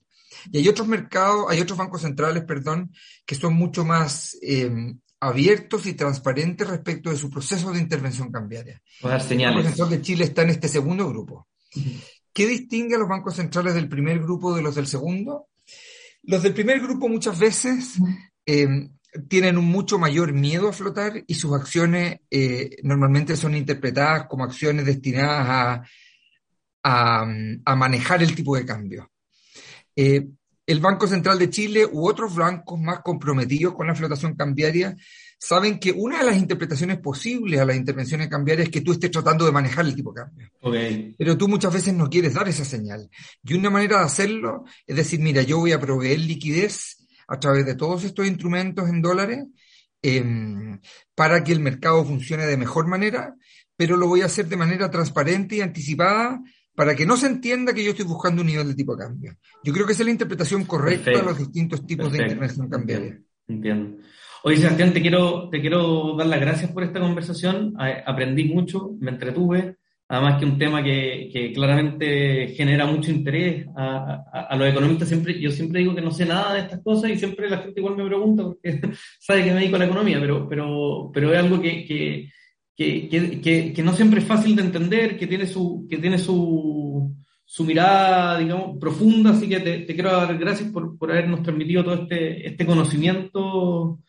Y 0.52 0.58
hay 0.58 0.68
otros 0.68 0.88
mercados, 0.88 1.46
hay 1.50 1.60
otros 1.60 1.78
bancos 1.78 2.02
centrales, 2.02 2.44
perdón, 2.44 2.92
que 3.26 3.36
son 3.36 3.54
mucho 3.54 3.86
más 3.86 4.38
em, 4.42 5.00
abiertos 5.20 5.86
y 5.86 5.94
transparentes 5.94 6.68
respecto 6.68 7.12
de 7.12 7.18
su 7.18 7.30
proceso 7.30 7.72
de 7.72 7.80
intervención 7.80 8.32
cambiaria. 8.32 8.82
dar 9.04 9.22
señales. 9.22 9.60
El 9.60 9.66
Central 9.68 9.90
de 9.90 10.02
Chile 10.02 10.24
está 10.24 10.42
en 10.42 10.50
este 10.50 10.68
segundo 10.68 11.08
grupo. 11.08 11.48
¿Qué 12.34 12.48
distingue 12.48 12.96
a 12.96 13.00
los 13.00 13.10
bancos 13.10 13.36
centrales 13.36 13.76
del 13.76 13.90
primer 13.90 14.20
grupo 14.20 14.56
de 14.56 14.62
los 14.62 14.76
del 14.76 14.88
segundo? 14.88 15.48
Los 16.24 16.42
del 16.44 16.54
primer 16.54 16.80
grupo 16.80 17.08
muchas 17.08 17.38
veces 17.38 18.00
eh, 18.46 18.68
tienen 19.28 19.58
un 19.58 19.66
mucho 19.66 20.00
mayor 20.00 20.34
miedo 20.34 20.70
a 20.70 20.74
flotar 20.74 21.24
y 21.28 21.34
sus 21.34 21.54
acciones 21.54 22.20
eh, 22.30 22.78
normalmente 22.84 23.36
son 23.36 23.56
interpretadas 23.56 24.28
como 24.28 24.44
acciones 24.44 24.86
destinadas 24.86 25.84
a, 26.84 27.26
a, 27.66 27.76
manejar 27.76 28.24
el 28.24 28.36
tipo 28.36 28.56
de 28.56 28.66
cambio. 28.66 29.12
Eh, 29.96 30.28
el 30.66 30.80
Banco 30.80 31.08
Central 31.08 31.38
de 31.38 31.50
Chile 31.50 31.86
u 31.86 32.08
otros 32.08 32.36
bancos 32.36 32.80
más 32.80 33.00
comprometidos 33.02 33.76
con 33.76 33.88
la 33.88 33.96
flotación 33.96 34.36
cambiaria 34.36 34.96
saben 35.38 35.80
que 35.80 35.92
una 35.92 36.20
de 36.20 36.26
las 36.26 36.38
interpretaciones 36.38 37.00
posibles 37.00 37.60
a 37.60 37.66
las 37.66 37.76
intervenciones 37.76 38.30
cambiarias 38.30 38.68
es 38.68 38.72
que 38.72 38.82
tú 38.82 38.92
estés 38.92 39.12
tratando 39.12 39.46
de 39.46 39.52
manejar 39.52 39.86
el 39.86 39.96
tipo 39.96 40.14
de 40.14 40.22
cambio. 40.22 40.50
Pero 41.18 41.38
tú 41.38 41.48
muchas 41.48 41.74
veces 41.74 41.94
no 41.94 42.10
quieres 42.10 42.36
dar 42.36 42.48
esa 42.48 42.64
señal. 42.64 43.10
Y 43.44 43.56
una 43.56 43.72
manera 43.72 44.00
de 44.00 44.06
hacerlo 44.06 44.66
es 44.86 44.96
decir, 44.96 45.20
mira, 45.20 45.42
yo 45.42 45.58
voy 45.58 45.72
a 45.72 45.80
proveer 45.80 46.20
liquidez 46.20 47.01
a 47.32 47.40
través 47.40 47.66
de 47.66 47.76
todos 47.76 48.04
estos 48.04 48.28
instrumentos 48.28 48.90
en 48.90 49.02
dólares 49.02 49.46
eh, 50.04 50.22
para 51.16 51.44
que 51.46 51.54
el 51.54 51.62
mercado 51.62 52.04
funcione 52.04 52.46
de 52.46 52.58
mejor 52.58 52.88
manera, 52.88 53.36
pero 53.78 53.96
lo 53.96 54.08
voy 54.08 54.22
a 54.22 54.26
hacer 54.26 54.48
de 54.48 54.58
manera 54.58 54.92
transparente 54.92 55.56
y 55.56 55.62
anticipada 55.62 56.42
para 56.76 56.94
que 56.94 57.06
no 57.06 57.16
se 57.16 57.28
entienda 57.28 57.74
que 57.74 57.86
yo 57.86 57.92
estoy 57.92 58.06
buscando 58.06 58.42
un 58.42 58.48
nivel 58.48 58.68
de 58.68 58.76
tipo 58.76 58.98
de 58.98 59.06
cambio. 59.06 59.38
Yo 59.64 59.72
creo 59.72 59.86
que 59.86 59.94
esa 59.94 60.04
es 60.04 60.08
la 60.08 60.12
interpretación 60.12 60.66
correcta 60.66 61.12
de 61.12 61.24
los 61.24 61.38
distintos 61.38 61.86
tipos 61.88 62.12
de 62.12 62.24
intervención 62.24 62.70
cambiaria. 62.70 63.22
Entiendo. 63.48 64.04
Oye, 64.44 64.58
Sebastián, 64.58 64.92
te 64.92 65.02
quiero, 65.02 65.50
te 65.50 65.62
quiero 65.62 66.18
dar 66.18 66.28
las 66.28 66.42
gracias 66.42 66.72
por 66.72 66.84
esta 66.84 67.00
conversación. 67.00 67.76
Aprendí 68.06 68.46
mucho, 68.46 68.92
me 69.00 69.12
entretuve. 69.12 69.78
Además 70.12 70.40
que 70.40 70.46
un 70.46 70.58
tema 70.58 70.84
que, 70.84 71.30
que 71.32 71.54
claramente 71.54 72.50
genera 72.50 72.86
mucho 72.86 73.12
interés 73.12 73.66
a, 73.78 74.22
a, 74.50 74.58
los 74.58 74.68
economistas. 74.68 75.08
Siempre, 75.08 75.40
yo 75.40 75.50
siempre 75.52 75.80
digo 75.80 75.96
que 75.96 76.02
no 76.02 76.12
sé 76.12 76.26
nada 76.26 76.54
de 76.54 76.60
estas 76.60 76.84
cosas 76.84 77.12
y 77.12 77.18
siempre 77.18 77.50
la 77.50 77.60
gente 77.60 77.80
igual 77.80 77.96
me 77.96 78.06
pregunta 78.06 78.44
porque 78.44 78.82
sabe 79.22 79.46
que 79.46 79.54
me 79.54 79.62
dedico 79.62 79.78
a 79.78 79.80
la 79.80 79.86
economía, 79.86 80.20
pero, 80.20 80.50
pero, 80.50 81.10
pero 81.14 81.32
es 81.32 81.40
algo 81.40 81.62
que, 81.62 81.86
que, 81.86 82.30
que, 83.74 83.82
no 83.82 83.94
siempre 83.94 84.20
es 84.20 84.26
fácil 84.26 84.54
de 84.54 84.64
entender, 84.64 85.18
que 85.18 85.28
tiene 85.28 85.48
su, 85.48 85.88
que 85.90 85.98
tiene 85.98 86.18
su, 86.18 87.16
su 87.46 87.64
mirada, 87.64 88.38
digamos, 88.38 88.78
profunda. 88.82 89.30
Así 89.30 89.48
que 89.48 89.62
te, 89.62 89.80
te 89.80 89.94
quiero 89.94 90.12
dar 90.12 90.38
gracias 90.38 90.74
por, 90.74 90.98
por 90.98 91.10
habernos 91.10 91.42
transmitido 91.42 91.86
todo 91.86 91.94
este, 91.94 92.50
este 92.50 92.66
conocimiento 92.66 94.00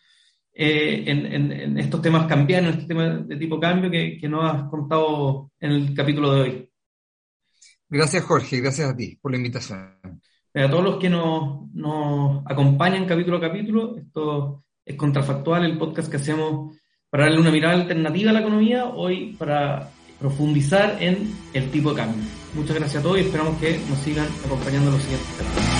eh, 0.54 1.04
en, 1.06 1.78
estos 1.78 2.02
temas 2.02 2.26
cambianos, 2.26 2.72
en 2.72 2.80
este 2.80 2.88
tema 2.88 3.08
de 3.08 3.36
tipo 3.36 3.58
cambio 3.58 3.90
que, 3.90 4.18
que 4.18 4.28
nos 4.28 4.44
has 4.44 4.64
contado 4.64 5.50
en 5.58 5.70
el 5.70 5.94
capítulo 5.94 6.34
de 6.34 6.40
hoy. 6.40 6.68
Gracias 7.88 8.24
Jorge, 8.24 8.60
gracias 8.60 8.90
a 8.90 8.96
ti 8.96 9.18
por 9.20 9.30
la 9.30 9.36
invitación. 9.36 9.98
A 10.54 10.68
todos 10.68 10.84
los 10.84 10.96
que 10.96 11.08
nos, 11.08 11.70
nos 11.72 12.42
acompañan 12.46 13.06
capítulo 13.06 13.38
a 13.38 13.40
capítulo, 13.40 13.96
esto 13.96 14.64
es 14.84 14.96
Contrafactual, 14.96 15.64
el 15.64 15.78
podcast 15.78 16.10
que 16.10 16.16
hacemos 16.16 16.76
para 17.08 17.24
darle 17.24 17.40
una 17.40 17.50
mirada 17.50 17.74
alternativa 17.74 18.30
a 18.30 18.32
la 18.34 18.40
economía, 18.40 18.86
hoy 18.86 19.34
para 19.38 19.90
profundizar 20.18 20.96
en 21.00 21.34
el 21.52 21.70
tipo 21.70 21.90
de 21.90 21.96
cambio. 21.96 22.22
Muchas 22.54 22.76
gracias 22.76 23.00
a 23.00 23.02
todos 23.02 23.18
y 23.18 23.20
esperamos 23.22 23.58
que 23.58 23.78
nos 23.88 23.98
sigan 23.98 24.26
acompañando 24.44 24.88
en 24.88 24.94
los 24.94 25.02
siguientes 25.02 25.28
capítulos. 25.36 25.71